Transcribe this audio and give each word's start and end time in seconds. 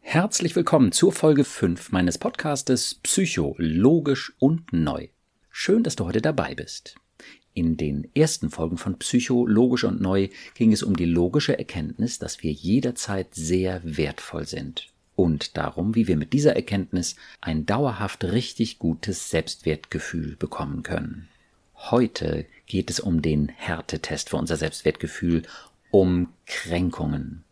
Herzlich 0.00 0.56
willkommen 0.56 0.92
zur 0.92 1.12
Folge 1.12 1.44
5 1.44 1.92
meines 1.92 2.18
Podcastes 2.18 2.94
Psycho, 3.02 3.54
logisch 3.58 4.32
und 4.38 4.72
neu. 4.72 5.08
Schön, 5.50 5.82
dass 5.82 5.96
du 5.96 6.06
heute 6.06 6.22
dabei 6.22 6.54
bist. 6.54 6.96
In 7.54 7.76
den 7.76 8.08
ersten 8.14 8.50
Folgen 8.50 8.78
von 8.78 8.98
Psycho, 8.98 9.46
logisch 9.46 9.84
und 9.84 10.00
neu 10.00 10.28
ging 10.54 10.72
es 10.72 10.82
um 10.82 10.96
die 10.96 11.04
logische 11.04 11.58
Erkenntnis, 11.58 12.18
dass 12.18 12.42
wir 12.42 12.52
jederzeit 12.52 13.34
sehr 13.34 13.80
wertvoll 13.84 14.46
sind 14.46 14.88
und 15.14 15.56
darum, 15.56 15.94
wie 15.96 16.06
wir 16.06 16.16
mit 16.16 16.32
dieser 16.32 16.54
Erkenntnis 16.54 17.16
ein 17.40 17.66
dauerhaft 17.66 18.24
richtig 18.24 18.78
gutes 18.78 19.30
Selbstwertgefühl 19.30 20.36
bekommen 20.36 20.84
können. 20.84 21.28
Heute 21.74 22.46
geht 22.66 22.90
es 22.90 23.00
um 23.00 23.20
den 23.20 23.48
Härtetest 23.48 24.30
für 24.30 24.36
unser 24.36 24.56
Selbstwertgefühl, 24.56 25.42
um 25.90 26.28
Kränkungen. 26.46 27.44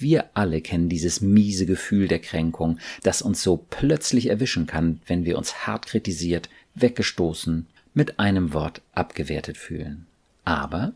Wir 0.00 0.30
alle 0.32 0.62
kennen 0.62 0.88
dieses 0.88 1.20
miese 1.20 1.66
Gefühl 1.66 2.08
der 2.08 2.20
Kränkung, 2.20 2.78
das 3.02 3.20
uns 3.20 3.42
so 3.42 3.58
plötzlich 3.68 4.30
erwischen 4.30 4.66
kann, 4.66 5.02
wenn 5.06 5.26
wir 5.26 5.36
uns 5.36 5.66
hart 5.66 5.84
kritisiert, 5.84 6.48
weggestoßen, 6.74 7.66
mit 7.92 8.18
einem 8.18 8.54
Wort 8.54 8.80
abgewertet 8.94 9.58
fühlen. 9.58 10.06
Aber 10.46 10.94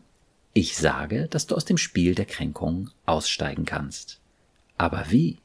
ich 0.53 0.75
sage, 0.75 1.27
dass 1.29 1.45
du 1.45 1.53
aus 1.53 1.65
dem 1.65 1.77
Spiel 1.77 2.15
der 2.15 2.25
Kränkung 2.25 2.89
aussteigen 3.05 3.65
kannst. 3.65 4.19
Aber 4.75 5.05
wie? 5.11 5.37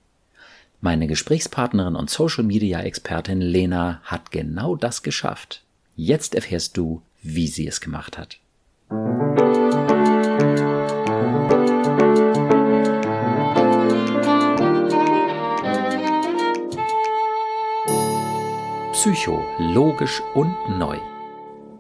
Meine 0.80 1.07
Gesprächspartnerin 1.07 1.97
und 1.97 2.09
Social 2.09 2.45
Media 2.45 2.80
Expertin 2.80 3.43
Lena 3.43 4.01
hat 4.05 4.30
genau 4.30 4.74
das 4.74 5.02
geschafft. 5.02 5.65
Jetzt 5.97 6.35
erfährst 6.35 6.79
du, 6.79 7.02
wie 7.23 7.49
sie 7.49 7.66
es 7.66 7.83
gemacht 7.83 8.16
hat. 8.16 8.41
Psycho, 19.02 19.43
logisch 19.59 20.20
und 20.34 20.54
neu. 20.79 20.98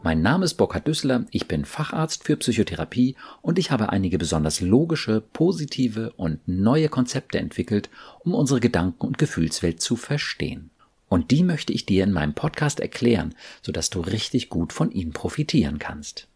Mein 0.02 0.22
Name 0.22 0.46
ist 0.46 0.54
Burkhard 0.54 0.86
Düssler, 0.86 1.26
ich 1.30 1.46
bin 1.46 1.66
Facharzt 1.66 2.24
für 2.24 2.38
Psychotherapie 2.38 3.14
und 3.42 3.58
ich 3.58 3.70
habe 3.70 3.90
einige 3.90 4.16
besonders 4.16 4.62
logische, 4.62 5.20
positive 5.20 6.14
und 6.16 6.40
neue 6.48 6.88
Konzepte 6.88 7.38
entwickelt, 7.38 7.90
um 8.20 8.32
unsere 8.32 8.58
Gedanken- 8.58 9.06
und 9.06 9.18
Gefühlswelt 9.18 9.82
zu 9.82 9.96
verstehen. 9.96 10.70
Und 11.10 11.30
die 11.30 11.42
möchte 11.42 11.74
ich 11.74 11.84
dir 11.84 12.04
in 12.04 12.12
meinem 12.12 12.32
Podcast 12.32 12.80
erklären, 12.80 13.34
sodass 13.60 13.90
du 13.90 14.00
richtig 14.00 14.48
gut 14.48 14.72
von 14.72 14.90
ihnen 14.90 15.12
profitieren 15.12 15.78
kannst. 15.78 16.26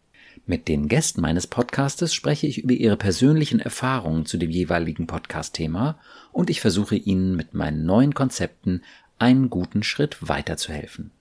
Mit 0.45 0.67
den 0.67 0.87
Gästen 0.87 1.21
meines 1.21 1.47
Podcastes 1.47 2.13
spreche 2.13 2.45
ich 2.45 2.59
über 2.59 2.73
ihre 2.73 2.97
persönlichen 2.97 3.59
Erfahrungen 3.59 4.27
zu 4.27 4.37
dem 4.37 4.51
jeweiligen 4.51 5.07
Podcast-Thema 5.07 5.97
und 6.31 6.51
ich 6.51 6.61
versuche 6.61 6.95
ihnen 6.95 7.35
mit 7.35 7.55
meinen 7.55 7.85
neuen 7.85 8.13
Konzepten 8.13 8.83
einen 9.19 9.49
guten 9.49 9.83
Schritt 9.83 10.17
weiterzuhelfen. 10.27 11.11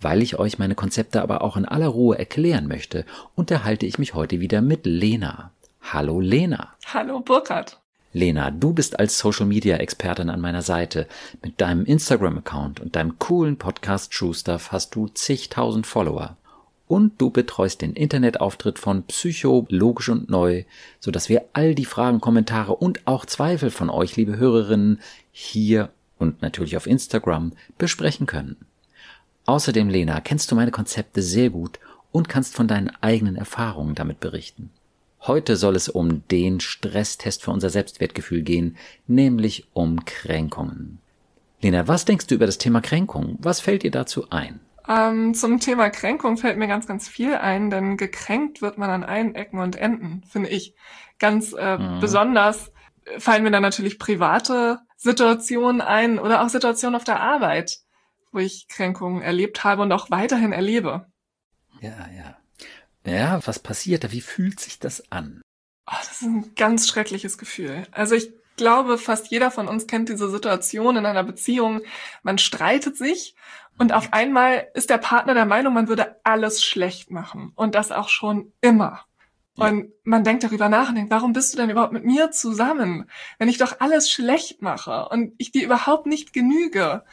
Weil 0.00 0.22
ich 0.22 0.38
euch 0.38 0.58
meine 0.58 0.74
Konzepte 0.74 1.22
aber 1.22 1.42
auch 1.42 1.56
in 1.56 1.64
aller 1.64 1.88
Ruhe 1.88 2.18
erklären 2.18 2.66
möchte, 2.66 3.04
unterhalte 3.34 3.86
ich 3.86 3.98
mich 3.98 4.14
heute 4.14 4.40
wieder 4.40 4.60
mit 4.60 4.84
Lena. 4.84 5.52
Hallo 5.80 6.20
Lena. 6.20 6.74
Hallo 6.86 7.20
Burkhard. 7.20 7.78
Lena, 8.12 8.50
du 8.50 8.72
bist 8.74 8.98
als 8.98 9.18
Social 9.18 9.46
Media 9.46 9.76
Expertin 9.76 10.28
an 10.28 10.40
meiner 10.40 10.62
Seite. 10.62 11.06
Mit 11.42 11.60
deinem 11.60 11.84
Instagram 11.84 12.38
Account 12.38 12.80
und 12.80 12.94
deinem 12.94 13.18
coolen 13.18 13.56
Podcast 13.56 14.12
True 14.12 14.34
Stuff 14.34 14.70
hast 14.70 14.94
du 14.94 15.08
zigtausend 15.08 15.86
Follower. 15.86 16.36
Und 16.88 17.18
du 17.20 17.30
betreust 17.30 17.80
den 17.80 17.94
Internetauftritt 17.94 18.78
von 18.78 19.04
Psycho, 19.04 19.66
Logisch 19.70 20.10
und 20.10 20.28
Neu, 20.28 20.64
sodass 21.00 21.30
wir 21.30 21.46
all 21.54 21.74
die 21.74 21.86
Fragen, 21.86 22.20
Kommentare 22.20 22.74
und 22.74 23.06
auch 23.06 23.24
Zweifel 23.24 23.70
von 23.70 23.88
euch, 23.88 24.16
liebe 24.16 24.36
Hörerinnen, 24.36 25.00
hier 25.30 25.88
und 26.22 26.42
natürlich 26.42 26.76
auf 26.76 26.86
Instagram 26.86 27.52
besprechen 27.78 28.26
können. 28.26 28.56
Außerdem, 29.44 29.88
Lena, 29.88 30.20
kennst 30.20 30.50
du 30.50 30.54
meine 30.54 30.70
Konzepte 30.70 31.20
sehr 31.20 31.50
gut 31.50 31.80
und 32.12 32.28
kannst 32.28 32.54
von 32.54 32.68
deinen 32.68 32.90
eigenen 33.00 33.36
Erfahrungen 33.36 33.94
damit 33.94 34.20
berichten. 34.20 34.70
Heute 35.22 35.56
soll 35.56 35.76
es 35.76 35.88
um 35.88 36.26
den 36.28 36.60
Stresstest 36.60 37.42
für 37.42 37.50
unser 37.50 37.70
Selbstwertgefühl 37.70 38.42
gehen, 38.42 38.76
nämlich 39.06 39.68
um 39.72 40.04
Kränkungen. 40.04 40.98
Lena, 41.60 41.86
was 41.86 42.04
denkst 42.04 42.26
du 42.26 42.34
über 42.34 42.46
das 42.46 42.58
Thema 42.58 42.80
Kränkung? 42.80 43.38
Was 43.40 43.60
fällt 43.60 43.84
dir 43.84 43.92
dazu 43.92 44.30
ein? 44.30 44.60
Ähm, 44.88 45.32
zum 45.34 45.60
Thema 45.60 45.90
Kränkung 45.90 46.36
fällt 46.36 46.58
mir 46.58 46.66
ganz, 46.66 46.88
ganz 46.88 47.08
viel 47.08 47.36
ein, 47.36 47.70
denn 47.70 47.96
gekränkt 47.96 48.62
wird 48.62 48.78
man 48.78 48.90
an 48.90 49.04
allen 49.04 49.36
Ecken 49.36 49.60
und 49.60 49.76
Enden, 49.76 50.22
finde 50.28 50.48
ich. 50.48 50.74
Ganz 51.20 51.52
äh, 51.52 51.78
mhm. 51.78 52.00
besonders 52.00 52.72
fallen 53.18 53.44
mir 53.44 53.52
dann 53.52 53.62
natürlich 53.62 53.98
private 53.98 54.80
Situationen 55.02 55.80
ein 55.80 56.18
oder 56.18 56.42
auch 56.42 56.48
Situationen 56.48 56.94
auf 56.94 57.04
der 57.04 57.20
Arbeit, 57.20 57.80
wo 58.30 58.38
ich 58.38 58.68
Kränkungen 58.68 59.20
erlebt 59.20 59.64
habe 59.64 59.82
und 59.82 59.92
auch 59.92 60.10
weiterhin 60.10 60.52
erlebe. 60.52 61.06
Ja, 61.80 62.08
ja. 62.16 62.36
Ja, 63.04 63.40
was 63.44 63.58
passiert 63.58 64.04
da? 64.04 64.12
Wie 64.12 64.20
fühlt 64.20 64.60
sich 64.60 64.78
das 64.78 65.10
an? 65.10 65.42
Oh, 65.88 65.96
das 65.98 66.12
ist 66.12 66.22
ein 66.22 66.54
ganz 66.54 66.86
schreckliches 66.86 67.36
Gefühl. 67.36 67.86
Also 67.90 68.14
ich 68.14 68.32
glaube, 68.56 68.96
fast 68.96 69.28
jeder 69.32 69.50
von 69.50 69.66
uns 69.66 69.88
kennt 69.88 70.08
diese 70.08 70.30
Situation 70.30 70.96
in 70.96 71.04
einer 71.04 71.24
Beziehung. 71.24 71.80
Man 72.22 72.38
streitet 72.38 72.96
sich 72.96 73.34
und 73.78 73.92
auf 73.92 74.12
einmal 74.12 74.68
ist 74.74 74.90
der 74.90 74.98
Partner 74.98 75.34
der 75.34 75.46
Meinung, 75.46 75.74
man 75.74 75.88
würde 75.88 76.20
alles 76.22 76.64
schlecht 76.64 77.10
machen. 77.10 77.52
Und 77.56 77.74
das 77.74 77.90
auch 77.90 78.08
schon 78.08 78.52
immer. 78.60 79.04
Und 79.56 79.92
man 80.04 80.24
denkt 80.24 80.44
darüber 80.44 80.68
nach 80.68 80.88
und 80.88 80.94
denkt, 80.94 81.10
warum 81.10 81.34
bist 81.34 81.52
du 81.52 81.58
denn 81.58 81.70
überhaupt 81.70 81.92
mit 81.92 82.04
mir 82.04 82.30
zusammen, 82.30 83.04
wenn 83.38 83.48
ich 83.48 83.58
doch 83.58 83.80
alles 83.80 84.10
schlecht 84.10 84.62
mache 84.62 85.08
und 85.10 85.34
ich 85.36 85.52
dir 85.52 85.64
überhaupt 85.64 86.06
nicht 86.06 86.32
genüge? 86.32 87.04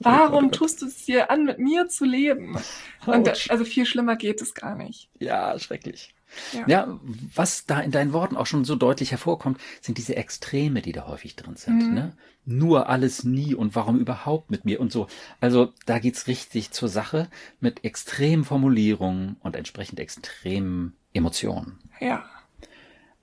Warum 0.00 0.50
tust 0.50 0.82
du 0.82 0.86
es 0.86 1.04
dir 1.04 1.30
an, 1.30 1.44
mit 1.44 1.58
mir 1.58 1.88
zu 1.88 2.04
leben? 2.04 2.58
Und 3.06 3.50
also 3.50 3.64
viel 3.64 3.86
schlimmer 3.86 4.16
geht 4.16 4.42
es 4.42 4.54
gar 4.54 4.74
nicht. 4.74 5.08
Ja, 5.20 5.58
schrecklich. 5.58 6.14
Ja. 6.52 6.64
ja. 6.66 7.00
was 7.34 7.64
da 7.64 7.80
in 7.80 7.92
deinen 7.92 8.12
Worten 8.12 8.36
auch 8.36 8.46
schon 8.46 8.64
so 8.64 8.74
deutlich 8.74 9.12
hervorkommt, 9.12 9.60
sind 9.80 9.98
diese 9.98 10.16
Extreme, 10.16 10.82
die 10.82 10.90
da 10.90 11.06
häufig 11.06 11.36
drin 11.36 11.54
sind. 11.54 11.88
Mhm. 11.88 11.94
Ne? 11.94 12.16
Nur 12.44 12.88
alles 12.88 13.22
nie 13.22 13.54
und 13.54 13.76
warum 13.76 13.98
überhaupt 13.98 14.50
mit 14.50 14.64
mir 14.64 14.80
und 14.80 14.90
so. 14.90 15.06
Also 15.40 15.72
da 15.86 16.00
geht's 16.00 16.26
richtig 16.26 16.72
zur 16.72 16.88
Sache 16.88 17.30
mit 17.60 17.84
extremen 17.84 18.44
Formulierungen 18.44 19.36
und 19.40 19.54
entsprechend 19.54 20.00
extremen 20.00 20.96
Emotionen. 21.14 21.78
Ja. 22.00 22.24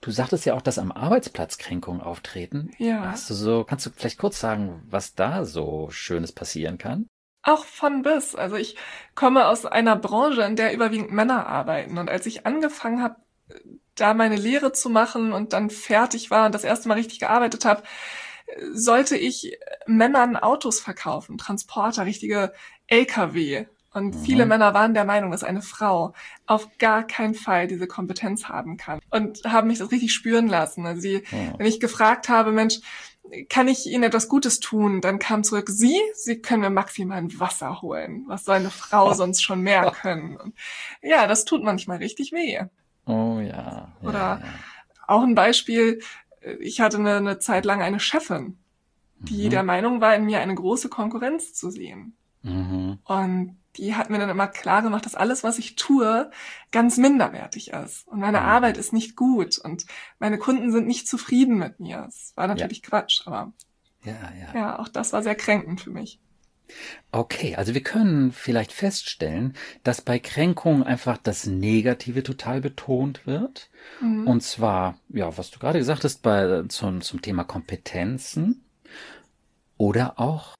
Du 0.01 0.09
sagtest 0.09 0.45
ja 0.45 0.55
auch, 0.55 0.63
dass 0.63 0.79
am 0.79 0.91
Arbeitsplatz 0.91 1.59
Kränkungen 1.59 2.01
auftreten. 2.01 2.71
Ja. 2.79 3.11
Hast 3.11 3.29
du 3.29 3.35
so, 3.35 3.63
kannst 3.63 3.85
du 3.85 3.91
vielleicht 3.95 4.17
kurz 4.17 4.39
sagen, 4.39 4.81
was 4.89 5.13
da 5.13 5.45
so 5.45 5.89
Schönes 5.91 6.31
passieren 6.31 6.79
kann? 6.79 7.07
Auch 7.43 7.65
von 7.65 8.01
bis. 8.01 8.35
Also 8.35 8.55
ich 8.55 8.75
komme 9.13 9.47
aus 9.47 9.65
einer 9.65 9.95
Branche, 9.95 10.41
in 10.41 10.55
der 10.55 10.73
überwiegend 10.73 11.11
Männer 11.11 11.45
arbeiten. 11.45 11.99
Und 11.99 12.09
als 12.09 12.25
ich 12.25 12.47
angefangen 12.47 13.03
habe, 13.03 13.17
da 13.95 14.13
meine 14.15 14.37
Lehre 14.37 14.71
zu 14.71 14.89
machen 14.89 15.33
und 15.33 15.53
dann 15.53 15.69
fertig 15.69 16.31
war 16.31 16.47
und 16.47 16.55
das 16.55 16.63
erste 16.63 16.87
Mal 16.87 16.95
richtig 16.95 17.19
gearbeitet 17.19 17.65
habe, 17.65 17.83
sollte 18.73 19.17
ich 19.17 19.57
Männern 19.85 20.35
Autos 20.35 20.79
verkaufen, 20.79 21.37
Transporter, 21.37 22.05
richtige 22.05 22.53
LKW. 22.87 23.65
Und 23.93 24.15
mhm. 24.15 24.23
viele 24.23 24.45
Männer 24.45 24.73
waren 24.73 24.93
der 24.93 25.03
Meinung, 25.03 25.31
dass 25.31 25.43
eine 25.43 25.61
Frau 25.61 26.13
auf 26.45 26.67
gar 26.77 27.03
keinen 27.03 27.33
Fall 27.33 27.67
diese 27.67 27.87
Kompetenz 27.87 28.45
haben 28.45 28.77
kann. 28.77 28.99
Und 29.09 29.43
haben 29.45 29.67
mich 29.67 29.79
das 29.79 29.91
richtig 29.91 30.13
spüren 30.13 30.47
lassen. 30.47 30.85
Also 30.85 31.01
sie, 31.01 31.23
mhm. 31.31 31.55
wenn 31.57 31.65
ich 31.65 31.79
gefragt 31.79 32.29
habe, 32.29 32.51
Mensch, 32.51 32.79
kann 33.49 33.67
ich 33.67 33.85
Ihnen 33.85 34.03
etwas 34.03 34.27
Gutes 34.27 34.59
tun? 34.59 35.01
Dann 35.01 35.19
kam 35.19 35.43
zurück, 35.43 35.69
Sie, 35.69 35.99
Sie 36.15 36.41
können 36.41 36.61
mir 36.61 36.69
maximal 36.69 37.17
ein 37.17 37.39
Wasser 37.39 37.81
holen. 37.81 38.25
Was 38.27 38.45
soll 38.45 38.55
eine 38.55 38.71
Frau 38.71 39.13
sonst 39.13 39.41
schon 39.41 39.61
mehr 39.61 39.91
können? 39.91 40.37
Und 40.37 40.55
ja, 41.01 41.27
das 41.27 41.45
tut 41.45 41.63
manchmal 41.63 41.97
richtig 41.97 42.31
weh. 42.31 42.59
Oh 43.05 43.39
ja. 43.39 43.91
Oder 44.01 44.13
ja, 44.13 44.41
ja. 44.43 44.53
auch 45.07 45.21
ein 45.21 45.35
Beispiel, 45.35 46.01
ich 46.59 46.81
hatte 46.81 46.97
eine, 46.97 47.17
eine 47.17 47.39
Zeit 47.39 47.65
lang 47.65 47.81
eine 47.81 47.99
Chefin, 47.99 48.57
die 49.19 49.45
mhm. 49.45 49.49
der 49.51 49.63
Meinung 49.63 50.01
war, 50.01 50.15
in 50.15 50.25
mir 50.25 50.39
eine 50.39 50.55
große 50.55 50.89
Konkurrenz 50.89 51.53
zu 51.53 51.69
sehen. 51.69 52.15
Mhm. 52.41 52.99
Und 53.03 53.60
die 53.77 53.95
hat 53.95 54.09
mir 54.09 54.19
dann 54.19 54.29
immer 54.29 54.47
klar 54.47 54.81
gemacht, 54.81 55.05
dass 55.05 55.15
alles, 55.15 55.43
was 55.43 55.57
ich 55.57 55.75
tue, 55.75 56.29
ganz 56.71 56.97
minderwertig 56.97 57.71
ist. 57.71 58.07
Und 58.07 58.19
meine 58.19 58.41
mhm. 58.41 58.45
Arbeit 58.45 58.77
ist 58.77 58.93
nicht 58.93 59.15
gut 59.15 59.57
und 59.57 59.85
meine 60.19 60.37
Kunden 60.37 60.71
sind 60.71 60.87
nicht 60.87 61.07
zufrieden 61.07 61.57
mit 61.57 61.79
mir. 61.79 62.03
Das 62.05 62.33
war 62.35 62.47
natürlich 62.47 62.81
ja. 62.83 62.89
Quatsch, 62.89 63.21
aber 63.25 63.53
ja, 64.03 64.31
ja. 64.39 64.59
ja, 64.59 64.79
auch 64.79 64.87
das 64.87 65.13
war 65.13 65.23
sehr 65.23 65.35
kränkend 65.35 65.81
für 65.81 65.91
mich. 65.91 66.19
Okay, 67.11 67.55
also 67.55 67.73
wir 67.73 67.83
können 67.83 68.31
vielleicht 68.31 68.71
feststellen, 68.71 69.55
dass 69.83 70.01
bei 70.01 70.19
Kränkungen 70.19 70.83
einfach 70.83 71.17
das 71.17 71.45
Negative 71.45 72.23
total 72.23 72.61
betont 72.61 73.25
wird. 73.27 73.69
Mhm. 73.99 74.27
Und 74.27 74.41
zwar, 74.41 74.97
ja, 75.09 75.37
was 75.37 75.51
du 75.51 75.59
gerade 75.59 75.79
gesagt 75.79 76.03
hast, 76.03 76.21
bei, 76.21 76.63
zum, 76.69 77.01
zum 77.01 77.21
Thema 77.21 77.43
Kompetenzen 77.43 78.63
oder 79.77 80.19
auch 80.19 80.55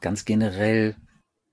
ganz 0.00 0.24
generell 0.24 0.96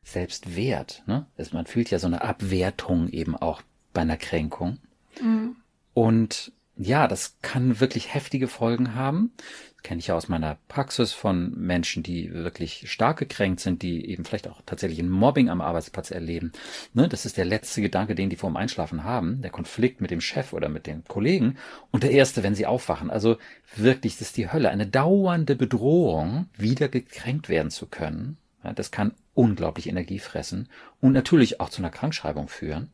Selbstwert. 0.03 1.03
Ne? 1.07 1.25
man 1.51 1.65
fühlt 1.65 1.89
ja 1.91 1.99
so 1.99 2.07
eine 2.07 2.23
Abwertung 2.23 3.09
eben 3.09 3.35
auch 3.35 3.61
bei 3.93 4.01
einer 4.01 4.17
Kränkung. 4.17 4.79
Mhm. 5.21 5.55
Und 5.93 6.51
ja, 6.75 7.07
das 7.07 7.37
kann 7.41 7.79
wirklich 7.79 8.13
heftige 8.13 8.47
Folgen 8.47 8.95
haben. 8.95 9.31
Das 9.75 9.83
kenne 9.83 9.99
ich 9.99 10.07
ja 10.07 10.15
aus 10.15 10.27
meiner 10.27 10.57
Praxis 10.69 11.13
von 11.13 11.53
Menschen, 11.55 12.01
die 12.01 12.33
wirklich 12.33 12.89
stark 12.91 13.17
gekränkt 13.17 13.59
sind, 13.59 13.83
die 13.83 14.09
eben 14.09 14.25
vielleicht 14.25 14.47
auch 14.47 14.61
tatsächlich 14.65 14.99
ein 14.99 15.09
Mobbing 15.09 15.49
am 15.49 15.61
Arbeitsplatz 15.61 16.09
erleben. 16.09 16.51
Ne, 16.93 17.07
das 17.07 17.25
ist 17.25 17.37
der 17.37 17.45
letzte 17.45 17.81
Gedanke, 17.81 18.15
den 18.15 18.31
die 18.31 18.37
vor 18.37 18.49
dem 18.49 18.57
Einschlafen 18.57 19.03
haben, 19.03 19.41
der 19.41 19.51
Konflikt 19.51 20.01
mit 20.01 20.09
dem 20.09 20.21
Chef 20.21 20.51
oder 20.51 20.67
mit 20.67 20.87
den 20.87 21.03
Kollegen 21.03 21.57
und 21.91 22.01
der 22.01 22.11
erste, 22.11 22.41
wenn 22.41 22.55
sie 22.55 22.65
aufwachen. 22.65 23.11
Also 23.11 23.37
wirklich, 23.75 24.17
das 24.17 24.29
ist 24.29 24.37
die 24.37 24.51
Hölle, 24.51 24.69
eine 24.69 24.87
dauernde 24.87 25.55
Bedrohung, 25.55 26.47
wieder 26.57 26.87
gekränkt 26.87 27.49
werden 27.49 27.69
zu 27.69 27.85
können. 27.85 28.37
Das 28.75 28.91
kann 28.91 29.13
unglaublich 29.33 29.87
Energie 29.87 30.19
fressen 30.19 30.69
und 31.01 31.11
natürlich 31.11 31.59
auch 31.59 31.69
zu 31.69 31.81
einer 31.81 31.89
Krankschreibung 31.89 32.47
führen. 32.47 32.91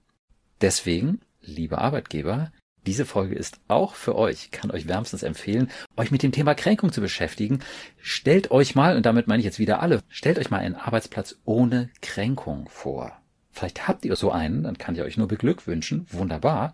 Deswegen, 0.62 1.22
liebe 1.42 1.78
Arbeitgeber, 1.78 2.52
diese 2.86 3.06
Folge 3.06 3.36
ist 3.36 3.60
auch 3.68 3.94
für 3.94 4.16
euch, 4.16 4.52
kann 4.52 4.72
euch 4.72 4.88
wärmstens 4.88 5.24
empfehlen, 5.24 5.70
euch 5.98 6.12
mit 6.12 6.24
dem 6.24 6.32
Thema 6.32 6.56
Kränkung 6.56 6.92
zu 6.92 7.02
beschäftigen. 7.02 7.60
Stellt 7.98 8.52
euch 8.52 8.74
mal, 8.74 8.96
und 8.96 9.06
damit 9.06 9.28
meine 9.28 9.40
ich 9.40 9.46
jetzt 9.46 9.60
wieder 9.60 9.82
alle, 9.82 10.02
stellt 10.08 10.40
euch 10.40 10.50
mal 10.50 10.60
einen 10.60 10.76
Arbeitsplatz 10.76 11.36
ohne 11.46 11.90
Kränkung 12.02 12.68
vor. 12.70 13.20
Vielleicht 13.52 13.88
habt 13.88 14.06
ihr 14.06 14.16
so 14.16 14.32
einen, 14.32 14.64
dann 14.64 14.78
kann 14.78 14.96
ich 14.96 15.02
euch 15.02 15.18
nur 15.18 15.28
beglückwünschen, 15.28 16.08
wunderbar. 16.10 16.74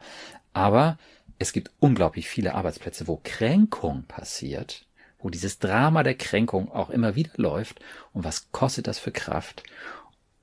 Aber 0.54 0.98
es 1.40 1.52
gibt 1.52 1.72
unglaublich 1.80 2.30
viele 2.30 2.54
Arbeitsplätze, 2.54 3.08
wo 3.08 3.20
Kränkung 3.24 4.04
passiert, 4.04 4.86
wo 5.26 5.32
dieses 5.32 5.58
Drama 5.58 6.04
der 6.04 6.14
Kränkung 6.14 6.72
auch 6.72 6.92
immer 6.92 7.16
wieder 7.16 7.32
läuft. 7.38 7.80
Und 8.14 8.24
was 8.24 8.52
kostet 8.52 8.86
das 8.86 9.00
für 9.00 9.12
Kraft? 9.12 9.64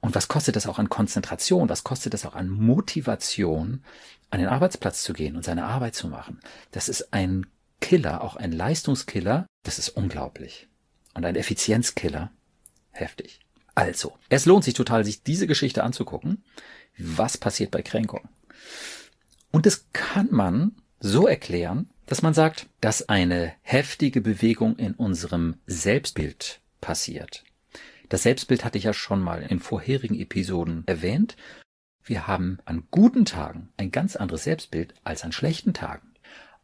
Und 0.00 0.16
was 0.16 0.26
kostet 0.26 0.56
das 0.56 0.66
auch 0.66 0.80
an 0.80 0.88
Konzentration? 0.88 1.68
Was 1.68 1.84
kostet 1.84 2.14
das 2.14 2.26
auch 2.26 2.34
an 2.34 2.48
Motivation, 2.48 3.84
an 4.30 4.40
den 4.40 4.48
Arbeitsplatz 4.48 5.04
zu 5.04 5.12
gehen 5.12 5.36
und 5.36 5.44
seine 5.44 5.66
Arbeit 5.66 5.94
zu 5.94 6.08
machen? 6.08 6.40
Das 6.72 6.88
ist 6.88 7.12
ein 7.14 7.46
Killer, 7.80 8.24
auch 8.24 8.34
ein 8.34 8.50
Leistungskiller. 8.50 9.46
Das 9.62 9.78
ist 9.78 9.90
unglaublich. 9.90 10.66
Und 11.14 11.24
ein 11.24 11.36
Effizienzkiller. 11.36 12.32
Heftig. 12.90 13.38
Also, 13.76 14.18
es 14.30 14.46
lohnt 14.46 14.64
sich 14.64 14.74
total, 14.74 15.04
sich 15.04 15.22
diese 15.22 15.46
Geschichte 15.46 15.84
anzugucken. 15.84 16.42
Was 16.98 17.38
passiert 17.38 17.70
bei 17.70 17.82
Kränkung? 17.82 18.28
Und 19.52 19.64
das 19.64 19.86
kann 19.92 20.26
man 20.32 20.72
so 20.98 21.28
erklären, 21.28 21.91
dass 22.06 22.22
man 22.22 22.34
sagt, 22.34 22.66
dass 22.80 23.08
eine 23.08 23.52
heftige 23.62 24.20
Bewegung 24.20 24.76
in 24.76 24.94
unserem 24.94 25.56
Selbstbild 25.66 26.60
passiert. 26.80 27.44
Das 28.08 28.24
Selbstbild 28.24 28.64
hatte 28.64 28.76
ich 28.76 28.84
ja 28.84 28.92
schon 28.92 29.22
mal 29.22 29.42
in 29.42 29.60
vorherigen 29.60 30.18
Episoden 30.18 30.82
erwähnt. 30.86 31.36
Wir 32.04 32.26
haben 32.26 32.58
an 32.64 32.84
guten 32.90 33.24
Tagen 33.24 33.70
ein 33.76 33.90
ganz 33.90 34.16
anderes 34.16 34.44
Selbstbild 34.44 34.94
als 35.04 35.24
an 35.24 35.32
schlechten 35.32 35.72
Tagen. 35.72 36.12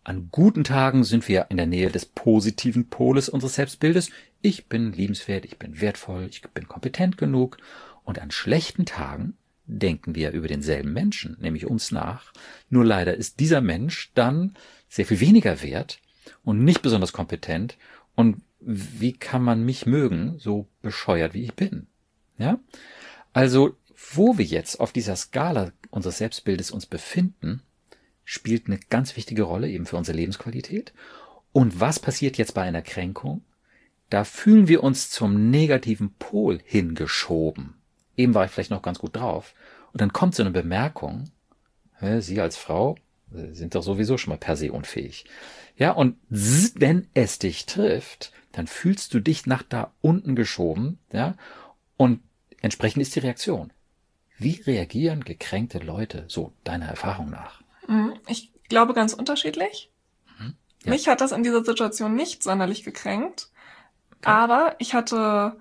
An 0.05 0.29
guten 0.31 0.65
Tagen 0.65 1.05
sind 1.05 1.29
wir 1.29 1.47
in 1.51 1.57
der 1.57 1.67
Nähe 1.67 1.91
des 1.91 2.07
positiven 2.07 2.89
Poles 2.89 3.29
unseres 3.29 3.55
Selbstbildes. 3.55 4.11
Ich 4.41 4.67
bin 4.67 4.93
liebenswert, 4.93 5.45
ich 5.45 5.59
bin 5.59 5.81
wertvoll, 5.81 6.27
ich 6.31 6.43
bin 6.43 6.67
kompetent 6.67 7.19
genug. 7.19 7.59
Und 8.05 8.19
an 8.19 8.31
schlechten 8.31 8.87
Tagen 8.87 9.37
denken 9.69 10.15
wir 10.15 10.33
über 10.33 10.49
denselben 10.49 10.93
Menschen, 10.93 11.37
nämlich 11.41 11.67
uns 11.67 11.93
nach. 11.93 12.33
Nur 12.71 12.85
leider 12.85 13.15
ist 13.15 13.39
dieser 13.39 13.61
Mensch 13.61 14.11
dann 14.15 14.57
sehr 14.89 15.07
viel 15.07 15.21
weniger 15.21 15.63
wert 15.63 16.01
und 16.43 16.65
nicht 16.65 16.83
besonders 16.83 17.13
kompetent 17.13 17.77
und 18.15 18.43
wie 18.61 19.13
kann 19.13 19.43
man 19.43 19.65
mich 19.65 19.87
mögen, 19.87 20.39
so 20.39 20.67
bescheuert 20.83 21.35
wie 21.35 21.45
ich 21.45 21.55
bin? 21.55 21.87
Ja? 22.39 22.59
Also, 23.33 23.77
wo 24.15 24.39
wir 24.39 24.45
jetzt 24.45 24.81
auf 24.81 24.93
dieser 24.93 25.17
Skala 25.17 25.73
unseres 25.91 26.19
Selbstbildes 26.19 26.71
uns 26.71 26.87
befinden, 26.87 27.63
spielt 28.25 28.67
eine 28.67 28.81
ganz 28.91 29.17
wichtige 29.17 29.43
Rolle 29.43 29.71
eben 29.71 29.87
für 29.87 29.97
unsere 29.97 30.17
Lebensqualität. 30.17 30.93
Und 31.53 31.81
was 31.81 31.99
passiert 31.99 32.37
jetzt 32.37 32.55
bei 32.55 32.63
einer 32.63 32.83
Kränkung? 32.83 33.43
Da 34.11 34.25
fühlen 34.25 34.69
wir 34.69 34.83
uns 34.83 35.11
zum 35.11 35.51
negativen 35.51 36.15
Pol 36.19 36.61
hingeschoben. 36.65 37.78
Eben 38.19 38.35
war 38.35 38.45
ich 38.45 38.51
vielleicht 38.51 38.71
noch 38.71 38.83
ganz 38.83 38.99
gut 38.99 39.17
drauf. 39.17 39.55
Und 39.93 40.03
dann 40.03 40.13
kommt 40.13 40.35
so 40.35 40.43
eine 40.43 40.51
Bemerkung, 40.51 41.31
Sie 42.19 42.41
als 42.41 42.57
Frau 42.57 42.97
sind 43.31 43.75
doch 43.75 43.83
sowieso 43.83 44.19
schon 44.19 44.33
mal 44.33 44.39
per 44.39 44.57
se 44.57 44.73
unfähig. 44.73 45.25
Ja, 45.77 45.93
und 45.93 46.17
wenn 46.29 47.09
es 47.15 47.39
dich 47.39 47.67
trifft, 47.67 48.33
dann 48.53 48.67
fühlst 48.67 49.15
du 49.15 49.21
dich 49.21 49.47
nach 49.47 49.63
da 49.63 49.93
unten 50.01 50.35
geschoben, 50.35 50.99
ja, 51.13 51.35
und 51.97 52.21
entsprechend 52.61 53.03
ist 53.03 53.15
die 53.15 53.21
Reaktion. 53.21 53.73
Wie 54.39 54.61
reagieren 54.67 55.25
gekränkte 55.25 55.79
Leute 55.79 56.25
so 56.29 56.53
deiner 56.65 56.87
Erfahrung 56.87 57.31
nach? 57.31 57.63
Mhm, 57.87 58.15
ich 58.27 58.53
glaube 58.69 58.95
ganz 58.95 59.13
unterschiedlich. 59.13 59.91
Mhm, 60.39 60.55
ja. 60.85 60.91
Mich 60.91 61.09
hat 61.09 61.21
das 61.21 61.33
in 61.33 61.43
dieser 61.43 61.65
Situation 61.65 62.15
nicht 62.15 62.43
sonderlich 62.43 62.85
gekränkt, 62.85 63.51
okay. 64.11 64.31
aber 64.31 64.77
ich 64.79 64.95
hatte 64.95 65.57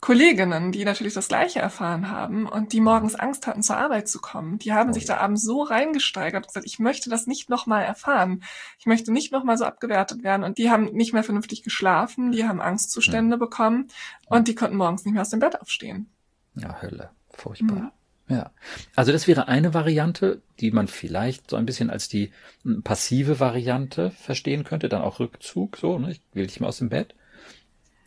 Kolleginnen, 0.00 0.70
die 0.70 0.84
natürlich 0.84 1.14
das 1.14 1.26
Gleiche 1.26 1.58
erfahren 1.58 2.08
haben 2.08 2.46
und 2.46 2.72
die 2.72 2.80
morgens 2.80 3.16
Angst 3.16 3.48
hatten, 3.48 3.64
zur 3.64 3.76
Arbeit 3.76 4.08
zu 4.08 4.20
kommen. 4.20 4.58
Die 4.58 4.72
haben 4.72 4.90
oh, 4.90 4.92
sich 4.92 5.06
da 5.06 5.16
abends 5.16 5.42
so 5.42 5.62
reingesteigert 5.62 6.44
und 6.44 6.48
gesagt, 6.48 6.66
ich 6.66 6.78
möchte 6.78 7.10
das 7.10 7.26
nicht 7.26 7.50
nochmal 7.50 7.82
erfahren. 7.82 8.44
Ich 8.78 8.86
möchte 8.86 9.12
nicht 9.12 9.32
nochmal 9.32 9.58
so 9.58 9.64
abgewertet 9.64 10.22
werden. 10.22 10.44
Und 10.44 10.58
die 10.58 10.70
haben 10.70 10.84
nicht 10.92 11.12
mehr 11.12 11.24
vernünftig 11.24 11.64
geschlafen, 11.64 12.30
die 12.30 12.46
haben 12.46 12.60
Angstzustände 12.60 13.34
hm. 13.34 13.40
bekommen 13.40 13.88
und 14.28 14.46
die 14.46 14.54
konnten 14.54 14.76
morgens 14.76 15.04
nicht 15.04 15.14
mehr 15.14 15.22
aus 15.22 15.30
dem 15.30 15.40
Bett 15.40 15.60
aufstehen. 15.60 16.08
Ja, 16.54 16.80
Hölle. 16.80 17.10
Furchtbar. 17.30 17.76
Mhm. 17.76 17.90
Ja. 18.28 18.50
Also 18.94 19.10
das 19.10 19.26
wäre 19.26 19.48
eine 19.48 19.74
Variante, 19.74 20.42
die 20.60 20.70
man 20.70 20.86
vielleicht 20.86 21.50
so 21.50 21.56
ein 21.56 21.66
bisschen 21.66 21.90
als 21.90 22.08
die 22.08 22.30
hm, 22.62 22.82
passive 22.82 23.40
Variante 23.40 24.10
verstehen 24.10 24.64
könnte, 24.64 24.88
dann 24.88 25.02
auch 25.02 25.18
Rückzug, 25.18 25.76
so, 25.76 25.98
ne? 25.98 26.12
ich 26.12 26.20
will 26.34 26.46
dich 26.46 26.60
mal 26.60 26.68
aus 26.68 26.78
dem 26.78 26.90
Bett. 26.90 27.14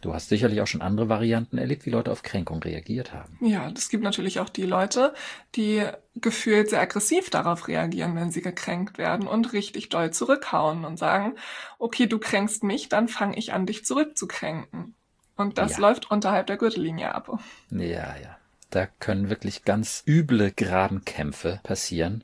Du 0.01 0.13
hast 0.13 0.30
sicherlich 0.30 0.62
auch 0.62 0.68
schon 0.68 0.81
andere 0.81 1.09
Varianten 1.09 1.59
erlebt, 1.59 1.86
wie 1.86 1.92
Leute 1.92 2.12
auf 2.12 2.24
Kränkung 2.24 2.62
reagiert 2.63 3.13
haben. 3.13 3.38
Ja, 3.39 3.71
es 3.75 3.89
gibt 3.89 4.03
natürlich 4.03 4.39
auch 4.39 4.50
die 4.50 4.65
Leute, 4.65 5.13
die 5.56 5.83
gefühlt 6.15 6.71
sehr 6.71 6.81
aggressiv 6.81 7.30
darauf 7.30 7.68
reagieren, 7.68 8.15
wenn 8.15 8.31
sie 8.31 8.42
gekränkt 8.42 8.98
werden 8.98 9.27
und 9.27 9.53
richtig 9.53 9.89
doll 9.89 10.12
zurückhauen 10.12 10.86
und 10.86 10.98
sagen, 10.98 11.36
okay, 11.77 12.07
du 12.07 12.18
kränkst 12.18 12.63
mich, 12.63 12.89
dann 12.89 13.07
fange 13.07 13.38
ich 13.38 13.53
an, 13.53 13.68
dich 13.68 13.86
zurückzukränken. 13.86 14.95
Und 15.38 15.57
das 15.57 15.74
ja. 15.74 15.80
läuft 15.80 16.09
unterhalb 16.09 16.48
der 16.48 16.57
Gürtellinie 16.57 17.13
ab. 17.13 17.39
Ja, 17.69 18.15
ja. 18.18 18.38
Da 18.71 18.88
können 19.00 19.30
wirklich 19.30 19.65
ganz 19.65 20.03
üble 20.07 20.51
Grabenkämpfe 20.51 21.59
passieren. 21.62 22.24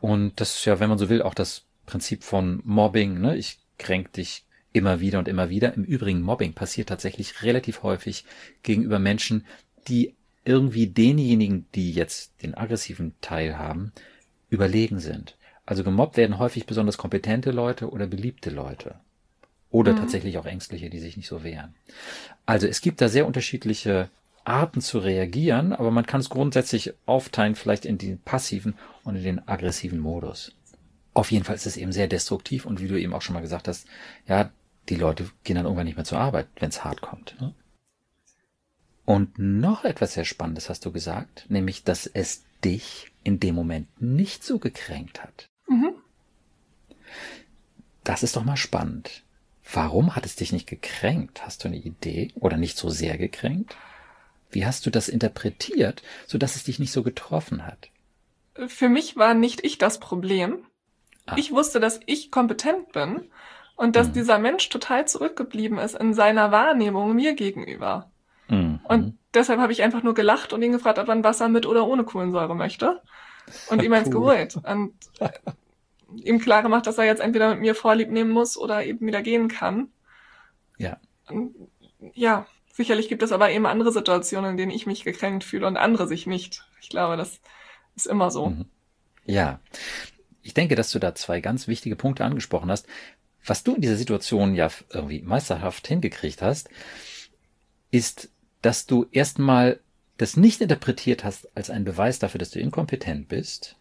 Und 0.00 0.40
das 0.40 0.56
ist 0.56 0.64
ja, 0.64 0.80
wenn 0.80 0.88
man 0.88 0.98
so 0.98 1.08
will, 1.08 1.22
auch 1.22 1.34
das 1.34 1.64
Prinzip 1.86 2.24
von 2.24 2.60
Mobbing. 2.64 3.20
Ne? 3.20 3.36
Ich 3.36 3.58
kränk 3.78 4.12
dich 4.12 4.44
immer 4.72 5.00
wieder 5.00 5.18
und 5.18 5.28
immer 5.28 5.50
wieder. 5.50 5.74
Im 5.74 5.84
Übrigen, 5.84 6.22
Mobbing 6.22 6.54
passiert 6.54 6.88
tatsächlich 6.88 7.42
relativ 7.42 7.82
häufig 7.82 8.24
gegenüber 8.62 8.98
Menschen, 8.98 9.44
die 9.88 10.14
irgendwie 10.44 10.86
denjenigen, 10.86 11.66
die 11.74 11.92
jetzt 11.92 12.42
den 12.42 12.54
aggressiven 12.54 13.14
Teil 13.20 13.58
haben, 13.58 13.92
überlegen 14.50 14.98
sind. 14.98 15.36
Also 15.64 15.84
gemobbt 15.84 16.16
werden 16.16 16.38
häufig 16.38 16.66
besonders 16.66 16.98
kompetente 16.98 17.52
Leute 17.52 17.90
oder 17.90 18.06
beliebte 18.06 18.50
Leute. 18.50 18.96
Oder 19.70 19.92
mhm. 19.92 19.98
tatsächlich 19.98 20.36
auch 20.38 20.46
Ängstliche, 20.46 20.90
die 20.90 20.98
sich 20.98 21.16
nicht 21.16 21.28
so 21.28 21.44
wehren. 21.44 21.74
Also 22.44 22.66
es 22.66 22.80
gibt 22.80 23.00
da 23.00 23.08
sehr 23.08 23.26
unterschiedliche 23.26 24.10
Arten 24.44 24.80
zu 24.80 24.98
reagieren, 24.98 25.72
aber 25.72 25.90
man 25.90 26.04
kann 26.04 26.20
es 26.20 26.28
grundsätzlich 26.28 26.94
aufteilen, 27.06 27.54
vielleicht 27.54 27.84
in 27.84 27.96
den 27.96 28.18
passiven 28.18 28.74
und 29.04 29.16
in 29.16 29.22
den 29.22 29.48
aggressiven 29.48 30.00
Modus. 30.00 30.52
Auf 31.14 31.30
jeden 31.30 31.44
Fall 31.44 31.54
ist 31.54 31.66
es 31.66 31.76
eben 31.76 31.92
sehr 31.92 32.08
destruktiv 32.08 32.66
und 32.66 32.80
wie 32.80 32.88
du 32.88 32.98
eben 32.98 33.12
auch 33.12 33.22
schon 33.22 33.34
mal 33.34 33.40
gesagt 33.40 33.68
hast, 33.68 33.86
ja, 34.26 34.50
die 34.88 34.96
Leute 34.96 35.30
gehen 35.44 35.56
dann 35.56 35.64
irgendwann 35.64 35.86
nicht 35.86 35.96
mehr 35.96 36.04
zur 36.04 36.18
Arbeit, 36.18 36.48
wenn 36.56 36.68
es 36.68 36.84
hart 36.84 37.00
kommt. 37.00 37.40
Ne? 37.40 37.54
Und 39.04 39.38
noch 39.38 39.84
etwas 39.84 40.14
sehr 40.14 40.24
Spannendes 40.24 40.68
hast 40.68 40.84
du 40.84 40.92
gesagt, 40.92 41.46
nämlich, 41.48 41.84
dass 41.84 42.06
es 42.06 42.44
dich 42.64 43.12
in 43.24 43.40
dem 43.40 43.54
Moment 43.54 43.88
nicht 44.00 44.44
so 44.44 44.58
gekränkt 44.58 45.22
hat. 45.22 45.48
Mhm. 45.66 45.94
Das 48.04 48.22
ist 48.22 48.36
doch 48.36 48.44
mal 48.44 48.56
spannend. 48.56 49.22
Warum 49.72 50.16
hat 50.16 50.26
es 50.26 50.36
dich 50.36 50.52
nicht 50.52 50.66
gekränkt? 50.66 51.44
Hast 51.44 51.64
du 51.64 51.68
eine 51.68 51.78
Idee? 51.78 52.32
Oder 52.34 52.56
nicht 52.56 52.76
so 52.76 52.90
sehr 52.90 53.16
gekränkt? 53.16 53.76
Wie 54.50 54.66
hast 54.66 54.84
du 54.84 54.90
das 54.90 55.08
interpretiert, 55.08 56.02
sodass 56.26 56.56
es 56.56 56.64
dich 56.64 56.78
nicht 56.78 56.92
so 56.92 57.02
getroffen 57.02 57.66
hat? 57.66 57.88
Für 58.66 58.88
mich 58.88 59.16
war 59.16 59.34
nicht 59.34 59.64
ich 59.64 59.78
das 59.78 59.98
Problem. 59.98 60.66
Ah. 61.26 61.36
Ich 61.38 61.52
wusste, 61.52 61.80
dass 61.80 62.00
ich 62.06 62.30
kompetent 62.30 62.92
bin 62.92 63.30
und 63.82 63.96
dass 63.96 64.08
mhm. 64.08 64.12
dieser 64.12 64.38
Mensch 64.38 64.68
total 64.68 65.08
zurückgeblieben 65.08 65.78
ist 65.78 65.96
in 65.96 66.14
seiner 66.14 66.52
Wahrnehmung 66.52 67.16
mir 67.16 67.34
gegenüber. 67.34 68.12
Mhm. 68.46 68.78
Und 68.84 69.18
deshalb 69.34 69.58
habe 69.58 69.72
ich 69.72 69.82
einfach 69.82 70.04
nur 70.04 70.14
gelacht 70.14 70.52
und 70.52 70.62
ihn 70.62 70.70
gefragt, 70.70 71.00
ob 71.00 71.08
er 71.08 71.14
ein 71.14 71.24
Wasser 71.24 71.48
mit 71.48 71.66
oder 71.66 71.88
ohne 71.88 72.04
Kohlensäure 72.04 72.54
möchte. 72.54 73.02
Und 73.70 73.82
ihm 73.82 73.92
eins 73.92 74.06
cool. 74.06 74.12
geholt. 74.12 74.56
Und 74.62 74.94
ihm 76.14 76.38
klar 76.38 76.62
gemacht, 76.62 76.86
dass 76.86 76.96
er 76.96 77.06
jetzt 77.06 77.20
entweder 77.20 77.50
mit 77.50 77.58
mir 77.58 77.74
Vorlieb 77.74 78.08
nehmen 78.08 78.30
muss 78.30 78.56
oder 78.56 78.84
eben 78.84 79.04
wieder 79.04 79.20
gehen 79.20 79.48
kann. 79.48 79.88
Ja. 80.78 80.98
Und 81.28 81.52
ja, 82.14 82.46
sicherlich 82.72 83.08
gibt 83.08 83.24
es 83.24 83.32
aber 83.32 83.50
eben 83.50 83.66
andere 83.66 83.90
Situationen, 83.90 84.52
in 84.52 84.56
denen 84.58 84.70
ich 84.70 84.86
mich 84.86 85.02
gekränkt 85.02 85.42
fühle 85.42 85.66
und 85.66 85.76
andere 85.76 86.06
sich 86.06 86.28
nicht. 86.28 86.64
Ich 86.80 86.88
glaube, 86.88 87.16
das 87.16 87.40
ist 87.96 88.06
immer 88.06 88.30
so. 88.30 88.50
Mhm. 88.50 88.66
Ja. 89.24 89.58
ich 90.44 90.54
denke, 90.54 90.76
dass 90.76 90.92
du 90.92 91.00
da 91.00 91.16
zwei 91.16 91.40
ganz 91.40 91.66
wichtige 91.66 91.96
Punkte 91.96 92.24
angesprochen 92.24 92.70
hast. 92.70 92.86
Was 93.44 93.64
du 93.64 93.74
in 93.74 93.80
dieser 93.80 93.96
Situation 93.96 94.54
ja 94.54 94.70
irgendwie 94.90 95.22
meisterhaft 95.22 95.86
hingekriegt 95.86 96.42
hast, 96.42 96.68
ist, 97.90 98.30
dass 98.62 98.86
du 98.86 99.06
erstmal 99.10 99.80
das 100.16 100.36
nicht 100.36 100.60
interpretiert 100.60 101.24
hast 101.24 101.54
als 101.56 101.70
einen 101.70 101.84
Beweis 101.84 102.18
dafür, 102.18 102.38
dass 102.38 102.50
du 102.50 102.60
inkompetent 102.60 103.28
bist. 103.28 103.76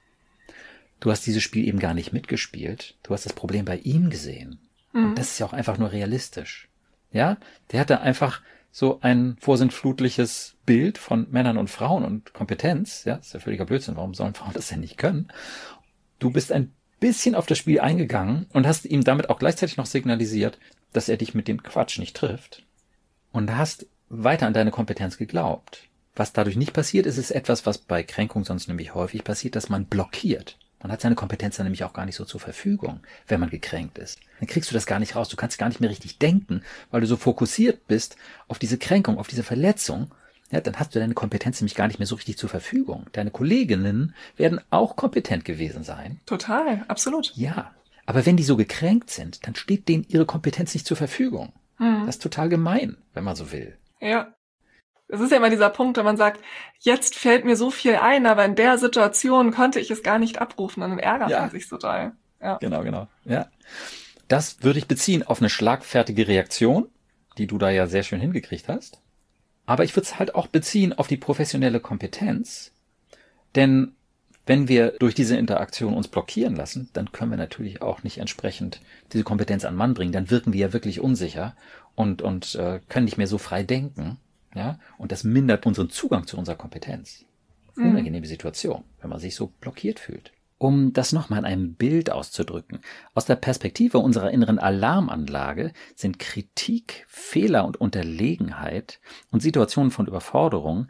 Du 0.99 1.11
hast 1.11 1.25
dieses 1.25 1.43
Spiel 1.43 1.67
eben 1.67 1.79
gar 1.79 1.93
nicht 1.93 2.13
mitgespielt. 2.13 2.95
Du 3.03 3.13
hast 3.13 3.25
das 3.25 3.33
Problem 3.33 3.65
bei 3.65 3.77
ihm 3.77 4.09
gesehen. 4.09 4.59
Mhm. 4.93 5.09
Und 5.09 5.19
das 5.19 5.31
ist 5.31 5.39
ja 5.39 5.45
auch 5.45 5.53
einfach 5.53 5.77
nur 5.77 5.91
realistisch. 5.91 6.69
Ja, 7.11 7.37
der 7.71 7.81
hatte 7.81 8.01
einfach 8.01 8.41
so 8.71 8.99
ein 9.01 9.35
vorsintflutliches 9.39 10.55
Bild 10.65 10.97
von 10.97 11.27
Männern 11.29 11.57
und 11.57 11.69
Frauen 11.69 12.05
und 12.05 12.33
Kompetenz. 12.33 13.03
Ja, 13.03 13.15
ist 13.15 13.33
ja 13.33 13.39
völliger 13.39 13.65
Blödsinn. 13.65 13.97
Warum 13.97 14.13
sollen 14.13 14.33
Frauen 14.33 14.53
das 14.53 14.69
denn 14.69 14.79
nicht 14.79 14.97
können? 14.97 15.27
Du 16.19 16.29
bist 16.29 16.51
ein 16.51 16.71
bisschen 17.01 17.35
auf 17.35 17.45
das 17.45 17.57
Spiel 17.57 17.81
eingegangen 17.81 18.45
und 18.53 18.65
hast 18.65 18.85
ihm 18.85 19.03
damit 19.03 19.29
auch 19.29 19.39
gleichzeitig 19.39 19.75
noch 19.75 19.85
signalisiert, 19.85 20.57
dass 20.93 21.09
er 21.09 21.17
dich 21.17 21.33
mit 21.33 21.49
dem 21.49 21.61
Quatsch 21.61 21.99
nicht 21.99 22.15
trifft. 22.15 22.63
Und 23.33 23.57
hast 23.57 23.87
weiter 24.07 24.47
an 24.47 24.53
deine 24.53 24.71
Kompetenz 24.71 25.17
geglaubt. 25.17 25.89
Was 26.15 26.31
dadurch 26.31 26.55
nicht 26.55 26.73
passiert 26.73 27.05
ist, 27.05 27.17
ist 27.17 27.31
etwas, 27.31 27.65
was 27.65 27.77
bei 27.77 28.03
Kränkung 28.03 28.45
sonst 28.45 28.67
nämlich 28.67 28.93
häufig 28.93 29.23
passiert, 29.23 29.55
dass 29.55 29.69
man 29.69 29.85
blockiert. 29.85 30.57
Man 30.81 30.91
hat 30.91 31.01
seine 31.01 31.15
Kompetenz 31.15 31.57
dann 31.57 31.65
nämlich 31.65 31.83
auch 31.83 31.93
gar 31.93 32.05
nicht 32.05 32.15
so 32.15 32.25
zur 32.25 32.39
Verfügung, 32.39 33.01
wenn 33.27 33.39
man 33.39 33.49
gekränkt 33.49 33.97
ist. 33.97 34.19
Dann 34.39 34.47
kriegst 34.47 34.69
du 34.69 34.73
das 34.73 34.85
gar 34.85 34.99
nicht 34.99 35.15
raus. 35.15 35.29
Du 35.29 35.37
kannst 35.37 35.57
gar 35.57 35.69
nicht 35.69 35.79
mehr 35.79 35.89
richtig 35.89 36.17
denken, 36.17 36.63
weil 36.89 37.01
du 37.01 37.07
so 37.07 37.17
fokussiert 37.17 37.87
bist 37.87 38.15
auf 38.47 38.59
diese 38.59 38.77
Kränkung, 38.77 39.17
auf 39.17 39.27
diese 39.27 39.43
Verletzung. 39.43 40.11
Ja, 40.51 40.61
dann 40.61 40.77
hast 40.77 40.93
du 40.93 40.99
deine 40.99 41.13
Kompetenz 41.13 41.61
nämlich 41.61 41.75
gar 41.75 41.87
nicht 41.87 41.99
mehr 41.99 42.07
so 42.07 42.15
richtig 42.15 42.37
zur 42.37 42.49
Verfügung. 42.49 43.05
Deine 43.13 43.31
Kolleginnen 43.31 44.13
werden 44.37 44.59
auch 44.69 44.95
kompetent 44.95 45.45
gewesen 45.45 45.83
sein. 45.83 46.19
Total, 46.25 46.83
absolut. 46.87 47.31
Ja. 47.35 47.73
Aber 48.05 48.25
wenn 48.25 48.37
die 48.37 48.43
so 48.43 48.57
gekränkt 48.57 49.09
sind, 49.09 49.47
dann 49.47 49.55
steht 49.55 49.87
denen 49.87 50.05
ihre 50.09 50.25
Kompetenz 50.25 50.73
nicht 50.73 50.85
zur 50.85 50.97
Verfügung. 50.97 51.53
Hm. 51.77 52.05
Das 52.05 52.15
ist 52.15 52.21
total 52.21 52.49
gemein, 52.49 52.97
wenn 53.13 53.23
man 53.23 53.35
so 53.35 53.51
will. 53.51 53.77
Ja, 54.01 54.33
es 55.11 55.19
ist 55.19 55.31
ja 55.31 55.37
immer 55.37 55.49
dieser 55.49 55.69
Punkt, 55.69 55.97
wenn 55.97 56.05
man 56.05 56.15
sagt, 56.15 56.41
jetzt 56.79 57.15
fällt 57.15 57.43
mir 57.43 57.57
so 57.57 57.69
viel 57.69 57.95
ein, 57.95 58.25
aber 58.25 58.45
in 58.45 58.55
der 58.55 58.77
Situation 58.77 59.51
konnte 59.51 59.79
ich 59.79 59.91
es 59.91 60.03
gar 60.03 60.17
nicht 60.17 60.39
abrufen 60.39 60.81
und 60.81 60.89
dann 60.89 60.99
ärgert 60.99 61.29
ja. 61.29 61.41
man 61.41 61.49
sich 61.49 61.67
total. 61.67 62.13
Ja. 62.41 62.57
Genau, 62.57 62.81
genau. 62.81 63.07
Ja. 63.25 63.47
Das 64.29 64.63
würde 64.63 64.79
ich 64.79 64.87
beziehen 64.87 65.23
auf 65.23 65.41
eine 65.41 65.49
schlagfertige 65.49 66.29
Reaktion, 66.29 66.87
die 67.37 67.45
du 67.45 67.57
da 67.57 67.69
ja 67.69 67.87
sehr 67.87 68.03
schön 68.03 68.21
hingekriegt 68.21 68.69
hast. 68.69 69.01
Aber 69.71 69.85
ich 69.85 69.95
würde 69.95 70.05
es 70.05 70.19
halt 70.19 70.35
auch 70.35 70.47
beziehen 70.47 70.91
auf 70.91 71.07
die 71.07 71.15
professionelle 71.15 71.79
Kompetenz. 71.79 72.73
Denn 73.55 73.93
wenn 74.45 74.67
wir 74.67 74.91
durch 74.99 75.15
diese 75.15 75.37
Interaktion 75.37 75.93
uns 75.93 76.09
blockieren 76.09 76.57
lassen, 76.57 76.89
dann 76.91 77.13
können 77.13 77.31
wir 77.31 77.37
natürlich 77.37 77.81
auch 77.81 78.03
nicht 78.03 78.17
entsprechend 78.17 78.81
diese 79.13 79.23
Kompetenz 79.23 79.63
an 79.63 79.77
Mann 79.77 79.93
bringen. 79.93 80.11
Dann 80.11 80.29
wirken 80.29 80.51
wir 80.51 80.59
ja 80.59 80.73
wirklich 80.73 80.99
unsicher 80.99 81.55
und, 81.95 82.21
und 82.21 82.55
äh, 82.55 82.81
können 82.89 83.05
nicht 83.05 83.17
mehr 83.17 83.27
so 83.27 83.37
frei 83.37 83.63
denken. 83.63 84.17
Ja, 84.53 84.77
und 84.97 85.13
das 85.13 85.23
mindert 85.23 85.65
unseren 85.65 85.89
Zugang 85.89 86.27
zu 86.27 86.37
unserer 86.37 86.57
Kompetenz. 86.57 87.23
Mhm. 87.77 87.91
Unangenehme 87.91 88.27
Situation, 88.27 88.83
wenn 88.99 89.09
man 89.09 89.19
sich 89.19 89.35
so 89.35 89.53
blockiert 89.61 90.01
fühlt. 90.01 90.33
Um 90.61 90.93
das 90.93 91.11
nochmal 91.11 91.39
in 91.39 91.45
einem 91.45 91.73
Bild 91.73 92.11
auszudrücken. 92.11 92.81
Aus 93.15 93.25
der 93.25 93.35
Perspektive 93.35 93.97
unserer 93.97 94.29
inneren 94.29 94.59
Alarmanlage 94.59 95.73
sind 95.95 96.19
Kritik, 96.19 97.03
Fehler 97.07 97.65
und 97.65 97.77
Unterlegenheit 97.77 98.99
und 99.31 99.39
Situationen 99.39 99.89
von 99.89 100.05
Überforderung 100.05 100.85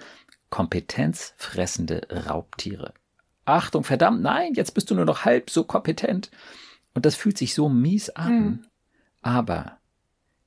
kompetenzfressende 0.50 2.06
Raubtiere. 2.28 2.94
Achtung, 3.46 3.86
verdammt, 3.86 4.22
nein, 4.22 4.56
jetzt 4.56 4.74
bist 4.74 4.92
du 4.92 4.96
nur 4.96 5.06
noch 5.06 5.24
halb 5.24 5.50
so 5.50 5.64
kompetent. 5.64 6.32
Und 6.94 7.06
das 7.06 7.16
fühlt 7.16 7.38
sich 7.38 7.54
so 7.54 7.70
mies 7.70 8.10
an. 8.10 8.44
Mhm. 8.44 8.66
Aber 9.22 9.78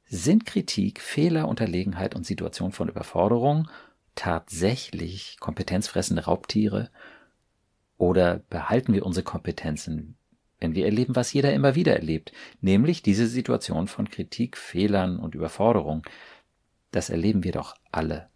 sind 0.04 0.44
Kritik, 0.44 1.00
Fehler, 1.00 1.48
Unterlegenheit 1.48 2.14
und 2.14 2.26
Situation 2.26 2.72
von 2.72 2.90
Überforderung 2.90 3.70
tatsächlich 4.16 5.38
kompetenzfressende 5.40 6.26
Raubtiere? 6.26 6.90
Oder 7.96 8.40
behalten 8.50 8.92
wir 8.92 9.06
unsere 9.06 9.24
Kompetenzen, 9.24 10.16
wenn 10.60 10.74
wir 10.74 10.84
erleben, 10.84 11.16
was 11.16 11.32
jeder 11.32 11.52
immer 11.52 11.74
wieder 11.74 11.94
erlebt, 11.94 12.32
nämlich 12.60 13.02
diese 13.02 13.26
Situation 13.26 13.86
von 13.86 14.08
Kritik, 14.08 14.56
Fehlern 14.56 15.18
und 15.18 15.34
Überforderung? 15.34 16.04
Das 16.90 17.10
erleben 17.10 17.44
wir 17.44 17.52
doch 17.52 17.76
alle. 17.92 18.28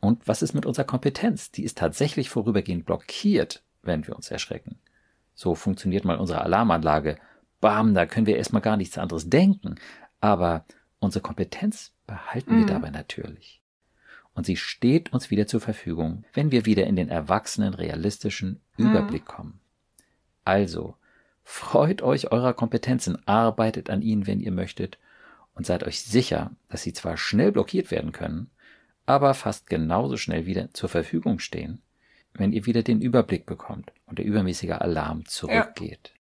Und 0.00 0.26
was 0.26 0.42
ist 0.42 0.54
mit 0.54 0.66
unserer 0.66 0.84
Kompetenz? 0.84 1.50
Die 1.50 1.64
ist 1.64 1.78
tatsächlich 1.78 2.28
vorübergehend 2.28 2.84
blockiert, 2.84 3.62
wenn 3.82 4.06
wir 4.06 4.16
uns 4.16 4.30
erschrecken. 4.30 4.78
So 5.34 5.54
funktioniert 5.54 6.04
mal 6.04 6.18
unsere 6.18 6.42
Alarmanlage. 6.42 7.18
Bam, 7.60 7.94
da 7.94 8.06
können 8.06 8.26
wir 8.26 8.36
erstmal 8.36 8.62
gar 8.62 8.76
nichts 8.76 8.98
anderes 8.98 9.30
denken. 9.30 9.76
Aber 10.20 10.64
Unsere 11.02 11.20
Kompetenz 11.20 11.92
behalten 12.06 12.54
mhm. 12.54 12.58
wir 12.60 12.66
dabei 12.66 12.90
natürlich. 12.90 13.60
Und 14.34 14.46
sie 14.46 14.56
steht 14.56 15.12
uns 15.12 15.30
wieder 15.30 15.46
zur 15.46 15.60
Verfügung, 15.60 16.24
wenn 16.32 16.50
wir 16.52 16.64
wieder 16.64 16.86
in 16.86 16.96
den 16.96 17.08
erwachsenen, 17.08 17.74
realistischen 17.74 18.60
mhm. 18.76 18.90
Überblick 18.90 19.24
kommen. 19.24 19.60
Also, 20.44 20.96
freut 21.44 22.02
euch 22.02 22.32
eurer 22.32 22.54
Kompetenzen, 22.54 23.26
arbeitet 23.26 23.90
an 23.90 24.02
ihnen, 24.02 24.26
wenn 24.26 24.40
ihr 24.40 24.52
möchtet, 24.52 24.98
und 25.54 25.66
seid 25.66 25.84
euch 25.84 26.02
sicher, 26.02 26.50
dass 26.68 26.82
sie 26.82 26.94
zwar 26.94 27.16
schnell 27.16 27.52
blockiert 27.52 27.90
werden 27.90 28.12
können, 28.12 28.50
aber 29.04 29.34
fast 29.34 29.68
genauso 29.68 30.16
schnell 30.16 30.46
wieder 30.46 30.72
zur 30.72 30.88
Verfügung 30.88 31.38
stehen, 31.38 31.82
wenn 32.34 32.52
ihr 32.52 32.64
wieder 32.64 32.82
den 32.82 33.02
Überblick 33.02 33.44
bekommt 33.44 33.92
und 34.06 34.18
der 34.18 34.24
übermäßige 34.24 34.72
Alarm 34.72 35.26
zurückgeht. 35.26 36.12
Ja. 36.14 36.21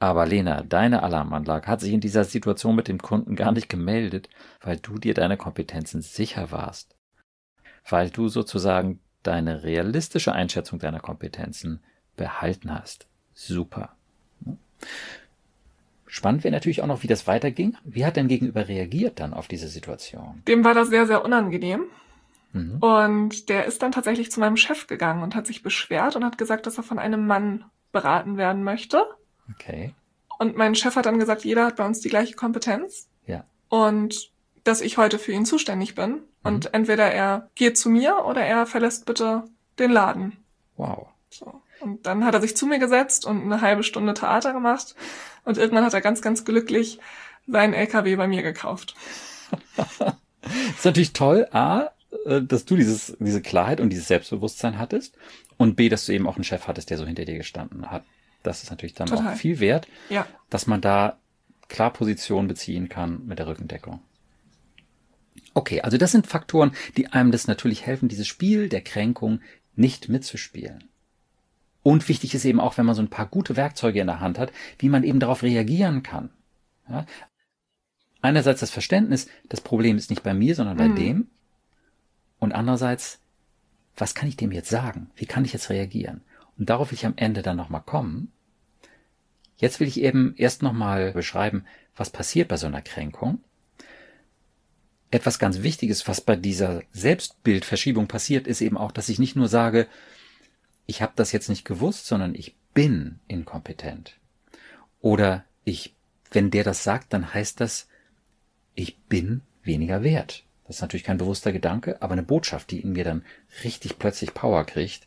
Aber 0.00 0.24
Lena, 0.26 0.62
deine 0.62 1.02
Alarmanlage 1.02 1.68
hat 1.68 1.80
sich 1.80 1.92
in 1.92 2.00
dieser 2.00 2.24
Situation 2.24 2.74
mit 2.74 2.88
dem 2.88 2.98
Kunden 2.98 3.36
gar 3.36 3.52
nicht 3.52 3.68
gemeldet, 3.68 4.30
weil 4.62 4.78
du 4.78 4.98
dir 4.98 5.12
deine 5.12 5.36
Kompetenzen 5.36 6.00
sicher 6.00 6.50
warst. 6.50 6.96
Weil 7.86 8.08
du 8.08 8.28
sozusagen 8.28 9.00
deine 9.22 9.62
realistische 9.62 10.32
Einschätzung 10.32 10.78
deiner 10.78 11.00
Kompetenzen 11.00 11.80
behalten 12.16 12.72
hast. 12.74 13.06
Super. 13.34 13.94
Spannend 16.06 16.44
wäre 16.44 16.52
natürlich 16.52 16.82
auch 16.82 16.86
noch, 16.86 17.02
wie 17.02 17.06
das 17.06 17.26
weiterging. 17.26 17.76
Wie 17.84 18.06
hat 18.06 18.16
dein 18.16 18.28
Gegenüber 18.28 18.68
reagiert 18.68 19.20
dann 19.20 19.34
auf 19.34 19.48
diese 19.48 19.68
Situation? 19.68 20.42
Dem 20.48 20.64
war 20.64 20.72
das 20.72 20.88
sehr, 20.88 21.06
sehr 21.06 21.22
unangenehm. 21.22 21.84
Mhm. 22.52 22.78
Und 22.78 23.50
der 23.50 23.66
ist 23.66 23.82
dann 23.82 23.92
tatsächlich 23.92 24.30
zu 24.30 24.40
meinem 24.40 24.56
Chef 24.56 24.86
gegangen 24.86 25.22
und 25.22 25.34
hat 25.34 25.46
sich 25.46 25.62
beschwert 25.62 26.16
und 26.16 26.24
hat 26.24 26.38
gesagt, 26.38 26.66
dass 26.66 26.78
er 26.78 26.84
von 26.84 26.98
einem 26.98 27.26
Mann 27.26 27.64
beraten 27.92 28.38
werden 28.38 28.64
möchte. 28.64 29.04
Okay. 29.54 29.94
Und 30.38 30.56
mein 30.56 30.74
Chef 30.74 30.96
hat 30.96 31.06
dann 31.06 31.18
gesagt, 31.18 31.44
jeder 31.44 31.66
hat 31.66 31.76
bei 31.76 31.84
uns 31.84 32.00
die 32.00 32.08
gleiche 32.08 32.34
Kompetenz. 32.34 33.08
Ja. 33.26 33.44
Und 33.68 34.30
dass 34.64 34.80
ich 34.80 34.98
heute 34.98 35.18
für 35.18 35.32
ihn 35.32 35.44
zuständig 35.44 35.94
bin. 35.94 36.10
Mhm. 36.10 36.20
Und 36.42 36.74
entweder 36.74 37.10
er 37.10 37.50
geht 37.54 37.78
zu 37.78 37.90
mir 37.90 38.24
oder 38.24 38.42
er 38.42 38.66
verlässt 38.66 39.06
bitte 39.06 39.44
den 39.78 39.90
Laden. 39.90 40.36
Wow. 40.76 41.08
So. 41.28 41.60
Und 41.80 42.06
dann 42.06 42.24
hat 42.24 42.34
er 42.34 42.40
sich 42.40 42.56
zu 42.56 42.66
mir 42.66 42.78
gesetzt 42.78 43.24
und 43.24 43.42
eine 43.42 43.60
halbe 43.60 43.82
Stunde 43.82 44.14
Theater 44.14 44.52
gemacht. 44.52 44.94
Und 45.44 45.58
irgendwann 45.58 45.84
hat 45.84 45.94
er 45.94 46.00
ganz, 46.00 46.22
ganz 46.22 46.44
glücklich 46.44 46.98
seinen 47.46 47.74
LKW 47.74 48.16
bei 48.16 48.28
mir 48.28 48.42
gekauft. 48.42 48.94
ist 50.76 50.84
natürlich 50.84 51.12
toll, 51.12 51.48
A, 51.52 51.90
äh, 52.26 52.42
dass 52.42 52.64
du 52.64 52.76
dieses, 52.76 53.16
diese 53.18 53.42
Klarheit 53.42 53.80
und 53.80 53.90
dieses 53.90 54.08
Selbstbewusstsein 54.08 54.78
hattest. 54.78 55.16
Und 55.56 55.76
B, 55.76 55.88
dass 55.88 56.06
du 56.06 56.12
eben 56.12 56.26
auch 56.26 56.36
einen 56.36 56.44
Chef 56.44 56.66
hattest, 56.68 56.90
der 56.90 56.98
so 56.98 57.06
hinter 57.06 57.24
dir 57.24 57.36
gestanden 57.36 57.90
hat. 57.90 58.04
Das 58.42 58.62
ist 58.62 58.70
natürlich 58.70 58.94
dann 58.94 59.08
Total. 59.08 59.34
auch 59.34 59.36
viel 59.36 59.60
wert, 59.60 59.86
ja. 60.08 60.26
dass 60.48 60.66
man 60.66 60.80
da 60.80 61.18
klar 61.68 61.92
Position 61.92 62.48
beziehen 62.48 62.88
kann 62.88 63.26
mit 63.26 63.38
der 63.38 63.46
Rückendeckung. 63.46 64.00
Okay, 65.54 65.80
also 65.80 65.98
das 65.98 66.12
sind 66.12 66.26
Faktoren, 66.26 66.72
die 66.96 67.08
einem 67.08 67.32
das 67.32 67.46
natürlich 67.46 67.86
helfen, 67.86 68.08
dieses 68.08 68.26
Spiel 68.26 68.68
der 68.68 68.82
Kränkung 68.82 69.40
nicht 69.74 70.08
mitzuspielen. 70.08 70.84
Und 71.82 72.08
wichtig 72.08 72.34
ist 72.34 72.44
eben 72.44 72.60
auch, 72.60 72.76
wenn 72.76 72.86
man 72.86 72.94
so 72.94 73.02
ein 73.02 73.08
paar 73.08 73.26
gute 73.26 73.56
Werkzeuge 73.56 74.00
in 74.00 74.06
der 74.06 74.20
Hand 74.20 74.38
hat, 74.38 74.52
wie 74.78 74.88
man 74.88 75.02
eben 75.02 75.18
darauf 75.18 75.42
reagieren 75.42 76.02
kann. 76.02 76.30
Ja? 76.88 77.06
Einerseits 78.20 78.60
das 78.60 78.70
Verständnis, 78.70 79.28
das 79.48 79.62
Problem 79.62 79.96
ist 79.96 80.10
nicht 80.10 80.22
bei 80.22 80.34
mir, 80.34 80.54
sondern 80.54 80.76
bei 80.76 80.88
mhm. 80.88 80.96
dem. 80.96 81.30
Und 82.38 82.52
andererseits, 82.52 83.18
was 83.96 84.14
kann 84.14 84.28
ich 84.28 84.36
dem 84.36 84.52
jetzt 84.52 84.68
sagen? 84.68 85.10
Wie 85.16 85.26
kann 85.26 85.44
ich 85.44 85.52
jetzt 85.52 85.70
reagieren? 85.70 86.22
Und 86.60 86.68
darauf 86.68 86.90
will 86.90 86.98
ich 86.98 87.06
am 87.06 87.14
Ende 87.16 87.40
dann 87.40 87.56
nochmal 87.56 87.80
kommen. 87.80 88.30
Jetzt 89.56 89.80
will 89.80 89.88
ich 89.88 89.98
eben 89.98 90.34
erst 90.36 90.62
nochmal 90.62 91.12
beschreiben, 91.12 91.64
was 91.96 92.10
passiert 92.10 92.48
bei 92.48 92.58
so 92.58 92.66
einer 92.66 92.82
Kränkung. 92.82 93.42
Etwas 95.10 95.38
ganz 95.38 95.62
Wichtiges, 95.62 96.06
was 96.06 96.20
bei 96.20 96.36
dieser 96.36 96.82
Selbstbildverschiebung 96.92 98.08
passiert, 98.08 98.46
ist 98.46 98.60
eben 98.60 98.76
auch, 98.76 98.92
dass 98.92 99.08
ich 99.08 99.18
nicht 99.18 99.36
nur 99.36 99.48
sage, 99.48 99.88
ich 100.84 101.00
habe 101.00 101.12
das 101.16 101.32
jetzt 101.32 101.48
nicht 101.48 101.64
gewusst, 101.64 102.06
sondern 102.06 102.34
ich 102.34 102.54
bin 102.74 103.20
inkompetent. 103.26 104.18
Oder 105.00 105.46
ich, 105.64 105.94
wenn 106.30 106.50
der 106.50 106.62
das 106.62 106.84
sagt, 106.84 107.14
dann 107.14 107.32
heißt 107.32 107.58
das, 107.60 107.88
ich 108.74 108.98
bin 109.04 109.40
weniger 109.62 110.02
wert. 110.02 110.44
Das 110.66 110.76
ist 110.76 110.82
natürlich 110.82 111.04
kein 111.04 111.18
bewusster 111.18 111.52
Gedanke, 111.52 112.02
aber 112.02 112.12
eine 112.12 112.22
Botschaft, 112.22 112.70
die 112.70 112.80
in 112.80 112.92
mir 112.92 113.04
dann 113.04 113.24
richtig 113.64 113.98
plötzlich 113.98 114.34
Power 114.34 114.64
kriegt, 114.66 115.06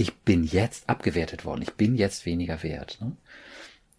ich 0.00 0.16
bin 0.20 0.44
jetzt 0.44 0.88
abgewertet 0.88 1.44
worden, 1.44 1.60
ich 1.60 1.74
bin 1.74 1.94
jetzt 1.94 2.24
weniger 2.24 2.62
wert. 2.62 2.96
Ne? 3.02 3.12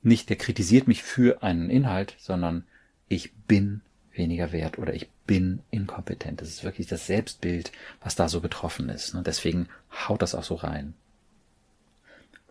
Nicht, 0.02 0.30
der 0.30 0.36
kritisiert 0.36 0.88
mich 0.88 1.04
für 1.04 1.44
einen 1.44 1.70
Inhalt, 1.70 2.16
sondern 2.18 2.66
ich 3.08 3.32
bin 3.34 3.82
weniger 4.12 4.52
wert 4.52 4.80
oder 4.80 4.96
ich 4.96 5.12
bin 5.28 5.62
inkompetent. 5.70 6.42
Das 6.42 6.50
ist 6.50 6.64
wirklich 6.64 6.88
das 6.88 7.06
Selbstbild, 7.06 7.72
was 8.02 8.16
da 8.16 8.30
so 8.30 8.42
betroffen 8.42 8.90
ist. 8.90 9.14
Ne? 9.14 9.22
Deswegen 9.24 9.70
haut 9.92 10.24
das 10.24 10.34
auch 10.34 10.44
so 10.44 10.56
rein. 10.56 10.96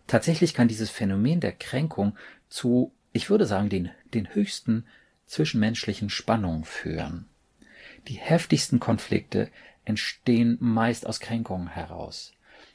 Tatsächlich 0.07 0.53
kann 0.53 0.69
dieses 0.69 0.89
Phänomen 0.89 1.41
der 1.41 1.51
Kränkung 1.51 2.15
zu, 2.47 2.93
ich 3.11 3.29
würde 3.29 3.45
sagen, 3.45 3.67
den, 3.67 3.91
den 4.13 4.33
höchsten 4.33 4.85
zwischenmenschlichen 5.25 6.09
Spannungen 6.09 6.63
führen. 6.63 7.25
Die 8.07 8.15
heftigsten 8.15 8.79
Konflikte 8.79 9.49
entstehen 9.83 10.57
meist 10.61 11.05
aus 11.05 11.19
Kränkungen 11.19 11.67
heraus. 11.67 12.31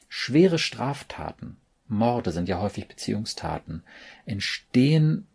Schwere 0.07 0.59
Straftaten, 0.59 1.57
Morde 1.87 2.31
sind 2.31 2.49
ja 2.49 2.59
häufig 2.59 2.87
Beziehungstaten, 2.87 3.83
entstehen 4.25 5.27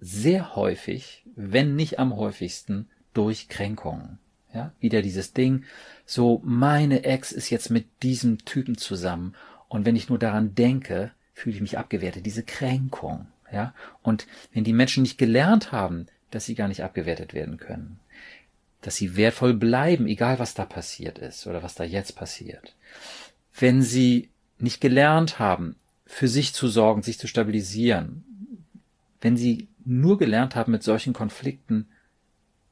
sehr 0.00 0.56
häufig, 0.56 1.24
wenn 1.36 1.76
nicht 1.76 1.98
am 1.98 2.16
häufigsten, 2.16 2.88
durch 3.14 3.48
Kränkungen. 3.48 4.18
Ja, 4.54 4.72
wieder 4.80 5.00
dieses 5.00 5.32
Ding, 5.32 5.64
so 6.04 6.42
meine 6.44 7.04
Ex 7.04 7.32
ist 7.32 7.48
jetzt 7.48 7.70
mit 7.70 7.86
diesem 8.02 8.44
Typen 8.44 8.76
zusammen 8.76 9.34
und 9.68 9.86
wenn 9.86 9.96
ich 9.96 10.10
nur 10.10 10.18
daran 10.18 10.54
denke, 10.54 11.12
fühle 11.32 11.54
ich 11.54 11.62
mich 11.62 11.78
abgewertet, 11.78 12.26
diese 12.26 12.42
Kränkung. 12.42 13.26
Ja, 13.50 13.74
und 14.02 14.26
wenn 14.52 14.64
die 14.64 14.74
Menschen 14.74 15.02
nicht 15.02 15.16
gelernt 15.16 15.72
haben, 15.72 16.06
dass 16.30 16.46
sie 16.46 16.54
gar 16.54 16.68
nicht 16.68 16.82
abgewertet 16.82 17.32
werden 17.32 17.56
können, 17.56 17.98
dass 18.82 18.96
sie 18.96 19.16
wertvoll 19.16 19.54
bleiben, 19.54 20.06
egal 20.06 20.38
was 20.38 20.54
da 20.54 20.64
passiert 20.66 21.18
ist 21.18 21.46
oder 21.46 21.62
was 21.62 21.74
da 21.74 21.84
jetzt 21.84 22.16
passiert. 22.16 22.74
Wenn 23.58 23.82
sie 23.82 24.30
nicht 24.58 24.80
gelernt 24.80 25.38
haben, 25.38 25.76
für 26.06 26.28
sich 26.28 26.52
zu 26.52 26.68
sorgen, 26.68 27.02
sich 27.02 27.18
zu 27.18 27.26
stabilisieren, 27.26 28.24
wenn 29.20 29.36
sie 29.36 29.68
nur 29.84 30.18
gelernt 30.18 30.54
haben, 30.56 30.72
mit 30.72 30.82
solchen 30.82 31.12
Konflikten 31.12 31.88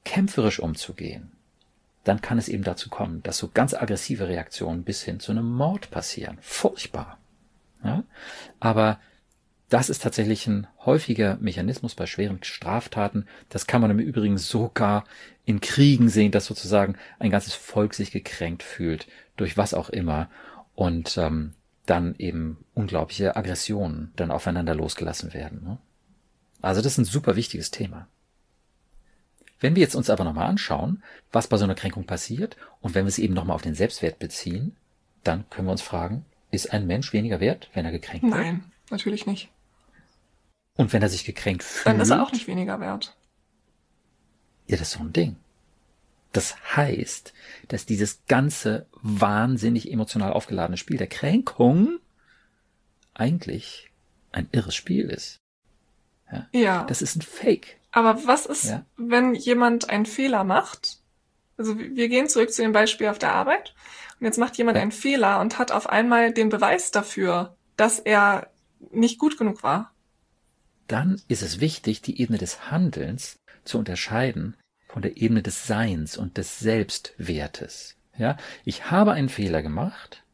kämpferisch 0.05 0.61
umzugehen, 0.61 1.33
dann 2.05 2.21
kann 2.21 2.39
es 2.39 2.49
eben 2.49 2.65
dazu 2.65 2.89
kommen, 2.89 3.23
dass 3.23 3.39
so 3.39 3.49
ganz 3.53 3.75
aggressive 3.75 4.29
Reaktionen 4.29 4.85
bis 4.85 5.03
hin 5.03 5.21
zu 5.21 5.33
einem 5.33 5.51
Mord 5.51 5.91
passieren. 5.91 6.39
Furchtbar. 6.41 7.19
Ja? 7.85 8.05
Aber 8.59 8.99
das 9.69 9.89
ist 9.89 10.03
tatsächlich 10.03 10.47
ein 10.47 10.67
häufiger 10.85 11.37
Mechanismus 11.41 11.95
bei 11.95 12.07
schweren 12.07 12.43
Straftaten. 12.43 13.27
Das 13.49 13.67
kann 13.67 13.81
man 13.81 13.91
im 13.93 14.01
Übrigen 14.01 14.37
sogar 14.37 15.05
in 15.45 15.61
Kriegen 15.61 16.09
sehen, 16.09 16.33
dass 16.33 16.47
sozusagen 16.47 16.97
ein 17.19 17.31
ganzes 17.31 17.55
Volk 17.55 17.95
sich 17.95 18.11
gekränkt 18.11 18.63
fühlt, 18.63 19.07
durch 19.37 19.57
was 19.57 19.75
auch 19.75 19.89
immer, 19.89 20.29
und 20.81 21.19
ähm, 21.19 21.53
dann 21.85 22.15
eben 22.17 22.65
unglaubliche 22.73 23.37
Aggressionen 23.37 24.13
dann 24.17 24.31
aufeinander 24.31 24.75
losgelassen 24.75 25.35
werden. 25.35 25.63
Ne? 25.63 25.77
Also 26.63 26.81
das 26.81 26.93
ist 26.93 26.99
ein 26.99 27.05
super 27.05 27.37
wichtiges 27.37 27.71
Thema. 27.71 28.07
Wenn 29.61 29.75
wir 29.75 29.83
jetzt 29.83 29.95
uns 29.95 30.09
aber 30.09 30.25
nochmal 30.25 30.49
anschauen, 30.49 31.03
was 31.33 31.49
bei 31.49 31.59
so 31.59 31.65
einer 31.65 31.75
Kränkung 31.75 32.07
passiert, 32.07 32.57
und 32.81 32.95
wenn 32.95 33.05
wir 33.05 33.11
es 33.11 33.19
eben 33.19 33.35
nochmal 33.35 33.57
auf 33.57 33.61
den 33.61 33.75
Selbstwert 33.75 34.19
beziehen, 34.19 34.75
dann 35.23 35.45
können 35.51 35.69
wir 35.69 35.73
uns 35.73 35.83
fragen, 35.83 36.25
ist 36.51 36.73
ein 36.73 36.87
Mensch 36.87 37.13
weniger 37.13 37.41
wert, 37.41 37.69
wenn 37.75 37.85
er 37.85 37.93
gekränkt 37.93 38.23
wird? 38.23 38.33
Nein, 38.35 38.65
natürlich 38.89 39.27
nicht. 39.27 39.51
Und 40.79 40.95
wenn 40.95 41.03
er 41.03 41.11
sich 41.11 41.27
gekränkt 41.27 41.63
fühlt. 41.63 41.89
Dann 41.95 42.01
ist 42.01 42.09
er 42.09 42.23
auch 42.23 42.33
nicht 42.33 42.47
weniger 42.47 42.81
wert. 42.81 43.15
Ja, 44.67 44.79
das 44.79 44.89
ist 44.89 44.93
so 44.93 45.01
ein 45.01 45.13
Ding. 45.13 45.37
Das 46.33 46.57
heißt, 46.77 47.33
dass 47.69 47.87
dieses 47.87 48.21
ganze 48.27 48.87
wahnsinnig 49.03 49.91
emotional 49.91 50.33
aufgeladene 50.33 50.77
Spiel 50.77 50.97
der 50.97 51.09
Kränkung 51.09 51.99
eigentlich 53.15 53.91
ein 54.33 54.49
irres 54.53 54.75
Spiel 54.75 55.11
ist. 55.11 55.41
Ja. 56.31 56.49
ja. 56.53 56.85
Das 56.85 57.03
ist 57.03 57.17
ein 57.17 57.23
Fake. 57.23 57.79
Aber 57.91 58.27
was 58.27 58.47
ist, 58.47 58.65
ja. 58.65 58.85
wenn 58.97 59.35
jemand 59.35 59.91
einen 59.91 60.07
Fehler 60.07 60.45
macht? 60.45 60.99
Also 61.57 61.77
wir 61.79 62.09
gehen 62.09 62.29
zurück 62.29 62.53
zu 62.53 62.63
dem 62.63 62.73
Beispiel 62.73 63.09
auf 63.09 63.19
der 63.19 63.33
Arbeit. 63.33 63.75
Und 64.21 64.27
jetzt 64.27 64.39
macht 64.39 64.57
jemand 64.57 64.77
ja. 64.77 64.83
einen 64.83 64.93
Fehler 64.93 65.41
und 65.41 65.59
hat 65.59 65.73
auf 65.73 65.89
einmal 65.89 66.33
den 66.33 66.49
Beweis 66.49 66.93
dafür, 66.93 67.57
dass 67.77 67.99
er 67.99 68.49
nicht 68.93 69.19
gut 69.19 69.37
genug 69.37 69.63
war 69.63 69.93
dann 70.91 71.21
ist 71.29 71.43
es 71.43 71.61
wichtig, 71.61 72.03
die 72.03 72.21
Ebene 72.21 72.39
des 72.39 72.71
Handelns 72.71 73.39
zu 73.65 73.79
unterscheiden 73.79 74.57
von 74.93 75.03
der 75.03 75.17
Ebene 75.17 75.43
des 75.43 75.67
Seins 75.67 76.17
und 76.17 76.37
des 76.37 76.59
Selbstwertes. 76.59 77.97
Ja, 78.19 78.37
ich 78.65 78.91
habe 78.91 79.13
einen 79.13 79.29
Fehler 79.29 79.63
gemacht. 79.63 80.25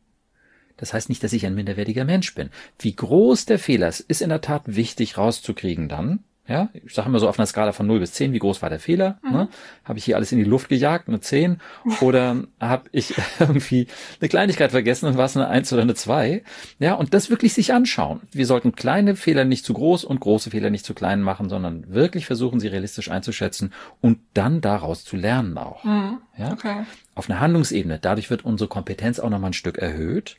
Das 0.76 0.92
heißt 0.92 1.08
nicht, 1.08 1.22
dass 1.22 1.32
ich 1.32 1.46
ein 1.46 1.54
minderwertiger 1.54 2.04
Mensch 2.04 2.34
bin. 2.34 2.50
Wie 2.78 2.94
groß 2.94 3.46
der 3.46 3.58
Fehler 3.58 3.88
ist, 3.88 4.00
ist 4.00 4.22
in 4.22 4.28
der 4.28 4.40
Tat 4.40 4.62
wichtig 4.66 5.16
rauszukriegen 5.16 5.88
dann. 5.88 6.24
Ja, 6.48 6.68
ich 6.72 6.94
sage 6.94 7.08
immer 7.08 7.18
so 7.18 7.28
auf 7.28 7.38
einer 7.38 7.46
Skala 7.46 7.72
von 7.72 7.86
0 7.86 7.98
bis 7.98 8.12
10, 8.12 8.32
wie 8.32 8.38
groß 8.38 8.62
war 8.62 8.70
der 8.70 8.78
Fehler? 8.78 9.18
Mhm. 9.22 9.32
Ne? 9.32 9.48
Habe 9.84 9.98
ich 9.98 10.04
hier 10.04 10.16
alles 10.16 10.30
in 10.30 10.38
die 10.38 10.44
Luft 10.44 10.68
gejagt, 10.68 11.08
eine 11.08 11.20
10? 11.20 11.60
Oder 12.00 12.44
habe 12.60 12.88
ich 12.92 13.14
irgendwie 13.40 13.88
eine 14.20 14.28
Kleinigkeit 14.28 14.70
vergessen 14.70 15.06
und 15.06 15.16
war 15.16 15.24
es 15.24 15.36
eine 15.36 15.48
1 15.48 15.72
oder 15.72 15.82
eine 15.82 15.94
2? 15.94 16.44
Ja, 16.78 16.94
und 16.94 17.14
das 17.14 17.30
wirklich 17.30 17.52
sich 17.52 17.72
anschauen. 17.72 18.20
Wir 18.30 18.46
sollten 18.46 18.76
kleine 18.76 19.16
Fehler 19.16 19.44
nicht 19.44 19.64
zu 19.64 19.74
groß 19.74 20.04
und 20.04 20.20
große 20.20 20.50
Fehler 20.50 20.70
nicht 20.70 20.84
zu 20.84 20.94
klein 20.94 21.20
machen, 21.22 21.48
sondern 21.48 21.92
wirklich 21.92 22.26
versuchen, 22.26 22.60
sie 22.60 22.68
realistisch 22.68 23.10
einzuschätzen 23.10 23.72
und 24.00 24.18
dann 24.34 24.60
daraus 24.60 25.04
zu 25.04 25.16
lernen 25.16 25.58
auch. 25.58 25.82
Mhm. 25.82 26.18
Ja? 26.36 26.52
Okay. 26.52 26.84
Auf 27.14 27.28
einer 27.28 27.40
Handlungsebene. 27.40 27.98
Dadurch 27.98 28.30
wird 28.30 28.44
unsere 28.44 28.68
Kompetenz 28.68 29.18
auch 29.18 29.30
nochmal 29.30 29.50
ein 29.50 29.54
Stück 29.54 29.78
erhöht. 29.78 30.36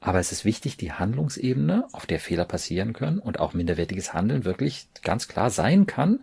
Aber 0.00 0.20
es 0.20 0.30
ist 0.32 0.44
wichtig, 0.44 0.76
die 0.76 0.92
Handlungsebene, 0.92 1.88
auf 1.92 2.06
der 2.06 2.20
Fehler 2.20 2.44
passieren 2.44 2.92
können 2.92 3.18
und 3.18 3.40
auch 3.40 3.52
minderwertiges 3.52 4.14
Handeln 4.14 4.44
wirklich 4.44 4.88
ganz 5.02 5.26
klar 5.28 5.50
sein 5.50 5.86
kann, 5.86 6.20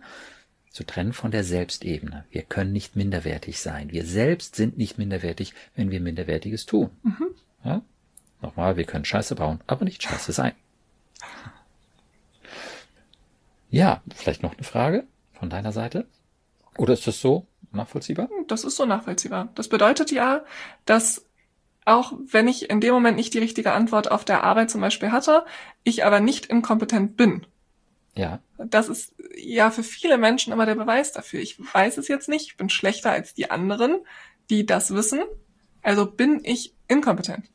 zu 0.70 0.84
trennen 0.84 1.12
von 1.12 1.30
der 1.30 1.44
Selbstebene. 1.44 2.24
Wir 2.30 2.42
können 2.42 2.72
nicht 2.72 2.96
minderwertig 2.96 3.60
sein. 3.60 3.90
Wir 3.90 4.04
selbst 4.04 4.56
sind 4.56 4.76
nicht 4.76 4.98
minderwertig, 4.98 5.54
wenn 5.74 5.90
wir 5.90 6.00
Minderwertiges 6.00 6.66
tun. 6.66 6.90
Mhm. 7.02 7.26
Ja? 7.64 7.82
Nochmal, 8.42 8.76
wir 8.76 8.84
können 8.84 9.04
Scheiße 9.04 9.34
bauen, 9.34 9.60
aber 9.66 9.84
nicht 9.84 10.02
Scheiße 10.02 10.32
sein. 10.32 10.52
Ja, 13.70 14.02
vielleicht 14.14 14.42
noch 14.42 14.54
eine 14.54 14.64
Frage 14.64 15.04
von 15.32 15.50
deiner 15.50 15.72
Seite? 15.72 16.06
Oder 16.78 16.94
ist 16.94 17.06
das 17.06 17.20
so 17.20 17.46
nachvollziehbar? 17.72 18.28
Das 18.48 18.64
ist 18.64 18.76
so 18.76 18.84
nachvollziehbar. 18.84 19.48
Das 19.54 19.68
bedeutet 19.68 20.10
ja, 20.10 20.44
dass 20.84 21.25
auch 21.86 22.12
wenn 22.18 22.48
ich 22.48 22.68
in 22.68 22.80
dem 22.80 22.92
Moment 22.92 23.16
nicht 23.16 23.32
die 23.32 23.38
richtige 23.38 23.72
Antwort 23.72 24.10
auf 24.10 24.24
der 24.24 24.44
Arbeit 24.44 24.70
zum 24.70 24.80
Beispiel 24.80 25.12
hatte, 25.12 25.46
ich 25.84 26.04
aber 26.04 26.20
nicht 26.20 26.46
inkompetent 26.46 27.16
bin. 27.16 27.46
Ja. 28.14 28.40
Das 28.58 28.88
ist 28.88 29.14
ja 29.36 29.70
für 29.70 29.82
viele 29.82 30.18
Menschen 30.18 30.52
immer 30.52 30.66
der 30.66 30.74
Beweis 30.74 31.12
dafür. 31.12 31.40
Ich 31.40 31.58
weiß 31.74 31.96
es 31.98 32.08
jetzt 32.08 32.28
nicht, 32.28 32.48
ich 32.48 32.56
bin 32.56 32.68
schlechter 32.70 33.12
als 33.12 33.34
die 33.34 33.50
anderen, 33.50 33.98
die 34.50 34.66
das 34.66 34.94
wissen. 34.94 35.20
Also 35.82 36.06
bin 36.10 36.40
ich 36.42 36.74
inkompetent. 36.88 37.46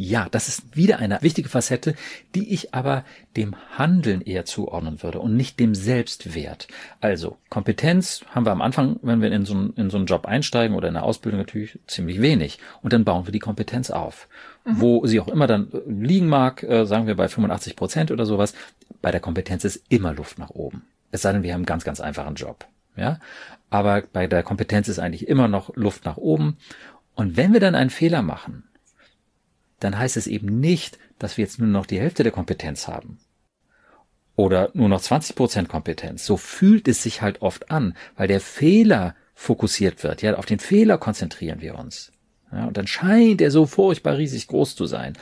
Ja, 0.00 0.28
das 0.30 0.46
ist 0.46 0.76
wieder 0.76 1.00
eine 1.00 1.20
wichtige 1.22 1.48
Facette, 1.48 1.96
die 2.36 2.54
ich 2.54 2.72
aber 2.72 3.04
dem 3.36 3.56
Handeln 3.76 4.20
eher 4.20 4.44
zuordnen 4.44 5.02
würde 5.02 5.18
und 5.18 5.34
nicht 5.36 5.58
dem 5.58 5.74
Selbstwert. 5.74 6.68
Also 7.00 7.36
Kompetenz 7.50 8.24
haben 8.30 8.46
wir 8.46 8.52
am 8.52 8.62
Anfang, 8.62 9.00
wenn 9.02 9.20
wir 9.20 9.32
in 9.32 9.44
so, 9.44 9.54
einen, 9.54 9.72
in 9.74 9.90
so 9.90 9.96
einen 9.96 10.06
Job 10.06 10.24
einsteigen 10.26 10.76
oder 10.76 10.86
in 10.86 10.94
eine 10.94 11.04
Ausbildung 11.04 11.40
natürlich 11.40 11.80
ziemlich 11.88 12.20
wenig. 12.22 12.60
Und 12.80 12.92
dann 12.92 13.04
bauen 13.04 13.26
wir 13.26 13.32
die 13.32 13.40
Kompetenz 13.40 13.90
auf. 13.90 14.28
Mhm. 14.64 14.80
Wo 14.80 15.04
sie 15.04 15.18
auch 15.18 15.26
immer 15.26 15.48
dann 15.48 15.72
liegen 15.88 16.28
mag, 16.28 16.62
äh, 16.62 16.86
sagen 16.86 17.08
wir 17.08 17.16
bei 17.16 17.26
85 17.26 17.74
Prozent 17.74 18.12
oder 18.12 18.24
sowas, 18.24 18.54
bei 19.02 19.10
der 19.10 19.20
Kompetenz 19.20 19.64
ist 19.64 19.82
immer 19.88 20.14
Luft 20.14 20.38
nach 20.38 20.50
oben. 20.50 20.84
Es 21.10 21.22
sei 21.22 21.32
denn, 21.32 21.42
wir 21.42 21.52
haben 21.52 21.62
einen 21.62 21.66
ganz, 21.66 21.82
ganz 21.82 22.00
einfachen 22.00 22.36
Job. 22.36 22.66
Ja, 22.94 23.18
aber 23.68 24.04
bei 24.12 24.28
der 24.28 24.44
Kompetenz 24.44 24.86
ist 24.86 25.00
eigentlich 25.00 25.26
immer 25.26 25.48
noch 25.48 25.74
Luft 25.74 26.04
nach 26.04 26.18
oben. 26.18 26.56
Und 27.16 27.36
wenn 27.36 27.52
wir 27.52 27.58
dann 27.58 27.74
einen 27.74 27.90
Fehler 27.90 28.22
machen, 28.22 28.67
dann 29.80 29.98
heißt 29.98 30.16
es 30.16 30.26
eben 30.26 30.60
nicht, 30.60 30.98
dass 31.18 31.36
wir 31.36 31.44
jetzt 31.44 31.58
nur 31.58 31.68
noch 31.68 31.86
die 31.86 32.00
Hälfte 32.00 32.22
der 32.22 32.32
Kompetenz 32.32 32.88
haben. 32.88 33.18
Oder 34.36 34.70
nur 34.74 34.88
noch 34.88 35.00
20 35.00 35.34
Prozent 35.34 35.68
Kompetenz. 35.68 36.24
So 36.24 36.36
fühlt 36.36 36.86
es 36.86 37.02
sich 37.02 37.22
halt 37.22 37.42
oft 37.42 37.70
an, 37.70 37.96
weil 38.16 38.28
der 38.28 38.40
Fehler 38.40 39.16
fokussiert 39.34 40.02
wird. 40.04 40.22
Ja, 40.22 40.36
auf 40.36 40.46
den 40.46 40.60
Fehler 40.60 40.98
konzentrieren 40.98 41.60
wir 41.60 41.76
uns. 41.76 42.12
Ja, 42.52 42.66
und 42.66 42.76
dann 42.76 42.86
scheint 42.86 43.40
er 43.40 43.50
so 43.50 43.66
furchtbar 43.66 44.16
riesig 44.16 44.46
groß 44.46 44.76
zu 44.76 44.86
sein. 44.86 45.14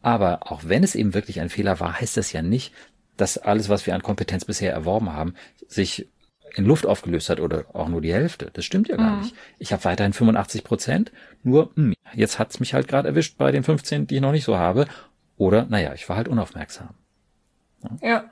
Aber 0.00 0.50
auch 0.50 0.62
wenn 0.64 0.82
es 0.82 0.94
eben 0.94 1.14
wirklich 1.14 1.40
ein 1.40 1.48
Fehler 1.48 1.80
war, 1.80 2.00
heißt 2.00 2.16
das 2.16 2.32
ja 2.32 2.42
nicht, 2.42 2.72
dass 3.16 3.38
alles, 3.38 3.68
was 3.68 3.86
wir 3.86 3.94
an 3.94 4.02
Kompetenz 4.02 4.44
bisher 4.44 4.72
erworben 4.72 5.12
haben, 5.12 5.34
sich 5.68 6.08
in 6.54 6.64
Luft 6.64 6.86
aufgelöst 6.86 7.30
hat 7.30 7.40
oder 7.40 7.64
auch 7.72 7.88
nur 7.88 8.00
die 8.00 8.12
Hälfte. 8.12 8.50
Das 8.52 8.64
stimmt 8.64 8.88
ja 8.88 8.96
gar 8.96 9.16
mhm. 9.16 9.20
nicht. 9.22 9.34
Ich 9.58 9.72
habe 9.72 9.84
weiterhin 9.84 10.12
85 10.12 10.64
Prozent, 10.64 11.12
nur 11.42 11.70
mh, 11.74 11.84
hm, 11.84 11.94
jetzt 12.14 12.38
hat's 12.38 12.60
mich 12.60 12.74
halt 12.74 12.88
gerade 12.88 13.08
erwischt 13.08 13.38
bei 13.38 13.50
den 13.52 13.64
15, 13.64 14.06
die 14.06 14.16
ich 14.16 14.20
noch 14.20 14.32
nicht 14.32 14.44
so 14.44 14.56
habe. 14.56 14.86
Oder, 15.36 15.66
naja, 15.66 15.94
ich 15.94 16.08
war 16.08 16.16
halt 16.16 16.28
unaufmerksam. 16.28 16.90
Ja. 17.82 18.08
ja. 18.08 18.24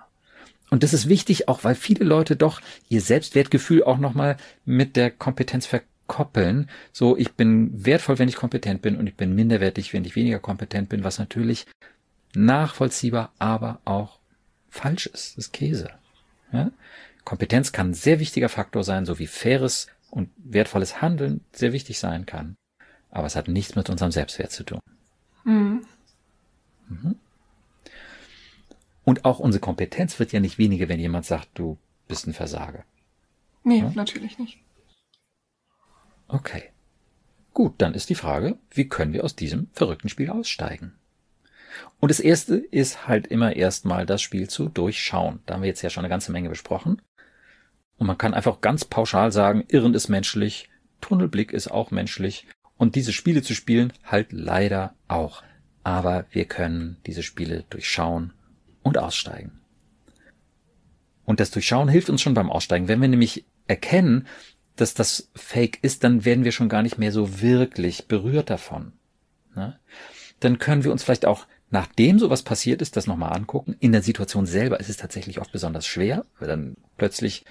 Und 0.71 0.83
das 0.83 0.93
ist 0.93 1.09
wichtig, 1.09 1.49
auch 1.49 1.65
weil 1.65 1.75
viele 1.75 2.05
Leute 2.05 2.37
doch 2.37 2.61
ihr 2.89 3.01
Selbstwertgefühl 3.01 3.83
auch 3.83 3.99
nochmal 3.99 4.37
mit 4.65 4.97
der 4.97 5.11
Kompetenz 5.11 5.67
ver 5.67 5.83
koppeln, 6.07 6.69
so 6.91 7.17
ich 7.17 7.35
bin 7.35 7.87
wertvoll, 7.87 8.19
wenn 8.19 8.29
ich 8.29 8.35
kompetent 8.35 8.83
bin 8.83 8.97
und 8.97 9.07
ich 9.07 9.15
bin 9.15 9.33
minderwertig, 9.33 9.93
wenn 9.93 10.05
ich 10.05 10.17
weniger 10.17 10.41
kompetent 10.41 10.89
bin, 10.89 11.05
was 11.05 11.21
natürlich 11.21 11.67
nachvollziehbar, 12.35 13.33
aber 13.39 13.79
auch 13.85 14.19
falsch 14.69 15.07
ist. 15.07 15.37
Das 15.37 15.47
ist 15.47 15.53
Käse. 15.53 15.91
Ja? 16.53 16.73
Kompetenz 17.31 17.71
kann 17.71 17.91
ein 17.91 17.95
sehr 17.95 18.19
wichtiger 18.19 18.49
Faktor 18.49 18.83
sein, 18.83 19.07
so 19.07 19.21
wie 19.21 19.29
faires 19.29 19.87
und 20.11 20.31
wertvolles 20.37 21.01
Handeln 21.01 21.45
sehr 21.53 21.73
wichtig 21.73 22.01
sein 22.01 22.27
kann. 22.27 22.57
Aber 23.09 23.29
es 23.29 23.37
hat 23.37 23.47
nichts 23.47 23.77
mit 23.77 23.89
unserem 23.89 24.11
Selbstwert 24.11 24.51
zu 24.51 24.65
tun. 24.65 24.81
Mhm. 25.45 25.87
Mhm. 26.89 27.15
Und 29.05 29.25
auch 29.25 29.39
unsere 29.39 29.61
Kompetenz 29.61 30.19
wird 30.19 30.33
ja 30.33 30.41
nicht 30.41 30.59
weniger, 30.59 30.89
wenn 30.89 30.99
jemand 30.99 31.25
sagt, 31.25 31.51
du 31.55 31.79
bist 32.09 32.27
ein 32.27 32.33
Versager. 32.33 32.83
Nee, 33.63 33.79
ja? 33.79 33.93
natürlich 33.95 34.41
nicht. 34.41 34.59
Okay. 36.27 36.65
Gut, 37.55 37.75
dann 37.79 37.95
ist 37.95 38.11
die 38.11 38.17
Frage, 38.17 38.59
wie 38.73 38.89
können 38.89 39.13
wir 39.13 39.23
aus 39.23 39.37
diesem 39.37 39.69
verrückten 39.73 40.09
Spiel 40.09 40.31
aussteigen? 40.31 40.95
Und 42.01 42.11
das 42.11 42.19
erste 42.19 42.57
ist 42.57 43.07
halt 43.07 43.29
immer 43.29 43.55
erstmal 43.55 44.05
das 44.05 44.21
Spiel 44.21 44.51
zu 44.51 44.69
durchschauen. 44.69 45.39
Da 45.47 45.55
haben 45.55 45.63
wir 45.63 45.69
jetzt 45.69 45.83
ja 45.83 45.91
schon 45.91 46.05
eine 46.05 46.11
ganze 46.11 46.33
Menge 46.33 46.49
besprochen. 46.49 47.01
Und 48.01 48.07
man 48.07 48.17
kann 48.17 48.33
einfach 48.33 48.63
ganz 48.63 48.87
pauschal 48.87 49.31
sagen, 49.31 49.65
Irren 49.69 49.93
ist 49.93 50.09
menschlich, 50.09 50.71
Tunnelblick 51.03 51.53
ist 51.53 51.71
auch 51.71 51.91
menschlich 51.91 52.47
und 52.79 52.95
diese 52.95 53.13
Spiele 53.13 53.43
zu 53.43 53.55
spielen 53.55 53.93
halt 54.03 54.33
leider 54.33 54.95
auch. 55.07 55.43
Aber 55.85 56.25
wir 56.31 56.47
können 56.47 56.97
diese 57.05 57.23
Spiele 57.23 57.65
durchschauen 57.69 58.33
und 58.83 58.97
aussteigen. 58.97 59.61
Und 61.27 61.41
das 61.41 61.51
Durchschauen 61.51 61.91
hilft 61.91 62.09
uns 62.09 62.23
schon 62.23 62.33
beim 62.33 62.51
Aussteigen. 62.51 62.89
Wenn 62.89 63.03
wir 63.03 63.09
nämlich 63.09 63.45
erkennen, 63.67 64.27
dass 64.77 64.95
das 64.95 65.31
Fake 65.35 65.79
ist, 65.83 66.03
dann 66.03 66.25
werden 66.25 66.45
wir 66.45 66.53
schon 66.53 66.71
gar 66.71 66.83
nicht 66.83 66.97
mehr 66.97 67.13
so 67.13 67.43
wirklich 67.43 68.09
berührt 68.09 68.49
davon. 68.49 68.93
Ne? 69.55 69.79
Dann 70.41 70.59
können 70.59 70.85
wir 70.85 70.93
uns 70.93 71.03
vielleicht 71.03 71.27
auch, 71.27 71.47
nachdem 71.69 72.19
sowas 72.19 72.45
passiert 72.45 72.81
ist, 72.81 72.97
das 72.97 73.07
nochmal 73.07 73.35
angucken. 73.35 73.77
In 73.79 73.93
der 73.93 74.03
Situation 74.03 74.47
selber 74.47 74.81
ist 74.81 74.89
es 74.89 74.97
tatsächlich 74.97 75.39
oft 75.39 75.53
besonders 75.53 75.87
schwer, 75.87 76.25
weil 76.39 76.49
dann 76.49 76.79
plötzlich 76.97 77.45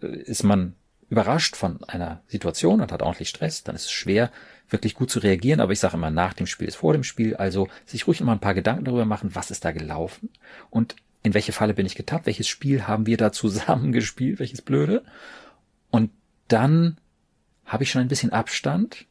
ist 0.00 0.42
man 0.42 0.74
überrascht 1.08 1.56
von 1.56 1.84
einer 1.84 2.22
Situation 2.26 2.80
und 2.80 2.90
hat 2.90 3.02
ordentlich 3.02 3.28
Stress, 3.28 3.62
dann 3.62 3.74
ist 3.74 3.84
es 3.84 3.92
schwer, 3.92 4.30
wirklich 4.70 4.94
gut 4.94 5.10
zu 5.10 5.18
reagieren. 5.18 5.60
Aber 5.60 5.72
ich 5.72 5.80
sage 5.80 5.96
immer, 5.96 6.10
nach 6.10 6.32
dem 6.32 6.46
Spiel 6.46 6.68
ist 6.68 6.76
vor 6.76 6.94
dem 6.94 7.04
Spiel. 7.04 7.36
Also 7.36 7.68
sich 7.84 8.06
ruhig 8.06 8.20
immer 8.20 8.32
ein 8.32 8.40
paar 8.40 8.54
Gedanken 8.54 8.86
darüber 8.86 9.04
machen, 9.04 9.34
was 9.34 9.50
ist 9.50 9.64
da 9.64 9.72
gelaufen 9.72 10.30
und 10.70 10.96
in 11.22 11.34
welche 11.34 11.52
Falle 11.52 11.74
bin 11.74 11.86
ich 11.86 11.94
getappt, 11.94 12.26
welches 12.26 12.48
Spiel 12.48 12.86
haben 12.86 13.06
wir 13.06 13.16
da 13.16 13.30
zusammen 13.32 13.92
gespielt, 13.92 14.38
welches 14.40 14.62
Blöde. 14.62 15.04
Und 15.90 16.10
dann 16.48 16.98
habe 17.64 17.84
ich 17.84 17.90
schon 17.90 18.02
ein 18.02 18.08
bisschen 18.08 18.32
Abstand. 18.32 19.06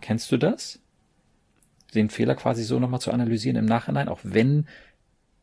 Kennst 0.00 0.30
du 0.30 0.36
das? 0.36 0.80
Den 1.94 2.10
Fehler 2.10 2.34
quasi 2.34 2.64
so 2.64 2.78
nochmal 2.78 3.00
zu 3.00 3.12
analysieren 3.12 3.56
im 3.56 3.64
Nachhinein, 3.64 4.08
auch 4.08 4.20
wenn 4.22 4.66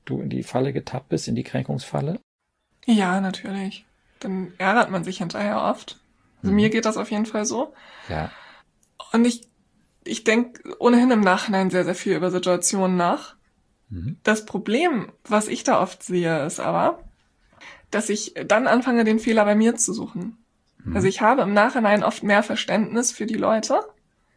du 0.05 0.21
in 0.21 0.29
die 0.29 0.43
Falle 0.43 0.73
getappt 0.73 1.09
bist, 1.09 1.27
in 1.27 1.35
die 1.35 1.43
Kränkungsfalle? 1.43 2.19
Ja, 2.85 3.19
natürlich. 3.19 3.85
Dann 4.25 4.53
ärgert 4.57 4.89
man 4.89 5.03
sich 5.03 5.19
hinterher 5.19 5.61
oft. 5.61 5.99
Also 6.41 6.49
mhm. 6.49 6.55
mir 6.55 6.69
geht 6.71 6.85
das 6.85 6.97
auf 6.97 7.11
jeden 7.11 7.27
Fall 7.27 7.45
so. 7.45 7.75
Ja. 8.09 8.31
Und 9.13 9.23
ich, 9.25 9.47
ich 10.03 10.23
denke 10.23 10.75
ohnehin 10.79 11.11
im 11.11 11.21
Nachhinein 11.21 11.69
sehr, 11.69 11.85
sehr 11.85 11.93
viel 11.93 12.15
über 12.15 12.31
Situationen 12.31 12.97
nach. 12.97 13.35
Mhm. 13.89 14.17
Das 14.23 14.45
Problem, 14.45 15.11
was 15.23 15.47
ich 15.47 15.63
da 15.63 15.79
oft 15.79 16.01
sehe, 16.01 16.43
ist 16.43 16.59
aber, 16.59 17.03
dass 17.91 18.09
ich 18.09 18.33
dann 18.47 18.65
anfange, 18.65 19.03
den 19.03 19.19
Fehler 19.19 19.45
bei 19.45 19.53
mir 19.53 19.75
zu 19.75 19.93
suchen. 19.93 20.43
Mhm. 20.83 20.95
Also 20.95 21.07
ich 21.07 21.21
habe 21.21 21.43
im 21.43 21.53
Nachhinein 21.53 22.03
oft 22.03 22.23
mehr 22.23 22.41
Verständnis 22.41 23.11
für 23.11 23.27
die 23.27 23.35
Leute 23.35 23.81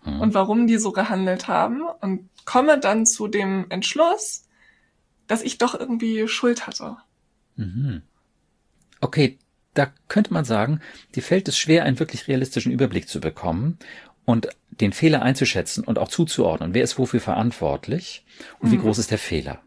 mhm. 0.04 0.20
und 0.20 0.34
warum 0.34 0.66
die 0.66 0.76
so 0.76 0.92
gehandelt 0.92 1.48
haben 1.48 1.80
und 2.02 2.28
komme 2.44 2.78
dann 2.78 3.06
zu 3.06 3.26
dem 3.26 3.64
Entschluss, 3.70 4.44
dass 5.26 5.40
ich 5.40 5.56
doch 5.56 5.74
irgendwie 5.74 6.28
Schuld 6.28 6.66
hatte. 6.66 6.98
Mhm. 7.56 8.02
Okay, 9.00 9.38
da 9.78 9.92
könnte 10.08 10.32
man 10.32 10.44
sagen, 10.44 10.80
dir 11.14 11.22
fällt 11.22 11.48
es 11.48 11.58
schwer, 11.58 11.84
einen 11.84 11.98
wirklich 11.98 12.28
realistischen 12.28 12.72
Überblick 12.72 13.08
zu 13.08 13.20
bekommen 13.20 13.78
und 14.24 14.48
den 14.70 14.92
Fehler 14.92 15.22
einzuschätzen 15.22 15.84
und 15.84 15.98
auch 15.98 16.08
zuzuordnen. 16.08 16.74
Wer 16.74 16.84
ist 16.84 16.98
wofür 16.98 17.20
verantwortlich 17.20 18.24
und 18.58 18.68
mhm. 18.68 18.72
wie 18.72 18.78
groß 18.78 18.98
ist 18.98 19.10
der 19.10 19.18
Fehler? 19.18 19.60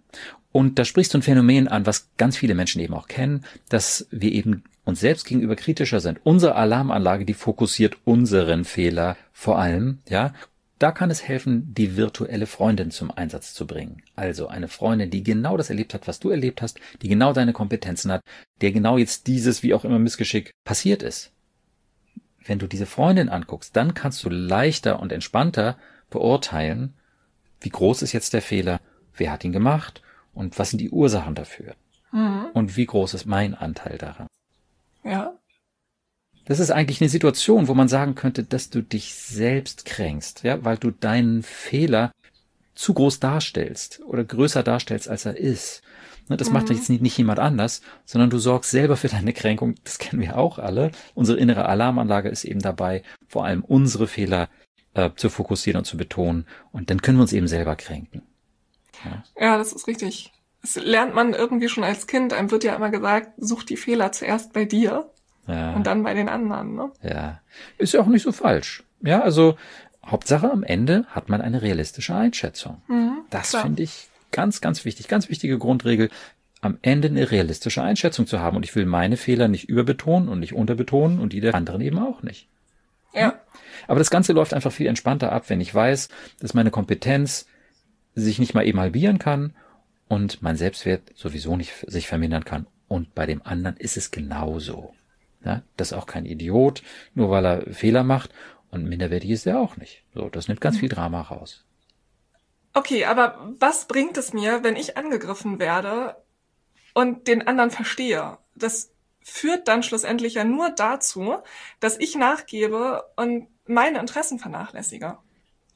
Und 0.52 0.80
da 0.80 0.86
sprichst 0.86 1.14
du 1.14 1.18
ein 1.18 1.22
Phänomen 1.24 1.68
an, 1.68 1.86
was 1.86 2.10
ganz 2.18 2.38
viele 2.38 2.56
Menschen 2.56 2.82
eben 2.82 2.94
auch 2.94 3.08
kennen, 3.08 3.46
dass 3.70 4.08
wir 4.12 4.32
eben 4.32 4.64
uns 4.84 5.00
selbst 5.00 5.26
gegenüber 5.26 5.56
kritischer 5.56 6.00
sind. 6.00 6.20
Unsere 6.24 6.56
Alarmanlage, 6.56 7.26
die 7.26 7.34
fokussiert 7.34 7.98
unseren 8.04 8.66
Fehler 8.66 9.16
vor 9.32 9.60
allem, 9.60 10.00
ja. 10.10 10.34
Da 10.82 10.92
kann 10.92 11.12
es 11.12 11.28
helfen, 11.28 11.76
die 11.76 11.96
virtuelle 11.96 12.48
Freundin 12.48 12.90
zum 12.90 13.12
Einsatz 13.12 13.54
zu 13.54 13.68
bringen. 13.68 14.02
Also 14.16 14.48
eine 14.48 14.68
Freundin, 14.68 15.12
die 15.12 15.22
genau 15.22 15.56
das 15.56 15.70
erlebt 15.70 15.94
hat, 15.94 16.08
was 16.08 16.20
du 16.20 16.32
erlebt 16.32 16.64
hast, 16.64 16.80
die 17.04 17.08
genau 17.08 17.34
deine 17.34 17.54
Kompetenzen 17.54 18.12
hat, 18.12 18.22
der 18.62 18.72
genau 18.72 18.98
jetzt 18.98 19.28
dieses, 19.28 19.62
wie 19.62 19.76
auch 19.76 19.86
immer 19.86 20.00
Missgeschick 20.00 20.50
passiert 20.64 21.04
ist. 21.04 21.34
Wenn 22.44 22.58
du 22.58 22.66
diese 22.66 22.88
Freundin 22.88 23.30
anguckst, 23.30 23.76
dann 23.76 23.94
kannst 23.94 24.24
du 24.24 24.30
leichter 24.30 25.00
und 25.00 25.12
entspannter 25.12 25.78
beurteilen, 26.10 26.96
wie 27.60 27.70
groß 27.70 28.02
ist 28.02 28.14
jetzt 28.14 28.34
der 28.34 28.42
Fehler, 28.42 28.82
wer 29.16 29.32
hat 29.32 29.44
ihn 29.44 29.52
gemacht 29.52 30.02
und 30.34 30.58
was 30.58 30.72
sind 30.72 30.80
die 30.80 30.90
Ursachen 30.90 31.36
dafür. 31.36 31.76
Mhm. 32.12 32.48
Und 32.56 32.76
wie 32.76 32.88
groß 32.88 33.14
ist 33.14 33.28
mein 33.28 33.54
Anteil 33.54 34.00
daran. 34.00 34.26
Ja. 35.04 35.36
Das 36.46 36.60
ist 36.60 36.72
eigentlich 36.72 37.02
eine 37.02 37.10
Situation, 37.10 37.68
wo 37.68 37.74
man 37.74 37.88
sagen 37.88 38.16
könnte, 38.16 38.44
dass 38.44 38.70
du 38.70 38.82
dich 38.82 39.14
selbst 39.14 39.86
kränkst, 39.86 40.44
ja, 40.44 40.64
weil 40.64 40.78
du 40.78 40.92
deinen 40.92 41.44
Fehler 41.44 42.12
zu 42.76 42.94
groß 42.94 43.20
darstellst 43.20 44.02
oder 44.06 44.24
größer 44.24 44.64
darstellst, 44.64 45.08
als 45.08 45.26
er 45.26 45.38
ist. 45.38 45.82
Ne, 46.30 46.38
das 46.38 46.48
mhm. 46.48 46.54
macht 46.56 46.70
jetzt 46.70 46.90
nicht, 46.90 47.02
nicht 47.02 47.18
jemand 47.18 47.40
anders, 47.40 47.82
sondern 48.06 48.30
du 48.30 48.40
sorgst 48.40 48.72
selber 48.72 48.98
für 48.98 49.10
deine 49.10 49.34
Kränkung. 49.34 49.76
Das 49.84 50.00
kennen 50.00 50.22
wir 50.22 50.38
auch 50.38 50.58
alle. 50.58 50.92
Unsere 51.14 51.38
innere 51.38 51.66
Alarmanlage 51.66 52.30
ist 52.30 52.44
eben 52.44 52.60
dabei, 52.60 53.04
vor 53.28 53.46
allem 53.46 53.64
unsere 53.64 54.08
Fehler 54.08 54.50
äh, 54.94 55.12
zu 55.16 55.30
fokussieren 55.30 55.80
und 55.80 55.86
zu 55.86 55.98
betonen. 55.98 56.46
Und 56.72 56.90
dann 56.90 57.02
können 57.02 57.18
wir 57.18 57.24
uns 57.24 57.34
eben 57.34 57.48
selber 57.48 57.76
kränken. 57.76 58.24
Ja, 59.06 59.24
ja 59.40 59.58
das 59.58 59.74
ist 59.74 59.88
richtig. 59.88 60.32
Das 60.62 60.76
lernt 60.76 61.16
man 61.16 61.34
irgendwie 61.34 61.70
schon 61.70 61.84
als 61.84 62.08
Kind. 62.08 62.34
Einem 62.34 62.52
wird 62.52 62.64
ja 62.64 62.76
immer 62.76 62.92
gesagt, 62.92 63.32
such 63.38 63.64
die 63.64 63.78
Fehler 63.78 64.12
zuerst 64.12 64.54
bei 64.54 64.66
dir 64.66 65.12
ja. 65.48 65.74
und 65.74 65.88
dann 65.88 66.04
bei 66.04 66.14
den 66.14 66.30
anderen. 66.30 66.76
Ne? 66.76 66.92
Ja, 67.04 67.42
ist 67.78 67.94
ja 67.94 68.02
auch 68.02 68.08
nicht 68.08 68.24
so 68.24 68.32
falsch. 68.32 68.84
Ja, 69.02 69.22
also 69.22 69.58
Hauptsache 70.06 70.52
am 70.52 70.64
Ende 70.64 71.06
hat 71.10 71.30
man 71.30 71.42
eine 71.42 71.62
realistische 71.62 72.16
Einschätzung. 72.16 72.82
Mhm, 72.88 73.20
das 73.30 73.56
finde 73.56 73.84
ich 73.84 74.10
ganz, 74.32 74.62
ganz 74.62 74.86
wichtig. 74.86 75.08
Ganz 75.08 75.30
wichtige 75.30 75.58
Grundregel 75.58 76.10
am 76.62 76.78
Ende 76.82 77.08
eine 77.08 77.32
realistische 77.32 77.82
Einschätzung 77.82 78.28
zu 78.28 78.40
haben. 78.40 78.58
Und 78.58 78.64
ich 78.64 78.76
will 78.76 78.86
meine 78.86 79.18
Fehler 79.18 79.48
nicht 79.48 79.68
überbetonen 79.68 80.30
und 80.30 80.40
nicht 80.40 80.54
unterbetonen 80.54 81.20
und 81.20 81.34
die 81.34 81.42
der 81.42 81.56
anderen 81.56 81.82
eben 81.82 82.00
auch 82.00 82.24
nicht. 82.24 82.48
Ja. 83.14 83.40
Aber 83.88 84.00
das 84.00 84.10
Ganze 84.10 84.34
läuft 84.34 84.54
einfach 84.54 84.72
viel 84.72 84.88
entspannter 84.88 85.32
ab, 85.32 85.50
wenn 85.50 85.60
ich 85.60 85.74
weiß, 85.74 86.10
dass 86.40 86.54
meine 86.54 86.72
Kompetenz 86.72 87.48
sich 88.16 88.40
nicht 88.40 88.54
mal 88.54 88.66
eben 88.66 88.80
halbieren 88.80 89.20
kann 89.20 89.54
und 90.08 90.42
mein 90.42 90.56
Selbstwert 90.56 91.02
sowieso 91.16 91.58
nicht 91.58 91.74
sich 91.88 92.08
vermindern 92.08 92.46
kann. 92.46 92.68
Und 92.88 93.16
bei 93.16 93.26
dem 93.26 93.42
anderen 93.44 93.78
ist 93.78 93.98
es 93.98 94.12
genauso. 94.12 94.94
Ja, 95.44 95.64
das 95.78 95.92
ist 95.92 95.98
auch 95.98 96.06
kein 96.06 96.26
Idiot, 96.26 96.84
nur 97.16 97.30
weil 97.30 97.46
er 97.46 97.74
Fehler 97.74 98.04
macht. 98.04 98.32
Und 98.70 98.86
minderwertig 98.86 99.30
ist 99.32 99.48
er 99.48 99.60
auch 99.60 99.78
nicht. 99.78 100.04
So, 100.14 100.30
das 100.30 100.48
nimmt 100.48 100.62
ganz 100.62 100.78
viel 100.78 100.90
Drama 100.90 101.22
raus. 101.22 101.66
Okay, 102.74 103.06
aber 103.06 103.54
was 103.60 103.86
bringt 103.86 104.18
es 104.18 104.34
mir, 104.34 104.64
wenn 104.64 104.78
ich 104.78 104.98
angegriffen 104.98 105.60
werde 105.60 106.16
und 106.94 107.28
den 107.28 107.46
anderen 107.46 107.72
verstehe? 107.72 108.38
Das 108.56 108.92
führt 109.22 109.68
dann 109.68 109.84
schlussendlich 109.84 110.36
ja 110.36 110.44
nur 110.44 110.70
dazu, 110.70 111.36
dass 111.80 112.00
ich 112.00 112.16
nachgebe 112.16 113.04
und 113.18 113.48
meine 113.68 114.00
Interessen 114.00 114.40
vernachlässige. 114.40 115.18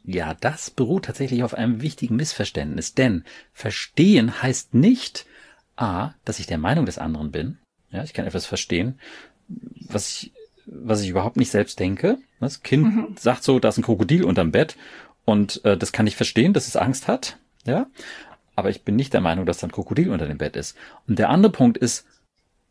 Ja, 0.04 0.36
das 0.36 0.70
beruht 0.70 1.06
tatsächlich 1.06 1.44
auf 1.44 1.54
einem 1.54 1.82
wichtigen 1.82 2.16
Missverständnis, 2.16 2.94
denn 2.94 3.24
verstehen 3.54 4.42
heißt 4.42 4.74
nicht 4.74 5.26
a, 5.76 6.14
dass 6.24 6.40
ich 6.40 6.48
der 6.48 6.60
Meinung 6.60 6.86
des 6.86 6.98
anderen 6.98 7.32
bin. 7.32 7.58
Ja, 7.90 8.04
ich 8.04 8.14
kann 8.14 8.26
etwas 8.26 8.46
verstehen, 8.46 9.00
was 9.48 10.10
ich 10.10 10.32
was 10.68 11.02
ich 11.02 11.10
überhaupt 11.10 11.38
nicht 11.38 11.52
selbst 11.52 11.80
denke. 11.80 12.18
Das 12.40 12.64
Kind 12.64 12.84
mhm. 12.84 13.16
sagt 13.20 13.44
so, 13.44 13.60
da 13.60 13.70
ist 13.70 13.78
ein 13.78 13.84
Krokodil 13.84 14.24
unterm 14.24 14.52
Bett 14.52 14.78
und 15.24 15.64
äh, 15.64 15.78
das 15.78 15.92
kann 15.92 16.08
ich 16.08 16.16
verstehen, 16.16 16.54
dass 16.54 16.68
es 16.68 16.76
Angst 16.76 17.08
hat. 17.08 17.38
Ja, 17.66 17.88
aber 18.56 18.70
ich 18.70 18.84
bin 18.84 18.96
nicht 18.96 19.14
der 19.14 19.22
Meinung, 19.22 19.46
dass 19.46 19.60
da 19.60 19.68
ein 19.68 19.72
Krokodil 19.72 20.10
unter 20.12 20.28
dem 20.28 20.38
Bett 20.38 20.56
ist. 20.56 20.78
Und 21.08 21.20
der 21.20 21.30
andere 21.30 21.52
Punkt 21.52 21.78
ist, 21.78 22.06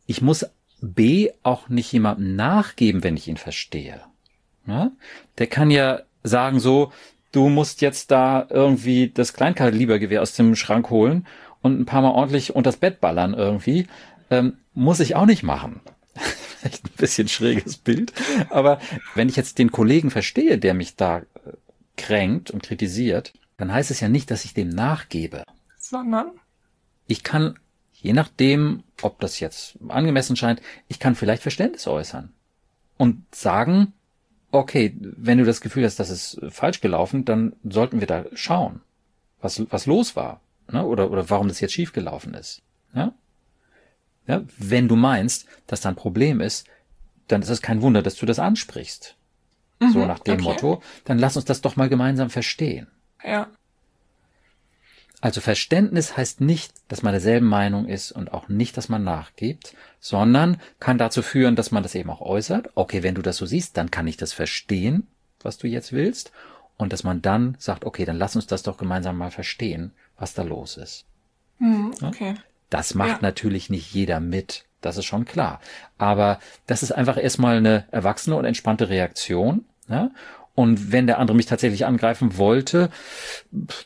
ich 0.07 0.23
muss 0.23 0.47
B 0.81 1.31
auch 1.43 1.69
nicht 1.69 1.93
jemandem 1.93 2.37
nachgeben, 2.37 3.03
wenn 3.03 3.17
ich 3.17 3.29
ihn 3.29 3.37
verstehe. 3.37 4.01
Ja? 4.67 4.91
Der 5.39 5.47
kann 5.47 5.71
ja 5.71 6.01
sagen 6.23 6.61
so, 6.61 6.93
du 7.33 7.49
musst 7.49 7.81
jetzt 7.81 8.11
da 8.11 8.47
irgendwie 8.49 9.11
das 9.11 9.33
Kleinkalibergewehr 9.33 10.23
aus 10.23 10.35
dem 10.35 10.57
Schrank 10.57 10.91
holen 10.91 11.27
und 11.63 11.81
ein 11.81 11.87
paar 11.87 12.03
Mal 12.03 12.11
ordentlich 12.11 12.55
unters 12.55 12.77
Bett 12.77 13.01
ballern 13.01 13.35
irgendwie. 13.35 13.87
Ähm, 14.31 14.59
muss 14.75 15.01
ich 15.01 15.17
auch 15.17 15.27
nicht 15.27 15.43
machen. 15.43 15.81
vielleicht 16.65 16.85
ein 16.87 16.97
bisschen 16.97 17.29
schräges 17.29 17.77
Bild. 17.77 18.13
Aber 18.51 18.81
wenn 19.15 19.29
ich 19.29 19.37
jetzt 19.37 19.59
den 19.59 19.71
Kollegen 19.71 20.11
verstehe, 20.11 20.59
der 20.59 20.75
mich 20.75 20.97
da 20.97 21.19
äh, 21.19 21.23
kränkt 21.97 22.51
und 22.51 22.63
kritisiert, 22.63 23.33
dann 23.57 23.73
heißt 23.73 23.91
es 23.91 24.01
ja 24.01 24.09
nicht, 24.09 24.31
dass 24.31 24.45
ich 24.45 24.55
dem 24.55 24.69
nachgebe. 24.69 25.45
Sondern? 25.79 26.33
Ich 27.07 27.23
kann, 27.23 27.59
je 27.93 28.13
nachdem, 28.13 28.83
ob 29.03 29.21
das 29.21 29.41
jetzt 29.41 29.79
angemessen 29.89 30.37
scheint, 30.37 30.61
ich 30.89 30.99
kann 30.99 31.15
vielleicht 31.15 31.43
Verständnis 31.43 31.87
äußern. 31.87 32.33
Und 32.97 33.23
sagen, 33.35 33.93
okay, 34.53 34.95
wenn 35.01 35.39
du 35.39 35.45
das 35.45 35.61
Gefühl 35.61 35.85
hast, 35.85 35.99
das 35.99 36.11
ist 36.11 36.41
falsch 36.49 36.81
gelaufen, 36.81 37.25
dann 37.25 37.55
sollten 37.65 38.01
wir 38.01 38.07
da 38.07 38.25
schauen, 38.35 38.81
was, 39.41 39.63
was 39.71 39.87
los 39.87 40.17
war. 40.17 40.41
Ne? 40.71 40.85
Oder, 40.87 41.11
oder 41.11 41.29
warum 41.29 41.49
das 41.49 41.61
jetzt 41.61 41.75
schiefgelaufen 41.75 42.35
ist. 42.35 42.63
Ja? 42.95 43.13
Ja, 44.27 44.43
wenn 44.59 44.89
du 44.89 44.97
meinst, 44.97 45.47
dass 45.67 45.83
da 45.83 45.91
ein 45.91 45.97
Problem 45.97 46.41
ist, 46.41 46.67
dann 47.29 47.43
ist 47.43 47.51
es 47.51 47.63
kein 47.63 47.83
Wunder, 47.83 48.03
dass 48.03 48.17
du 48.17 48.27
das 48.27 48.39
ansprichst. 48.39 49.17
Mhm, 49.81 49.91
so 49.91 50.07
nach 50.07 50.19
dem 50.19 50.35
okay. 50.35 50.43
Motto, 50.43 50.83
dann 51.05 51.19
lass 51.19 51.37
uns 51.37 51.45
das 51.45 51.61
doch 51.61 51.77
mal 51.77 51.89
gemeinsam 51.89 52.31
verstehen. 52.31 52.87
Ja. 53.23 53.49
Also 55.21 55.41
Verständnis 55.41 56.19
heißt 56.19 56.43
nicht, 56.43 56.75
dass 56.89 57.03
man 57.03 57.13
derselben 57.13 57.47
Meinung 57.47 57.87
ist 57.87 58.13
und 58.13 58.33
auch 58.33 58.49
nicht, 58.49 58.77
dass 58.77 58.91
man 58.91 59.05
nachgibt, 59.05 59.75
sondern 59.99 60.61
kann 60.81 60.99
dazu 60.99 61.23
führen, 61.23 61.57
dass 61.57 61.71
man 61.71 61.83
das 61.83 61.95
eben 61.95 62.11
auch 62.11 62.21
äußert. 62.21 62.69
Okay, 62.75 63.03
wenn 63.03 63.15
du 63.15 63.23
das 63.23 63.39
so 63.39 63.47
siehst, 63.47 63.79
dann 63.79 63.91
kann 63.91 64.07
ich 64.07 64.19
das 64.19 64.35
verstehen, 64.35 65.07
was 65.41 65.57
du 65.57 65.67
jetzt 65.67 65.93
willst. 65.93 66.31
Und 66.77 66.93
dass 66.93 67.05
man 67.05 67.23
dann 67.23 67.57
sagt, 67.59 67.87
okay, 67.87 68.05
dann 68.05 68.19
lass 68.19 68.37
uns 68.37 68.47
das 68.47 68.65
doch 68.65 68.77
gemeinsam 68.77 69.17
mal 69.17 69.31
verstehen, 69.31 69.93
was 70.19 70.35
da 70.35 70.43
los 70.43 70.77
ist. 70.77 71.07
Mhm, 71.59 71.95
okay. 72.03 72.35
Das 72.75 72.97
macht 72.97 73.09
ja. 73.09 73.19
natürlich 73.23 73.71
nicht 73.71 73.95
jeder 73.95 74.19
mit. 74.19 74.65
Das 74.81 74.97
ist 74.97 75.05
schon 75.05 75.27
klar. 75.27 75.61
Aber 75.97 76.41
das 76.67 76.83
ist 76.83 76.91
einfach 76.91 77.17
erstmal 77.17 77.59
eine 77.59 77.85
erwachsene 77.93 78.35
und 78.35 78.45
entspannte 78.45 78.89
Reaktion. 78.89 79.65
Ja? 79.89 80.11
Und 80.57 80.91
wenn 80.91 81.07
der 81.07 81.21
andere 81.21 81.37
mich 81.37 81.47
tatsächlich 81.47 81.87
angreifen 81.87 82.37
wollte, 82.37 82.91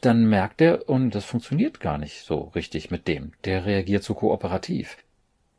dann 0.01 0.25
merkt 0.25 0.63
er, 0.63 0.89
und 0.89 1.11
das 1.11 1.27
funktioniert 1.27 1.81
gar 1.81 1.99
nicht 1.99 2.23
so 2.23 2.51
richtig 2.55 2.91
mit 2.91 3.09
dem. 3.09 3.33
Der 3.45 3.67
reagiert 3.67 4.05
so 4.05 4.15
kooperativ. 4.15 4.97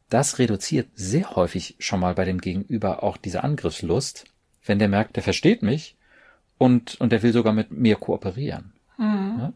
Das 0.10 0.40
reduziert 0.40 0.88
sehr 0.96 1.36
häufig 1.36 1.76
schon 1.78 2.00
mal 2.00 2.16
bei 2.16 2.26
dem 2.26 2.42
Gegenüber 2.42 3.04
auch 3.04 3.16
diese 3.16 3.44
Angriffslust, 3.44 4.26
wenn 4.66 4.80
der 4.80 4.90
merkt, 4.90 5.18
der 5.18 5.24
versteht 5.24 5.62
mich 5.62 5.98
und, 6.58 7.00
und 7.00 7.12
der 7.12 7.22
will 7.22 7.32
sogar 7.32 7.54
mit 7.54 7.70
mir 7.70 7.96
kooperieren. 7.96 8.74
Mhm. 8.98 9.36
Ja? 9.38 9.54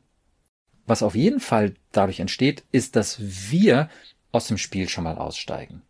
Was 0.86 1.04
auf 1.04 1.16
jeden 1.16 1.40
Fall 1.40 1.76
dadurch 1.92 2.20
entsteht, 2.20 2.64
ist, 2.72 2.96
dass 2.96 3.18
wir 3.20 3.90
aus 4.32 4.48
dem 4.48 4.58
Spiel 4.58 4.90
schon 4.90 5.04
mal 5.04 5.18
aussteigen. 5.18 5.82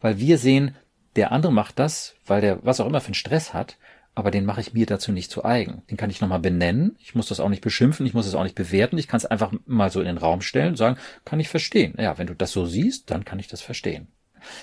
Weil 0.00 0.18
wir 0.18 0.38
sehen, 0.38 0.74
der 1.16 1.32
andere 1.32 1.52
macht 1.52 1.78
das, 1.78 2.14
weil 2.26 2.40
der 2.40 2.64
was 2.64 2.80
auch 2.80 2.86
immer 2.86 3.00
für 3.00 3.08
einen 3.08 3.14
Stress 3.14 3.54
hat, 3.54 3.76
aber 4.14 4.32
den 4.32 4.44
mache 4.44 4.60
ich 4.60 4.72
mir 4.72 4.86
dazu 4.86 5.12
nicht 5.12 5.30
zu 5.30 5.44
eigen. 5.44 5.82
Den 5.90 5.96
kann 5.96 6.10
ich 6.10 6.20
nochmal 6.20 6.40
benennen. 6.40 6.96
Ich 6.98 7.14
muss 7.14 7.28
das 7.28 7.38
auch 7.38 7.48
nicht 7.48 7.62
beschimpfen, 7.62 8.04
ich 8.04 8.14
muss 8.14 8.26
es 8.26 8.34
auch 8.34 8.42
nicht 8.42 8.56
bewerten. 8.56 8.98
Ich 8.98 9.06
kann 9.06 9.18
es 9.18 9.26
einfach 9.26 9.52
mal 9.64 9.90
so 9.90 10.00
in 10.00 10.06
den 10.06 10.18
Raum 10.18 10.40
stellen 10.40 10.70
und 10.70 10.76
sagen, 10.76 10.98
kann 11.24 11.38
ich 11.38 11.48
verstehen. 11.48 11.94
Ja, 11.98 12.18
wenn 12.18 12.26
du 12.26 12.34
das 12.34 12.50
so 12.50 12.66
siehst, 12.66 13.12
dann 13.12 13.24
kann 13.24 13.38
ich 13.38 13.46
das 13.46 13.60
verstehen. 13.60 14.08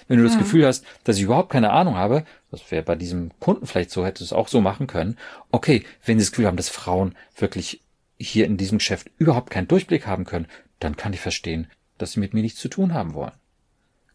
Wenn 0.07 0.17
du 0.17 0.23
das 0.23 0.33
hm. 0.33 0.39
Gefühl 0.39 0.65
hast, 0.65 0.85
dass 1.05 1.17
ich 1.17 1.23
überhaupt 1.23 1.51
keine 1.51 1.71
Ahnung 1.71 1.95
habe, 1.95 2.25
das 2.51 2.69
wäre 2.69 2.83
bei 2.83 2.95
diesem 2.95 3.31
Kunden 3.39 3.65
vielleicht 3.65 3.91
so, 3.91 4.05
hätte 4.05 4.23
es 4.25 4.33
auch 4.33 4.49
so 4.49 4.59
machen 4.59 4.87
können. 4.87 5.17
Okay, 5.51 5.85
wenn 6.05 6.19
sie 6.19 6.25
das 6.25 6.31
Gefühl 6.31 6.47
haben, 6.47 6.57
dass 6.57 6.69
Frauen 6.69 7.15
wirklich 7.37 7.81
hier 8.17 8.45
in 8.45 8.57
diesem 8.57 8.77
Geschäft 8.77 9.09
überhaupt 9.17 9.49
keinen 9.49 9.67
Durchblick 9.67 10.07
haben 10.07 10.25
können, 10.25 10.47
dann 10.79 10.97
kann 10.97 11.13
ich 11.13 11.19
verstehen, 11.19 11.67
dass 11.97 12.13
sie 12.13 12.19
mit 12.19 12.33
mir 12.33 12.41
nichts 12.41 12.59
zu 12.59 12.69
tun 12.69 12.93
haben 12.93 13.13
wollen. 13.13 13.33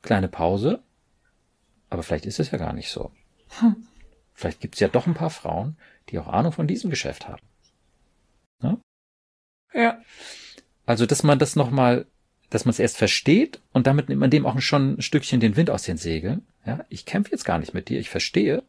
Kleine 0.02 0.28
Pause, 0.28 0.82
aber 1.90 2.02
vielleicht 2.02 2.26
ist 2.26 2.40
es 2.40 2.50
ja 2.50 2.58
gar 2.58 2.72
nicht 2.72 2.90
so. 2.90 3.12
Hm. 3.58 3.86
Vielleicht 4.32 4.60
gibt 4.60 4.74
es 4.74 4.80
ja 4.80 4.88
doch 4.88 5.06
ein 5.06 5.14
paar 5.14 5.30
Frauen, 5.30 5.76
die 6.08 6.18
auch 6.18 6.28
Ahnung 6.28 6.52
von 6.52 6.66
diesem 6.66 6.88
Geschäft 6.88 7.28
haben. 7.28 7.42
Ne? 8.62 8.78
Ja. 9.74 10.00
Also, 10.86 11.06
dass 11.06 11.22
man 11.22 11.38
das 11.38 11.56
nochmal, 11.56 12.06
dass 12.48 12.64
man 12.64 12.70
es 12.70 12.78
erst 12.78 12.96
versteht 12.96 13.60
und 13.72 13.86
damit 13.86 14.08
nimmt 14.08 14.20
man 14.20 14.30
dem 14.30 14.46
auch 14.46 14.60
schon 14.60 14.94
ein 14.94 15.02
Stückchen 15.02 15.40
den 15.40 15.56
Wind 15.56 15.70
aus 15.70 15.82
den 15.82 15.98
Segeln. 15.98 16.46
Ja, 16.64 16.84
ich 16.88 17.06
kämpfe 17.06 17.32
jetzt 17.32 17.44
gar 17.44 17.58
nicht 17.58 17.74
mit 17.74 17.88
dir, 17.88 18.00
ich 18.00 18.10
verstehe. 18.10 18.62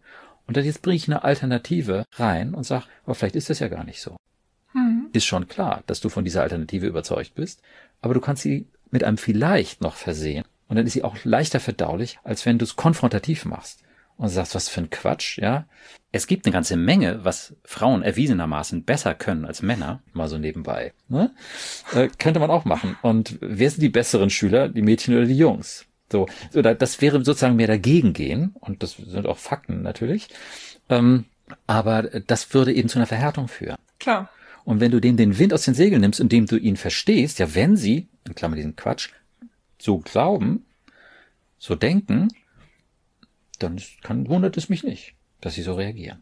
Und 0.48 0.58
dann 0.58 0.66
jetzt 0.66 0.82
bringe 0.82 0.98
ich 0.98 1.08
eine 1.08 1.24
Alternative 1.24 2.06
rein 2.14 2.54
und 2.54 2.64
sage, 2.64 2.86
aber 3.04 3.16
vielleicht 3.16 3.36
ist 3.36 3.50
das 3.50 3.60
ja 3.60 3.68
gar 3.68 3.84
nicht 3.84 4.02
so. 4.02 4.18
Mhm. 4.74 5.08
Ist 5.14 5.26
schon 5.26 5.48
klar, 5.48 5.84
dass 5.88 6.02
du 6.02 6.10
von 6.10 6.24
dieser 6.24 6.42
Alternative 6.42 6.88
überzeugt 6.88 7.36
bist, 7.36 7.62
aber 8.02 8.14
du 8.14 8.22
kannst 8.22 8.44
sie 8.44 8.68
mit 8.90 9.04
einem 9.04 9.18
vielleicht 9.18 9.82
noch 9.82 9.96
versehen. 9.96 10.46
Und 10.68 10.78
dann 10.78 10.86
ist 10.86 10.94
sie 10.94 11.04
auch 11.04 11.18
leichter 11.24 11.60
verdaulich, 11.60 12.20
als 12.24 12.46
wenn 12.46 12.58
du 12.58 12.66
es 12.66 12.76
konfrontativ 12.76 13.46
machst 13.46 13.84
und 14.18 14.30
sagst, 14.30 14.56
was 14.56 14.70
für 14.70 14.82
ein 14.82 14.90
Quatsch, 14.90 15.38
ja. 15.40 15.66
Es 16.14 16.28
gibt 16.28 16.46
eine 16.46 16.54
ganze 16.54 16.76
Menge, 16.78 17.24
was 17.24 17.56
Frauen 17.64 18.04
erwiesenermaßen 18.04 18.84
besser 18.84 19.16
können 19.16 19.46
als 19.46 19.62
Männer, 19.62 20.02
mal 20.14 20.28
so 20.28 20.38
nebenbei. 20.38 20.94
Ne? 21.08 21.32
Äh, 21.94 22.10
könnte 22.20 22.40
man 22.40 22.52
auch 22.52 22.66
machen. 22.66 22.98
Und 23.02 23.38
wer 23.42 23.70
sind 23.70 23.82
die 23.82 23.90
besseren 23.90 24.30
Schüler, 24.30 24.70
die 24.70 24.82
Mädchen 24.82 25.16
oder 25.16 25.26
die 25.26 25.38
Jungs? 25.38 25.86
So, 26.12 26.28
so 26.52 26.62
das 26.62 27.02
wäre 27.02 27.24
sozusagen 27.24 27.56
mehr 27.56 27.68
dagegen 27.68 28.14
gehen, 28.14 28.54
und 28.60 28.84
das 28.84 28.98
sind 28.98 29.26
auch 29.26 29.38
Fakten 29.38 29.82
natürlich. 29.82 30.28
Ähm, 30.90 31.26
aber 31.66 32.04
das 32.04 32.54
würde 32.54 32.74
eben 32.74 32.90
zu 32.90 33.00
einer 33.00 33.08
Verhärtung 33.08 33.48
führen. 33.48 33.78
Klar. 34.00 34.30
Und 34.64 34.80
wenn 34.80 34.92
du 34.92 35.00
denen 35.00 35.18
den 35.18 35.38
Wind 35.38 35.54
aus 35.54 35.64
den 35.64 35.74
Segeln 35.74 36.02
nimmst, 36.02 36.20
indem 36.20 36.46
du 36.46 36.58
ihn 36.58 36.78
verstehst, 36.78 37.40
ja, 37.40 37.56
wenn 37.56 37.78
sie, 37.78 38.08
in 38.26 38.36
Klammer 38.36 38.56
diesen 38.56 38.76
Quatsch, 38.76 39.10
so 39.80 39.98
glauben, 39.98 40.66
so 41.58 41.76
denken, 41.76 42.30
dann 43.60 43.82
kann, 44.02 44.28
wundert 44.28 44.58
es 44.58 44.70
mich 44.70 44.84
nicht, 44.84 45.16
dass 45.40 45.56
sie 45.56 45.64
so 45.64 45.74
reagieren. 45.74 46.22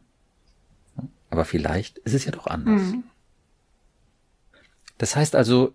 Aber 1.29 1.45
vielleicht 1.45 1.97
ist 1.99 2.13
es 2.13 2.25
ja 2.25 2.31
doch 2.31 2.47
anders. 2.47 2.81
Mhm. 2.81 3.03
Das 4.97 5.15
heißt 5.15 5.35
also, 5.35 5.73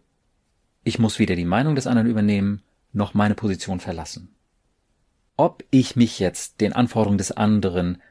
ich 0.82 0.98
muss 0.98 1.18
weder 1.18 1.36
die 1.36 1.44
Meinung 1.44 1.74
des 1.74 1.86
anderen 1.86 2.08
übernehmen, 2.08 2.62
noch 2.92 3.14
meine 3.14 3.34
Position 3.34 3.80
verlassen. 3.80 4.34
Ob 5.36 5.64
ich 5.70 5.96
mich 5.96 6.18
jetzt 6.18 6.60
den 6.60 6.72
Anforderungen 6.72 7.18
des 7.18 7.32
anderen 7.32 8.02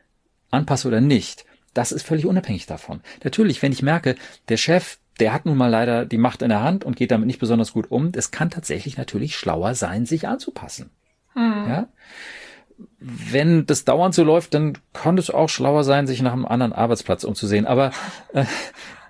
anpasse 0.52 0.88
oder 0.88 1.02
nicht, 1.02 1.46
das 1.74 1.92
ist 1.92 2.06
völlig 2.06 2.26
unabhängig 2.26 2.66
davon. 2.66 3.02
Natürlich, 3.24 3.62
wenn 3.62 3.72
ich 3.72 3.82
merke, 3.82 4.16
der 4.50 4.58
Chef, 4.58 4.98
der 5.20 5.34
hat 5.34 5.46
nun 5.46 5.58
mal 5.58 5.70
leider 5.70 6.06
die 6.06 6.18
Macht 6.18 6.42
in 6.42 6.50
der 6.50 6.64
Hand 6.64 6.84
und 6.84 6.96
geht 6.96 7.12
damit 7.12 7.28
nicht 7.28 7.40
besonders 7.40 7.74
gut 7.74 7.92
um, 7.92 8.12
es 8.16 8.32
kann 8.32 8.50
tatsächlich 8.50 8.98
natürlich 8.98 9.36
schlauer 9.36 9.76
sein, 9.76 10.06
sich 10.06 10.28
anzupassen. 10.28 10.90
Hm. 11.34 11.66
Ja? 11.68 11.88
Wenn 13.00 13.66
das 13.66 13.86
dauernd 13.86 14.16
so 14.16 14.24
läuft, 14.24 14.54
dann 14.54 14.78
kann 14.94 15.18
es 15.18 15.30
auch 15.30 15.50
schlauer 15.50 15.84
sein, 15.84 16.08
sich 16.08 16.22
nach 16.22 16.34
einem 16.34 16.46
anderen 16.46 16.74
Arbeitsplatz 16.74 17.24
umzusehen. 17.24 17.68
Aber, 17.68 17.92
äh, 18.34 18.46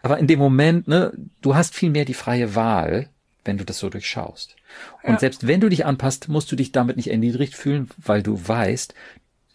aber 0.01 0.19
in 0.19 0.27
dem 0.27 0.39
Moment, 0.39 0.87
ne, 0.87 1.13
du 1.41 1.55
hast 1.55 1.75
viel 1.75 1.89
mehr 1.89 2.05
die 2.05 2.13
freie 2.13 2.55
Wahl, 2.55 3.09
wenn 3.45 3.57
du 3.57 3.65
das 3.65 3.79
so 3.79 3.89
durchschaust. 3.89 4.55
Und 5.03 5.13
ja. 5.13 5.19
selbst 5.19 5.47
wenn 5.47 5.61
du 5.61 5.69
dich 5.69 5.85
anpasst, 5.85 6.27
musst 6.27 6.51
du 6.51 6.55
dich 6.55 6.71
damit 6.71 6.97
nicht 6.97 7.11
erniedrigt 7.11 7.55
fühlen, 7.55 7.89
weil 7.97 8.23
du 8.23 8.39
weißt, 8.47 8.93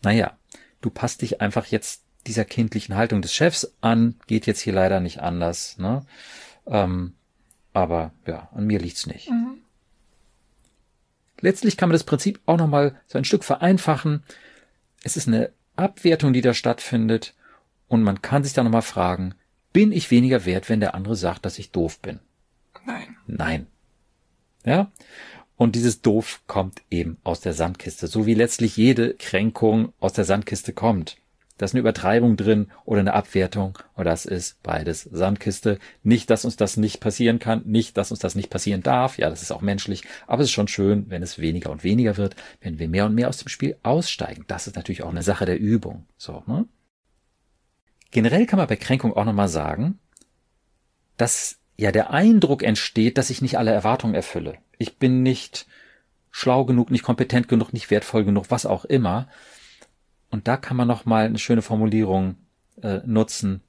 naja, 0.02 0.36
du 0.80 0.90
passt 0.90 1.22
dich 1.22 1.40
einfach 1.40 1.66
jetzt 1.66 2.02
dieser 2.28 2.44
kindlichen 2.44 2.94
Haltung 2.94 3.22
des 3.22 3.34
Chefs 3.34 3.74
an, 3.80 4.14
geht 4.26 4.46
jetzt 4.46 4.60
hier 4.60 4.72
leider 4.72 5.00
nicht 5.00 5.20
anders. 5.20 5.78
Ne? 5.78 6.04
Ähm, 6.66 7.14
aber 7.72 8.12
ja, 8.26 8.48
an 8.54 8.66
mir 8.66 8.78
liegt's 8.78 9.06
nicht. 9.06 9.30
Mhm. 9.30 9.58
Letztlich 11.40 11.76
kann 11.76 11.88
man 11.88 11.94
das 11.94 12.04
Prinzip 12.04 12.40
auch 12.46 12.56
nochmal 12.56 13.00
so 13.06 13.18
ein 13.18 13.24
Stück 13.24 13.44
vereinfachen. 13.44 14.22
Es 15.02 15.16
ist 15.16 15.28
eine 15.28 15.50
Abwertung, 15.76 16.32
die 16.32 16.40
da 16.40 16.54
stattfindet. 16.54 17.34
Und 17.86 18.02
man 18.02 18.20
kann 18.20 18.44
sich 18.44 18.52
da 18.52 18.62
nochmal 18.62 18.82
fragen, 18.82 19.34
bin 19.72 19.92
ich 19.92 20.10
weniger 20.10 20.44
wert, 20.44 20.68
wenn 20.68 20.80
der 20.80 20.94
andere 20.94 21.16
sagt, 21.16 21.44
dass 21.44 21.58
ich 21.58 21.70
doof 21.70 22.00
bin? 22.00 22.20
Nein. 22.84 23.16
Nein. 23.26 23.66
Ja? 24.64 24.90
Und 25.56 25.74
dieses 25.74 26.02
Doof 26.02 26.42
kommt 26.46 26.82
eben 26.90 27.18
aus 27.24 27.40
der 27.40 27.52
Sandkiste, 27.52 28.06
so 28.06 28.26
wie 28.26 28.34
letztlich 28.34 28.76
jede 28.76 29.14
Kränkung 29.14 29.92
aus 30.00 30.12
der 30.12 30.24
Sandkiste 30.24 30.72
kommt. 30.72 31.16
Da 31.58 31.64
ist 31.64 31.74
eine 31.74 31.80
Übertreibung 31.80 32.36
drin 32.36 32.68
oder 32.84 33.00
eine 33.00 33.14
Abwertung 33.14 33.78
und 33.94 34.04
das 34.04 34.24
ist 34.26 34.62
beides 34.62 35.02
Sandkiste. 35.02 35.78
Nicht, 36.04 36.30
dass 36.30 36.44
uns 36.44 36.56
das 36.56 36.76
nicht 36.76 37.00
passieren 37.00 37.40
kann, 37.40 37.62
nicht, 37.66 37.96
dass 37.96 38.12
uns 38.12 38.20
das 38.20 38.36
nicht 38.36 38.48
passieren 38.48 38.82
darf. 38.82 39.18
Ja, 39.18 39.28
das 39.28 39.42
ist 39.42 39.50
auch 39.50 39.60
menschlich, 39.60 40.04
aber 40.28 40.42
es 40.42 40.48
ist 40.48 40.54
schon 40.54 40.68
schön, 40.68 41.06
wenn 41.10 41.22
es 41.22 41.40
weniger 41.40 41.70
und 41.70 41.82
weniger 41.82 42.16
wird, 42.16 42.36
wenn 42.60 42.78
wir 42.78 42.88
mehr 42.88 43.06
und 43.06 43.14
mehr 43.14 43.28
aus 43.28 43.38
dem 43.38 43.48
Spiel 43.48 43.76
aussteigen. 43.82 44.44
Das 44.46 44.68
ist 44.68 44.76
natürlich 44.76 45.02
auch 45.02 45.10
eine 45.10 45.22
Sache 45.24 45.46
der 45.46 45.58
Übung. 45.58 46.06
So, 46.16 46.44
ne? 46.46 46.66
Generell 48.12 48.46
kann 48.46 48.58
man 48.58 48.68
bei 48.68 48.76
Kränkung 48.76 49.14
auch 49.14 49.24
nochmal 49.24 49.48
sagen, 49.48 49.98
dass 51.16 51.58
ja 51.76 51.92
der 51.92 52.10
Eindruck 52.10 52.62
entsteht, 52.62 53.18
dass 53.18 53.30
ich 53.30 53.42
nicht 53.42 53.58
alle 53.58 53.72
Erwartungen 53.72 54.14
erfülle. 54.14 54.58
Ich 54.78 54.96
bin 54.96 55.22
nicht 55.22 55.66
schlau 56.30 56.64
genug, 56.64 56.90
nicht 56.90 57.02
kompetent 57.02 57.48
genug, 57.48 57.72
nicht 57.72 57.90
wertvoll 57.90 58.24
genug, 58.24 58.46
was 58.50 58.64
auch 58.64 58.84
immer. 58.84 59.28
Und 60.30 60.48
da 60.48 60.56
kann 60.56 60.76
man 60.76 60.88
noch 60.88 61.04
mal 61.04 61.26
eine 61.26 61.38
schöne 61.38 61.62
Formulierung 61.62 62.36
äh, 62.82 63.00
nutzen. 63.04 63.62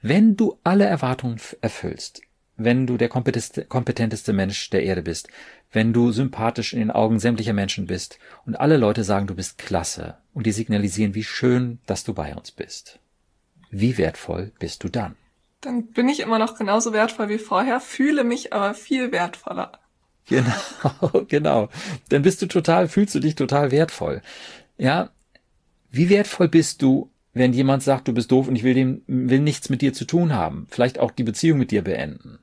Wenn 0.00 0.36
du 0.36 0.58
alle 0.64 0.84
Erwartungen 0.84 1.40
erfüllst, 1.60 2.22
wenn 2.56 2.86
du 2.86 2.96
der 2.96 3.08
kompetenteste 3.08 4.32
Mensch 4.32 4.70
der 4.70 4.82
Erde 4.82 5.02
bist, 5.02 5.28
wenn 5.72 5.92
du 5.92 6.12
sympathisch 6.12 6.72
in 6.72 6.80
den 6.80 6.90
Augen 6.90 7.18
sämtlicher 7.18 7.54
Menschen 7.54 7.86
bist 7.86 8.18
und 8.44 8.56
alle 8.56 8.76
Leute 8.76 9.04
sagen, 9.04 9.26
du 9.26 9.34
bist 9.34 9.58
klasse 9.58 10.18
und 10.34 10.46
dir 10.46 10.52
signalisieren, 10.52 11.14
wie 11.14 11.24
schön, 11.24 11.78
dass 11.86 12.04
du 12.04 12.14
bei 12.14 12.34
uns 12.34 12.50
bist. 12.50 12.98
Wie 13.70 13.96
wertvoll 13.96 14.52
bist 14.58 14.84
du 14.84 14.88
dann? 14.88 15.16
Dann 15.62 15.86
bin 15.86 16.08
ich 16.08 16.20
immer 16.20 16.38
noch 16.38 16.58
genauso 16.58 16.92
wertvoll 16.92 17.28
wie 17.28 17.38
vorher, 17.38 17.80
fühle 17.80 18.24
mich 18.24 18.52
aber 18.52 18.74
viel 18.74 19.12
wertvoller. 19.12 19.72
Genau, 20.28 21.24
genau. 21.28 21.68
Dann 22.10 22.22
bist 22.22 22.42
du 22.42 22.46
total, 22.46 22.88
fühlst 22.88 23.14
du 23.14 23.20
dich 23.20 23.34
total 23.34 23.70
wertvoll. 23.70 24.20
Ja, 24.76 25.10
wie 25.92 26.08
wertvoll 26.08 26.48
bist 26.48 26.82
du, 26.82 27.10
wenn 27.32 27.52
jemand 27.52 27.82
sagt, 27.82 28.08
du 28.08 28.12
bist 28.12 28.32
doof 28.32 28.48
und 28.48 28.56
ich 28.56 28.64
will 28.64 28.74
dem, 28.74 29.02
will 29.06 29.40
nichts 29.40 29.70
mit 29.70 29.80
dir 29.80 29.92
zu 29.92 30.04
tun 30.04 30.34
haben, 30.34 30.66
vielleicht 30.70 30.98
auch 30.98 31.10
die 31.10 31.22
Beziehung 31.22 31.58
mit 31.58 31.70
dir 31.70 31.82
beenden. 31.82 32.38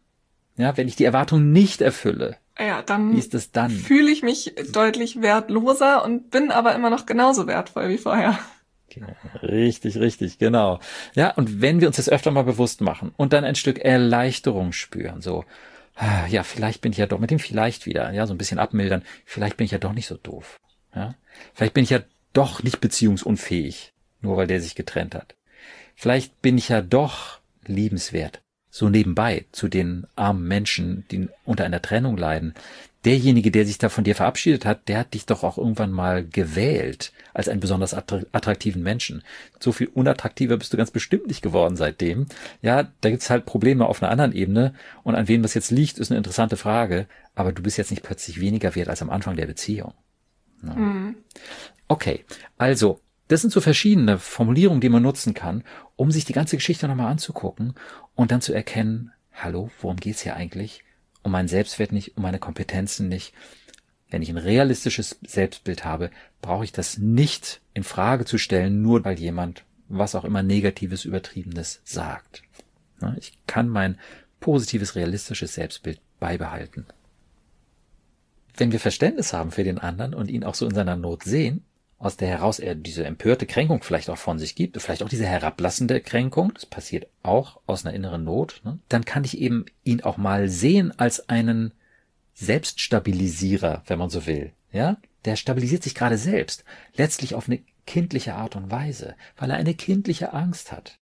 Ja, 0.57 0.77
wenn 0.77 0.87
ich 0.87 0.95
die 0.95 1.05
Erwartung 1.05 1.51
nicht 1.51 1.81
erfülle, 1.81 2.37
ja, 2.59 2.81
dann, 2.81 3.13
wie 3.13 3.19
ist 3.19 3.33
es 3.33 3.51
dann? 3.51 3.71
Fühle 3.71 4.11
ich 4.11 4.21
mich 4.21 4.53
deutlich 4.73 5.21
wertloser 5.21 6.03
und 6.03 6.29
bin 6.29 6.51
aber 6.51 6.75
immer 6.75 6.89
noch 6.89 7.05
genauso 7.05 7.47
wertvoll 7.47 7.89
wie 7.89 7.97
vorher. 7.97 8.37
Richtig, 9.41 9.97
richtig, 9.97 10.39
genau. 10.39 10.79
Ja, 11.13 11.31
und 11.31 11.61
wenn 11.61 11.79
wir 11.79 11.87
uns 11.87 11.97
das 11.97 12.09
öfter 12.09 12.31
mal 12.31 12.43
bewusst 12.43 12.81
machen 12.81 13.13
und 13.15 13.31
dann 13.33 13.45
ein 13.45 13.55
Stück 13.55 13.79
Erleichterung 13.79 14.73
spüren, 14.73 15.21
so, 15.21 15.45
ja, 16.27 16.43
vielleicht 16.43 16.81
bin 16.81 16.91
ich 16.91 16.97
ja 16.97 17.05
doch 17.05 17.19
mit 17.19 17.31
dem 17.31 17.39
vielleicht 17.39 17.85
wieder, 17.85 18.11
ja, 18.11 18.27
so 18.27 18.33
ein 18.33 18.37
bisschen 18.37 18.59
abmildern, 18.59 19.03
vielleicht 19.25 19.57
bin 19.57 19.65
ich 19.65 19.71
ja 19.71 19.77
doch 19.77 19.93
nicht 19.93 20.07
so 20.07 20.17
doof. 20.17 20.57
Ja, 20.93 21.15
vielleicht 21.53 21.73
bin 21.73 21.83
ich 21.83 21.91
ja 21.91 21.99
doch 22.33 22.63
nicht 22.63 22.81
beziehungsunfähig, 22.81 23.93
nur 24.21 24.37
weil 24.37 24.47
der 24.47 24.61
sich 24.61 24.75
getrennt 24.75 25.15
hat. 25.15 25.35
Vielleicht 25.95 26.41
bin 26.41 26.57
ich 26.57 26.69
ja 26.69 26.81
doch 26.81 27.39
liebenswert, 27.65 28.41
so 28.69 28.89
nebenbei 28.89 29.45
zu 29.51 29.67
den 29.67 30.07
armen 30.15 30.47
Menschen, 30.47 31.05
die 31.11 31.27
unter 31.43 31.65
einer 31.65 31.81
Trennung 31.81 32.17
leiden. 32.17 32.53
Derjenige, 33.05 33.49
der 33.49 33.65
sich 33.65 33.77
da 33.77 33.87
von 33.87 34.03
dir 34.03 34.15
verabschiedet 34.15 34.65
hat, 34.65 34.89
der 34.89 34.99
hat 34.99 35.13
dich 35.13 35.25
doch 35.25 35.43
auch 35.43 35.57
irgendwann 35.57 35.91
mal 35.91 36.25
gewählt 36.25 37.13
als 37.33 37.47
einen 37.47 37.61
besonders 37.61 37.93
attraktiven 37.93 38.83
Menschen. 38.83 39.23
So 39.59 39.71
viel 39.71 39.87
unattraktiver 39.87 40.57
bist 40.57 40.73
du 40.73 40.77
ganz 40.77 40.91
bestimmt 40.91 41.27
nicht 41.27 41.41
geworden 41.41 41.77
seitdem. 41.77 42.25
Ja, 42.61 42.91
da 42.99 43.09
gibt's 43.09 43.29
halt 43.29 43.45
Probleme 43.45 43.85
auf 43.85 44.03
einer 44.03 44.11
anderen 44.11 44.33
Ebene. 44.33 44.73
Und 45.03 45.15
an 45.15 45.29
wen 45.29 45.43
das 45.43 45.53
jetzt 45.53 45.71
liegt, 45.71 45.97
ist 45.97 46.11
eine 46.11 46.17
interessante 46.17 46.57
Frage. 46.57 47.07
Aber 47.35 47.53
du 47.53 47.63
bist 47.63 47.77
jetzt 47.77 47.91
nicht 47.91 48.03
plötzlich 48.03 48.41
weniger 48.41 48.75
wert 48.75 48.89
als 48.89 49.01
am 49.01 49.09
Anfang 49.09 49.37
der 49.37 49.47
Beziehung. 49.47 49.93
Ja. 50.63 50.75
Mhm. 50.75 51.15
Okay, 51.87 52.25
also 52.57 52.99
das 53.27 53.41
sind 53.41 53.51
so 53.51 53.61
verschiedene 53.61 54.17
Formulierungen, 54.17 54.81
die 54.81 54.89
man 54.89 55.03
nutzen 55.03 55.33
kann, 55.33 55.63
um 55.95 56.11
sich 56.11 56.25
die 56.25 56.33
ganze 56.33 56.57
Geschichte 56.57 56.87
nochmal 56.87 57.11
anzugucken 57.11 57.75
und 58.15 58.31
dann 58.31 58.41
zu 58.41 58.53
erkennen, 58.53 59.11
hallo, 59.33 59.69
worum 59.81 59.97
geht's 59.97 60.21
hier 60.21 60.35
eigentlich? 60.35 60.83
Um 61.21 61.31
meinen 61.31 61.47
Selbstwert 61.47 61.91
nicht, 61.91 62.17
um 62.17 62.23
meine 62.23 62.39
Kompetenzen 62.39 63.07
nicht. 63.07 63.33
Wenn 64.09 64.21
ich 64.21 64.29
ein 64.29 64.37
realistisches 64.37 65.19
Selbstbild 65.25 65.85
habe, 65.85 66.09
brauche 66.41 66.63
ich 66.63 66.71
das 66.71 66.97
nicht 66.97 67.61
in 67.73 67.83
Frage 67.83 68.25
zu 68.25 68.37
stellen, 68.37 68.81
nur 68.81 69.05
weil 69.05 69.19
jemand 69.19 69.63
was 69.89 70.15
auch 70.15 70.25
immer 70.25 70.43
Negatives, 70.43 71.05
Übertriebenes 71.05 71.81
sagt. 71.83 72.43
Ich 73.17 73.37
kann 73.47 73.69
mein 73.69 73.97
positives, 74.39 74.95
realistisches 74.95 75.53
Selbstbild 75.53 75.99
beibehalten. 76.19 76.85
Wenn 78.59 78.73
wir 78.73 78.79
Verständnis 78.79 79.31
haben 79.31 79.51
für 79.51 79.63
den 79.63 79.79
anderen 79.79 80.13
und 80.13 80.29
ihn 80.29 80.43
auch 80.43 80.53
so 80.53 80.65
in 80.65 80.75
seiner 80.75 80.97
Not 80.97 81.23
sehen, 81.23 81.63
aus 81.97 82.17
der 82.17 82.27
heraus 82.27 82.59
er 82.59 82.75
diese 82.75 83.05
empörte 83.05 83.45
Kränkung 83.45 83.83
vielleicht 83.83 84.09
auch 84.09 84.17
von 84.17 84.37
sich 84.37 84.53
gibt, 84.53 84.81
vielleicht 84.81 85.01
auch 85.01 85.09
diese 85.09 85.25
herablassende 85.25 86.01
Kränkung, 86.01 86.53
das 86.53 86.65
passiert 86.65 87.07
auch 87.23 87.61
aus 87.67 87.85
einer 87.85 87.95
inneren 87.95 88.25
Not, 88.25 88.61
ne? 88.65 88.79
dann 88.89 89.05
kann 89.05 89.23
ich 89.23 89.37
eben 89.37 89.65
ihn 89.83 90.01
auch 90.01 90.17
mal 90.17 90.49
sehen 90.49 90.97
als 90.97 91.29
einen 91.29 91.73
Selbststabilisierer, 92.33 93.83
wenn 93.87 93.99
man 93.99 94.09
so 94.09 94.25
will. 94.27 94.51
Ja, 94.71 94.97
der 95.25 95.35
stabilisiert 95.37 95.83
sich 95.83 95.95
gerade 95.95 96.17
selbst, 96.17 96.63
letztlich 96.95 97.35
auf 97.35 97.47
eine 97.47 97.61
kindliche 97.85 98.35
Art 98.35 98.55
und 98.55 98.71
Weise, 98.71 99.15
weil 99.37 99.51
er 99.51 99.57
eine 99.57 99.73
kindliche 99.73 100.33
Angst 100.33 100.71
hat 100.71 100.99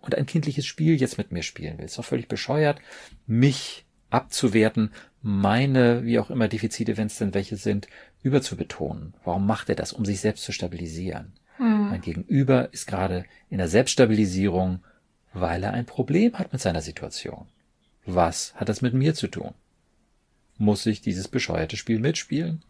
und 0.00 0.14
ein 0.14 0.26
kindliches 0.26 0.66
Spiel 0.66 0.94
jetzt 1.00 1.18
mit 1.18 1.32
mir 1.32 1.42
spielen 1.42 1.78
will. 1.78 1.86
Ist 1.86 1.98
doch 1.98 2.04
völlig 2.04 2.28
bescheuert, 2.28 2.80
mich 3.26 3.86
abzuwerten, 4.10 4.92
meine, 5.22 6.04
wie 6.04 6.18
auch 6.18 6.30
immer 6.30 6.48
Defizite, 6.48 6.96
wenn 6.96 7.08
es 7.08 7.18
denn 7.18 7.34
welche 7.34 7.56
sind, 7.56 7.88
überzubetonen. 8.22 9.14
Warum 9.24 9.46
macht 9.46 9.68
er 9.68 9.74
das? 9.74 9.92
Um 9.92 10.04
sich 10.04 10.20
selbst 10.20 10.44
zu 10.44 10.52
stabilisieren. 10.52 11.32
Hm. 11.56 11.90
Mein 11.90 12.00
Gegenüber 12.00 12.72
ist 12.72 12.86
gerade 12.86 13.24
in 13.50 13.58
der 13.58 13.68
Selbststabilisierung, 13.68 14.80
weil 15.32 15.62
er 15.62 15.72
ein 15.72 15.86
Problem 15.86 16.38
hat 16.38 16.52
mit 16.52 16.60
seiner 16.60 16.82
Situation. 16.82 17.46
Was 18.06 18.54
hat 18.54 18.68
das 18.68 18.80
mit 18.80 18.94
mir 18.94 19.14
zu 19.14 19.28
tun? 19.28 19.54
Muss 20.56 20.86
ich 20.86 21.00
dieses 21.00 21.28
bescheuerte 21.28 21.76
Spiel 21.76 21.98
mitspielen? 21.98 22.62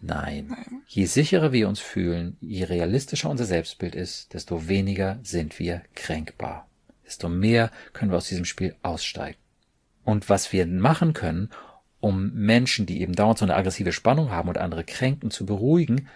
Nein. 0.00 0.46
Nein. 0.48 0.82
Je 0.86 1.04
sicherer 1.04 1.52
wir 1.52 1.68
uns 1.68 1.80
fühlen, 1.80 2.36
je 2.40 2.64
realistischer 2.64 3.30
unser 3.30 3.44
Selbstbild 3.44 3.94
ist, 3.94 4.32
desto 4.34 4.68
weniger 4.68 5.18
sind 5.22 5.58
wir 5.58 5.82
kränkbar. 5.94 6.68
Desto 7.04 7.28
mehr 7.28 7.70
können 7.92 8.10
wir 8.10 8.18
aus 8.18 8.28
diesem 8.28 8.44
Spiel 8.44 8.74
aussteigen. 8.82 9.39
Und 10.10 10.28
was 10.28 10.52
wir 10.52 10.66
machen 10.66 11.12
können, 11.12 11.50
um 12.00 12.32
Menschen, 12.32 12.84
die 12.84 13.00
eben 13.00 13.14
dauernd 13.14 13.38
so 13.38 13.44
eine 13.44 13.54
aggressive 13.54 13.92
Spannung 13.92 14.32
haben 14.32 14.48
und 14.48 14.58
andere 14.58 14.82
kränken, 14.82 15.30
zu 15.30 15.46
beruhigen, 15.46 16.08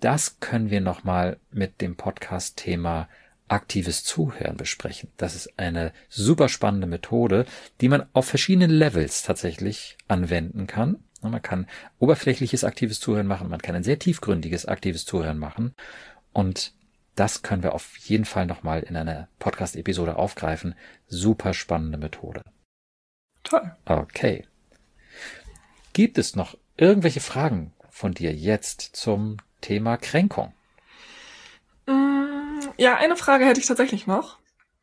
das 0.00 0.40
können 0.40 0.70
wir 0.70 0.80
nochmal 0.80 1.36
mit 1.50 1.82
dem 1.82 1.96
Podcast-Thema 1.96 3.10
aktives 3.48 4.04
Zuhören 4.04 4.56
besprechen. 4.56 5.10
Das 5.18 5.34
ist 5.34 5.58
eine 5.58 5.92
super 6.08 6.48
spannende 6.48 6.86
Methode, 6.86 7.44
die 7.82 7.90
man 7.90 8.06
auf 8.14 8.24
verschiedenen 8.24 8.70
Levels 8.70 9.22
tatsächlich 9.22 9.98
anwenden 10.08 10.66
kann. 10.66 11.00
Man 11.20 11.42
kann 11.42 11.66
oberflächliches 11.98 12.64
aktives 12.64 13.00
Zuhören 13.00 13.26
machen, 13.26 13.50
man 13.50 13.60
kann 13.60 13.74
ein 13.74 13.84
sehr 13.84 13.98
tiefgründiges 13.98 14.64
aktives 14.64 15.04
Zuhören 15.04 15.36
machen. 15.36 15.74
Und 16.32 16.72
das 17.16 17.42
können 17.42 17.62
wir 17.62 17.74
auf 17.74 17.98
jeden 17.98 18.24
Fall 18.24 18.46
nochmal 18.46 18.82
in 18.82 18.96
einer 18.96 19.28
Podcast-Episode 19.40 20.16
aufgreifen. 20.16 20.74
Super 21.06 21.52
spannende 21.52 21.98
Methode. 21.98 22.42
Toll. 23.52 23.70
Okay. 23.84 24.46
Gibt 25.92 26.16
es 26.16 26.36
noch 26.36 26.56
irgendwelche 26.76 27.20
Fragen 27.20 27.72
von 27.90 28.14
dir 28.14 28.32
jetzt 28.32 28.96
zum 28.96 29.36
Thema 29.60 29.98
Kränkung? 29.98 30.54
Mm, 31.86 32.60
ja, 32.78 32.96
eine 32.96 33.16
Frage 33.16 33.44
hätte 33.44 33.60
ich 33.60 33.66
tatsächlich 33.66 34.06
noch. 34.06 34.38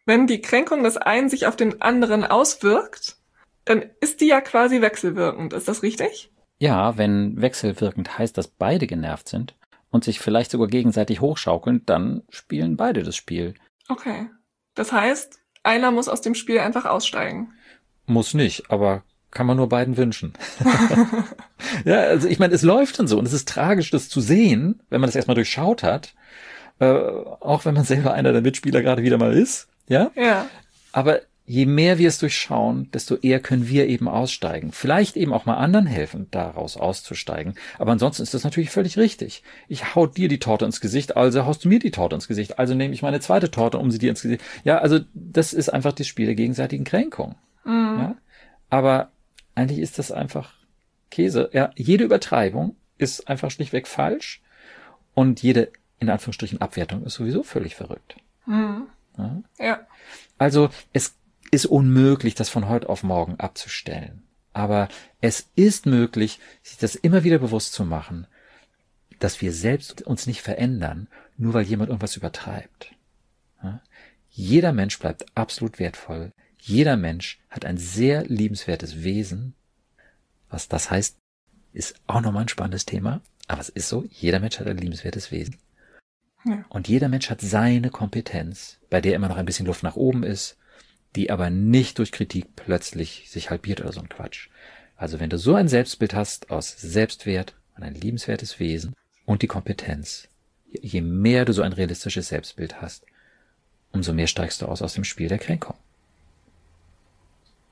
Wenn 0.06 0.28
die 0.28 0.42
Kränkung 0.42 0.84
des 0.84 0.98
einen 0.98 1.30
sich 1.30 1.48
auf 1.48 1.56
den 1.56 1.82
anderen 1.82 2.24
auswirkt, 2.24 3.18
dann 3.66 3.84
ist 4.02 4.22
die 4.22 4.28
ja 4.28 4.42
quasi 4.42 4.82
wechselwirkend. 4.82 5.54
Ist 5.54 5.68
das 5.68 5.82
richtig? 5.82 6.32
Ja, 6.60 6.98
wenn 6.98 7.42
wechselwirkend 7.42 8.18
heißt, 8.18 8.38
dass 8.38 8.48
beide 8.48 8.86
genervt 8.86 9.30
sind 9.30 9.56
und 9.90 10.04
sich 10.04 10.20
vielleicht 10.20 10.52
sogar 10.52 10.68
gegenseitig 10.68 11.22
hochschaukeln, 11.22 11.86
dann 11.86 12.22
spielen 12.30 12.78
beide 12.78 13.02
das 13.02 13.16
Spiel. 13.16 13.56
Okay. 13.88 14.30
Das 14.76 14.92
heißt, 14.92 15.40
einer 15.64 15.92
muss 15.92 16.08
aus 16.08 16.22
dem 16.22 16.36
Spiel 16.36 16.60
einfach 16.60 16.86
aussteigen. 16.86 17.54
Muss 18.10 18.34
nicht, 18.34 18.72
aber 18.72 19.04
kann 19.32 19.46
man 19.46 19.58
nur 19.58 19.70
beiden 19.70 19.96
wünschen. 19.96 20.34
ja, 21.86 22.00
also 22.00 22.28
ich 22.28 22.40
meine, 22.40 22.56
es 22.56 22.64
läuft 22.64 22.98
dann 22.98 23.08
so 23.08 23.20
und 23.20 23.28
es 23.28 23.34
ist 23.34 23.48
tragisch, 23.48 23.92
das 23.92 24.10
zu 24.10 24.20
sehen, 24.20 24.82
wenn 24.90 25.00
man 25.00 25.08
das 25.08 25.16
erstmal 25.16 25.36
durchschaut 25.36 25.84
hat, 25.84 26.16
äh, 26.80 26.88
auch 26.88 27.66
wenn 27.66 27.76
man 27.76 27.84
selber 27.84 28.14
einer 28.14 28.34
der 28.34 28.42
Mitspieler 28.42 28.82
gerade 28.82 29.04
wieder 29.04 29.20
mal 29.20 29.34
ist, 29.34 29.68
ja. 29.88 30.10
Ja. 30.16 30.48
Aber 30.92 31.22
je 31.46 31.68
mehr 31.68 32.00
wir 32.00 32.08
es 32.08 32.20
durchschauen, 32.20 32.90
desto 32.94 33.16
eher 33.16 33.40
können 33.40 33.68
wir 33.68 33.88
eben 33.88 34.08
aussteigen. 34.08 34.72
Vielleicht 34.72 35.18
eben 35.18 35.34
auch 35.34 35.46
mal 35.46 35.58
anderen 35.58 35.86
helfen, 35.86 36.28
daraus 36.32 36.78
auszusteigen. 36.78 37.56
Aber 37.78 37.92
ansonsten 37.92 38.24
ist 38.24 38.34
das 38.34 38.44
natürlich 38.44 38.70
völlig 38.70 38.98
richtig. 38.98 39.44
Ich 39.68 39.96
hau 39.96 40.08
dir 40.08 40.28
die 40.28 40.40
Torte 40.40 40.66
ins 40.66 40.82
Gesicht, 40.82 41.18
also 41.18 41.46
haust 41.46 41.66
du 41.66 41.70
mir 41.70 41.80
die 41.80 41.92
Torte 41.92 42.16
ins 42.16 42.28
Gesicht. 42.28 42.58
Also 42.60 42.74
nehme 42.74 42.94
ich 42.94 43.02
meine 43.02 43.20
zweite 43.20 43.52
Torte, 43.52 43.78
um 43.78 43.92
sie 43.92 44.00
dir 44.00 44.10
ins 44.10 44.22
Gesicht. 44.22 44.42
Ja, 44.64 44.80
also 44.80 45.00
das 45.14 45.54
ist 45.54 45.70
einfach 45.70 45.94
das 45.94 46.08
Spiel 46.08 46.28
der 46.28 46.36
gegenseitigen 46.36 46.84
Kränkung. 46.84 47.36
Mhm. 47.64 48.00
Ja? 48.00 48.16
Aber 48.70 49.12
eigentlich 49.56 49.80
ist 49.80 50.00
das 50.00 50.12
einfach 50.12 50.54
Käse. 51.10 51.50
Ja, 51.54 51.72
jede 51.76 52.04
Übertreibung 52.04 52.76
ist 52.98 53.28
einfach 53.28 53.52
schlichtweg 53.52 53.88
falsch 53.88 54.42
und 55.14 55.42
jede 55.42 55.72
in 56.00 56.10
Anführungsstrichen 56.10 56.62
Abwertung 56.62 57.04
ist 57.04 57.16
sowieso 57.16 57.44
völlig 57.44 57.76
verrückt. 57.76 58.16
Mhm. 58.46 58.88
Ja? 59.18 59.44
ja. 59.60 59.80
Also 60.38 60.70
es 60.94 61.16
ist 61.52 61.66
unmöglich, 61.66 62.36
das 62.36 62.50
von 62.50 62.70
heute 62.70 62.90
auf 62.90 63.04
morgen 63.04 63.40
abzustellen. 63.40 64.24
Aber 64.54 64.88
es 65.22 65.50
ist 65.56 65.86
möglich, 65.86 66.40
sich 66.64 66.78
das 66.78 66.96
immer 66.96 67.24
wieder 67.24 67.40
bewusst 67.40 67.74
zu 67.74 67.86
machen, 67.86 68.28
dass 69.20 69.42
wir 69.42 69.52
selbst 69.52 70.02
uns 70.04 70.28
nicht 70.28 70.42
verändern, 70.42 71.08
nur 71.38 71.54
weil 71.54 71.64
jemand 71.64 71.90
irgendwas 71.90 72.16
übertreibt. 72.16 72.94
Ja? 73.62 73.82
Jeder 74.30 74.74
Mensch 74.74 74.98
bleibt 75.00 75.26
absolut 75.36 75.80
wertvoll. 75.80 76.32
Jeder 76.60 76.98
Mensch 76.98 77.40
hat 77.50 77.66
ein 77.66 77.78
sehr 77.78 78.26
liebenswertes 78.26 79.04
Wesen. 79.04 79.56
Was 80.50 80.68
das 80.68 80.92
heißt, 80.92 81.18
ist 81.74 81.96
auch 82.08 82.22
nochmal 82.22 82.44
ein 82.44 82.50
spannendes 82.50 82.86
Thema. 82.86 83.22
Aber 83.48 83.62
es 83.62 83.70
ist 83.70 83.90
so, 83.90 84.06
jeder 84.12 84.40
Mensch 84.40 84.60
hat 84.60 84.68
ein 84.68 84.78
liebenswertes 84.78 85.32
Wesen. 85.32 85.58
Ja. 86.46 86.64
Und 86.70 86.88
jeder 86.88 87.10
Mensch 87.10 87.30
hat 87.30 87.42
seine 87.42 87.90
Kompetenz, 87.90 88.78
bei 88.90 89.02
der 89.02 89.16
immer 89.16 89.28
noch 89.28 89.38
ein 89.38 89.46
bisschen 89.46 89.66
Luft 89.66 89.84
nach 89.84 89.96
oben 89.96 90.24
ist. 90.24 90.58
die 91.16 91.32
aber 91.32 91.50
nicht 91.50 91.98
durch 91.98 92.12
Kritik 92.12 92.56
plötzlich 92.56 93.30
sich 93.30 93.50
halbiert 93.50 93.82
oder 93.82 93.92
so 93.92 94.00
ein 94.00 94.10
Quatsch. 94.10 94.50
Also 94.96 95.20
wenn 95.20 95.30
du 95.30 95.38
so 95.38 95.56
ein 95.56 95.68
Selbstbild 95.68 96.14
hast 96.14 96.52
aus 96.52 96.70
Selbstwert 96.78 97.56
und 97.76 97.84
ein 97.84 97.96
liebenswertes 97.96 98.60
Wesen 98.60 98.94
und 99.26 99.42
die 99.42 99.48
Kompetenz, 99.48 100.28
je 100.72 101.02
mehr 101.02 101.46
du 101.46 101.54
so 101.54 101.62
ein 101.64 101.74
realistisches 101.74 102.28
Selbstbild 102.28 102.82
hast, 102.82 103.06
umso 103.92 104.14
mehr 104.14 104.28
steigst 104.28 104.62
du 104.62 104.68
aus 104.68 104.82
aus 104.82 104.94
dem 104.94 105.04
Spiel 105.04 105.30
der 105.30 105.40
Kränkung. 105.40 105.76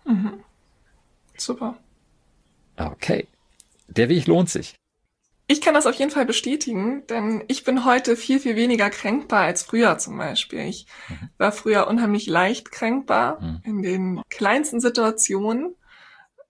Mhm. 0.08 0.34
Super. 1.38 1.78
Okay. 2.78 3.28
Der 3.88 4.10
Weg 4.10 4.28
lohnt 4.28 4.50
sich. 4.50 4.76
Ich 5.50 5.62
kann 5.62 5.74
das 5.74 5.86
auf 5.86 5.96
jeden 5.96 6.12
Fall 6.12 6.26
bestätigen, 6.26 7.08
denn 7.08 7.44
ich 7.48 7.64
bin 7.64 7.86
heute 7.86 8.18
viel, 8.18 8.40
viel 8.42 8.58
weniger 8.58 8.90
kränkbar 8.90 9.44
als 9.44 9.64
früher 9.64 9.98
zum 9.98 10.18
Beispiel. 10.18 10.60
Ich 10.60 10.88
mhm. 11.08 11.30
war 11.38 11.54
früher 11.54 11.88
unheimlich 11.88 12.28
leicht 12.28 12.72
kränkbar 12.72 13.42
mhm. 13.42 13.62
in 13.64 13.82
den 13.82 14.22
kleinsten 14.30 14.82
Situationen. 14.82 15.76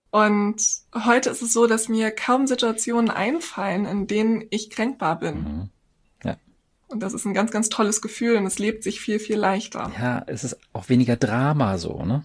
Und 0.09 0.63
heute 0.95 1.29
ist 1.29 1.43
es 1.43 1.53
so, 1.53 1.67
dass 1.67 1.89
mir 1.89 2.09
kaum 2.09 2.47
Situationen 2.47 3.11
einfallen, 3.11 3.85
in 3.85 4.07
denen 4.07 4.45
ich 4.49 4.71
kränkbar 4.71 5.19
bin. 5.19 5.43
Mhm. 5.43 5.69
Ja. 6.23 6.37
Und 6.87 7.01
das 7.01 7.13
ist 7.13 7.25
ein 7.25 7.35
ganz, 7.35 7.51
ganz 7.51 7.69
tolles 7.69 8.01
Gefühl 8.01 8.37
und 8.37 8.47
es 8.47 8.57
lebt 8.57 8.83
sich 8.83 8.99
viel, 8.99 9.19
viel 9.19 9.37
leichter. 9.37 9.91
Ja, 9.99 10.23
es 10.25 10.43
ist 10.43 10.57
auch 10.73 10.89
weniger 10.89 11.17
Drama 11.17 11.77
so, 11.77 12.03
ne? 12.03 12.23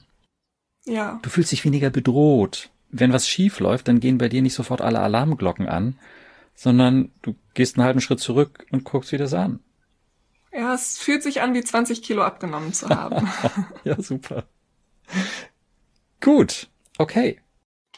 Ja. 0.85 1.21
Du 1.23 1.31
fühlst 1.31 1.53
dich 1.53 1.65
weniger 1.65 1.91
bedroht. 1.91 2.71
Wenn 2.91 3.13
was 3.13 3.29
schief 3.29 3.61
läuft, 3.61 3.89
dann 3.89 4.01
gehen 4.01 4.19
bei 4.19 4.29
dir 4.29 4.43
nicht 4.43 4.55
sofort 4.55 4.81
alle 4.81 5.01
Alarmglocken 5.01 5.69
an, 5.69 5.99
sondern 6.55 7.11
du 7.23 7.35
gehst 7.55 7.77
einen 7.77 7.85
halben 7.85 8.01
Schritt 8.01 8.21
zurück 8.21 8.67
und 8.71 8.85
guckst 8.85 9.13
dir 9.13 9.19
das 9.19 9.33
an. 9.33 9.61
Ja, 10.53 10.75
es 10.75 10.99
fühlt 10.99 11.23
sich 11.23 11.41
an, 11.41 11.55
wie 11.55 11.63
20 11.63 12.03
Kilo 12.03 12.23
abgenommen 12.23 12.75
zu 12.75 12.89
haben. 12.91 13.27
ja, 13.85 14.01
super. 14.01 14.45
Gut, 16.21 16.69
okay. 16.99 17.41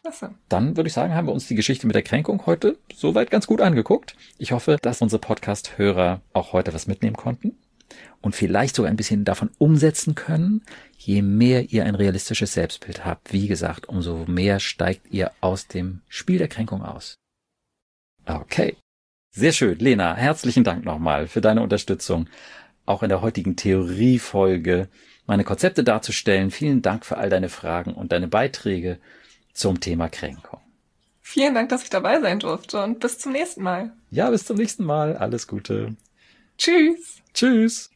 Klasse. 0.01 0.35
Dann 0.49 0.77
würde 0.77 0.87
ich 0.87 0.93
sagen, 0.93 1.15
haben 1.15 1.27
wir 1.27 1.33
uns 1.33 1.49
die 1.49 1.57
Geschichte 1.57 1.87
mit 1.87 1.97
der 1.97 2.03
Kränkung 2.03 2.47
heute 2.47 2.79
soweit 2.95 3.31
ganz 3.31 3.47
gut 3.49 3.61
angeguckt. 3.61 4.17
Ich 4.39 4.53
hoffe, 4.53 4.77
dass 4.81 5.03
unsere 5.03 5.19
Podcast-Hörer 5.19 6.21
auch 6.33 6.53
heute 6.53 6.73
was 6.73 6.87
mitnehmen 6.87 7.17
konnten 7.17 7.57
und 8.21 8.35
vielleicht 8.35 8.75
sogar 8.75 8.91
ein 8.91 8.97
bisschen 8.97 9.25
davon 9.25 9.51
umsetzen 9.59 10.15
können. 10.15 10.63
Je 10.97 11.23
mehr 11.23 11.71
ihr 11.71 11.85
ein 11.85 11.95
realistisches 11.95 12.55
Selbstbild 12.55 13.05
habt, 13.05 13.33
wie 13.33 13.49
gesagt, 13.49 13.89
umso 13.89 14.25
mehr 14.27 14.61
steigt 14.61 15.11
ihr 15.11 15.33
aus 15.41 15.67
dem 15.69 16.01
Spiel 16.09 16.39
der 16.39 16.49
Kränkung 16.49 16.83
aus. 16.83 17.17
Okay. 18.27 18.77
Sehr 19.31 19.53
schön. 19.53 19.79
Lena, 19.79 20.15
herzlichen 20.15 20.65
Dank 20.65 20.85
nochmal 20.85 21.27
für 21.27 21.41
deine 21.41 21.61
Unterstützung, 21.61 22.29
auch 22.87 23.03
in 23.03 23.09
der 23.09 23.21
heutigen 23.21 23.57
Theoriefolge 23.57 24.89
meine 25.27 25.45
Konzepte 25.45 25.83
darzustellen. 25.83 26.51
Vielen 26.51 26.83
Dank 26.83 27.05
für 27.05 27.17
all 27.17 27.31
deine 27.31 27.49
Fragen 27.49 27.95
und 27.95 28.13
deine 28.13 28.29
Beiträge 28.29 28.99
zum 29.53 29.81
Thema 29.81 30.09
Kränkung. 30.09 30.61
Vielen 31.21 31.55
Dank, 31.55 31.71
dass 31.71 31.83
ich 31.83 31.91
dabei 31.91 32.21
sein 32.21 32.39
durfte 32.39 32.83
und 32.83 33.01
bis 33.01 33.19
zum 33.19 33.33
nächsten 33.33 33.63
Mal. 33.63 33.93
Ja, 34.11 34.31
bis 34.31 34.45
zum 34.45 34.57
nächsten 34.57 34.85
Mal. 34.85 35.17
Alles 35.17 35.49
Gute. 35.49 35.97
Tschüss. 36.59 37.14
Tschüss. 37.35 37.91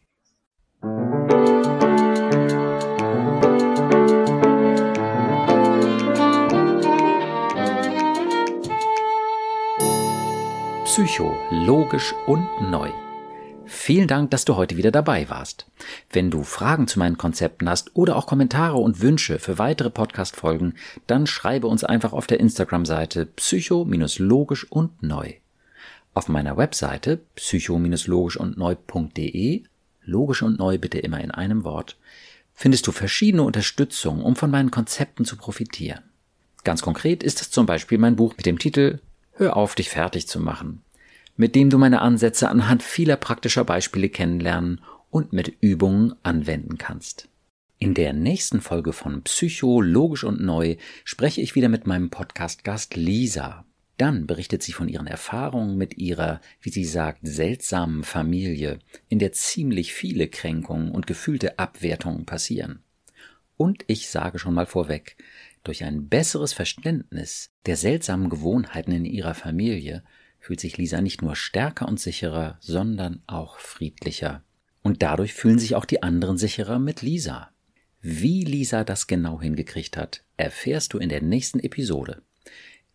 Psycho, 10.85 11.33
logisch 11.51 12.13
und 12.27 12.49
neu. 12.69 12.91
Vielen 13.65 14.09
Dank, 14.09 14.33
dass 14.33 14.45
du 14.45 14.57
heute 14.57 14.77
wieder 14.77 14.91
dabei 14.91 15.31
warst. 15.31 15.71
Wenn 16.11 16.33
du 16.33 16.43
Fragen 16.43 16.89
zu 16.89 16.99
meinen 16.99 17.17
Konzepten 17.17 17.71
hast 17.71 17.95
oder 17.95 18.17
auch 18.17 18.27
Kommentare 18.27 18.79
und 18.79 19.01
Wünsche 19.01 19.39
für 19.39 19.59
weitere 19.59 19.91
Podcast-Folgen, 19.91 20.75
dann 21.07 21.29
schreibe 21.29 21.69
uns 21.69 21.85
einfach 21.85 22.13
auf 22.13 22.27
der 22.27 22.41
Instagram-Seite 22.41 23.27
psycho-logisch 23.27 24.67
und 24.73 25.01
neu. 25.01 25.35
Auf 26.19 26.27
meiner 26.27 26.57
Webseite 26.57 27.21
psycho-logisch 27.37 28.39
und 28.39 28.59
neu.de, 28.59 29.63
logisch 30.03 30.43
und 30.43 30.59
neu 30.59 30.77
bitte 30.77 30.99
immer 30.99 31.21
in 31.21 31.31
einem 31.31 31.63
Wort, 31.63 31.97
findest 32.55 32.89
du 32.89 32.91
verschiedene 32.91 33.45
Unterstützung, 33.45 34.25
um 34.25 34.35
von 34.35 34.51
meinen 34.51 34.73
Konzepten 34.73 35.25
zu 35.25 35.37
profitieren. 35.37 36.03
Ganz 36.65 36.83
konkret 36.83 37.23
ist 37.23 37.41
es 37.41 37.53
zum 37.53 37.67
Beispiel 37.67 37.99
mein 37.99 38.17
Buch 38.17 38.37
mit 38.37 38.47
dem 38.47 38.59
Titel 38.59 38.99
Hör 39.31 39.57
auf, 39.57 39.77
dich 39.77 39.91
fertig 39.91 40.27
zu 40.27 40.41
machen 40.41 40.83
mit 41.37 41.55
dem 41.55 41.71
du 41.71 41.79
meine 41.79 42.03
Ansätze 42.03 42.49
anhand 42.49 42.83
vieler 42.83 43.17
praktischer 43.17 43.63
Beispiele 43.63 44.09
kennenlernen 44.09 44.81
und 45.09 45.33
mit 45.33 45.55
Übungen 45.61 46.17
anwenden 46.25 46.79
kannst. 46.79 47.29
In 47.79 47.95
der 47.95 48.13
nächsten 48.13 48.61
Folge 48.61 48.93
von 48.93 49.23
Psycho, 49.23 49.81
Logisch 49.81 50.25
und 50.25 50.41
Neu 50.41 50.79
spreche 51.05 51.41
ich 51.41 51.55
wieder 51.55 51.69
mit 51.69 51.87
meinem 51.87 52.11
Podcast-Gast 52.11 52.97
Lisa. 52.97 53.65
Dann 53.99 54.29
berichtet 54.29 54.63
sie 54.63 54.73
von 54.73 54.89
ihren 54.89 55.09
Erfahrungen 55.09 55.77
mit 55.77 55.99
ihrer, 55.99 56.41
wie 56.61 56.71
sie 56.71 56.85
sagt, 56.85 57.19
seltsamen 57.23 58.05
Familie, 58.05 58.79
in 59.09 59.19
der 59.19 59.33
ziemlich 59.33 59.93
viele 59.93 60.29
Kränkungen 60.29 60.93
und 60.93 61.09
gefühlte 61.09 61.59
Abwertungen 61.59 62.25
passieren. 62.25 62.85
Und 63.57 63.85
ich 63.89 64.09
sage 64.09 64.39
schon 64.39 64.55
mal 64.55 64.67
vorweg, 64.67 65.17
durch 65.65 65.83
ein 65.83 66.09
besseres 66.09 66.53
Verständnis 66.53 67.51
der 67.67 67.77
seltsamen 67.77 68.31
Gewohnheiten 68.31 68.93
in 68.93 69.05
ihrer 69.05 69.35
Familie 69.35 70.05
fühlt 70.39 70.61
sich 70.61 70.79
Lisa 70.79 71.01
nicht 71.01 71.21
nur 71.21 71.35
stärker 71.35 71.89
und 71.89 71.99
sicherer, 71.99 72.57
sondern 72.61 73.23
auch 73.27 73.59
friedlicher. 73.59 74.45
Und 74.83 75.03
dadurch 75.03 75.35
fühlen 75.35 75.59
sich 75.59 75.75
auch 75.75 75.85
die 75.85 76.05
anderen 76.05 76.39
sicherer 76.39 76.79
mit 76.79 77.03
Lisa. 77.03 77.51
Wie 78.01 78.45
Lisa 78.45 78.85
das 78.85 79.09
genau 79.09 79.43
hingekriegt 79.43 79.97
hat, 79.97 80.23
erfährst 80.37 80.93
du 80.93 80.99
in 80.99 81.09
der 81.09 81.21
nächsten 81.21 81.59
Episode. 81.59 82.23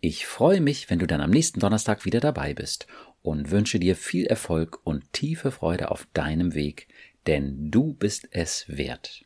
Ich 0.05 0.25
freue 0.25 0.59
mich, 0.59 0.89
wenn 0.89 0.99
du 0.99 1.07
dann 1.07 1.21
am 1.21 1.29
nächsten 1.29 1.61
Donnerstag 1.61 2.03
wieder 2.03 2.19
dabei 2.19 2.53
bist 2.53 2.87
und 3.21 3.51
wünsche 3.51 3.79
dir 3.79 3.95
viel 3.95 4.25
Erfolg 4.25 4.85
und 4.85 5.13
tiefe 5.13 5.49
Freude 5.49 5.91
auf 5.91 6.05
deinem 6.13 6.55
Weg, 6.55 6.89
denn 7.25 7.71
du 7.71 7.93
bist 7.93 8.27
es 8.31 8.65
wert. 8.67 9.23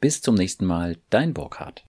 Bis 0.00 0.22
zum 0.22 0.34
nächsten 0.34 0.64
Mal, 0.64 0.96
dein 1.10 1.34
Burkhard. 1.34 1.84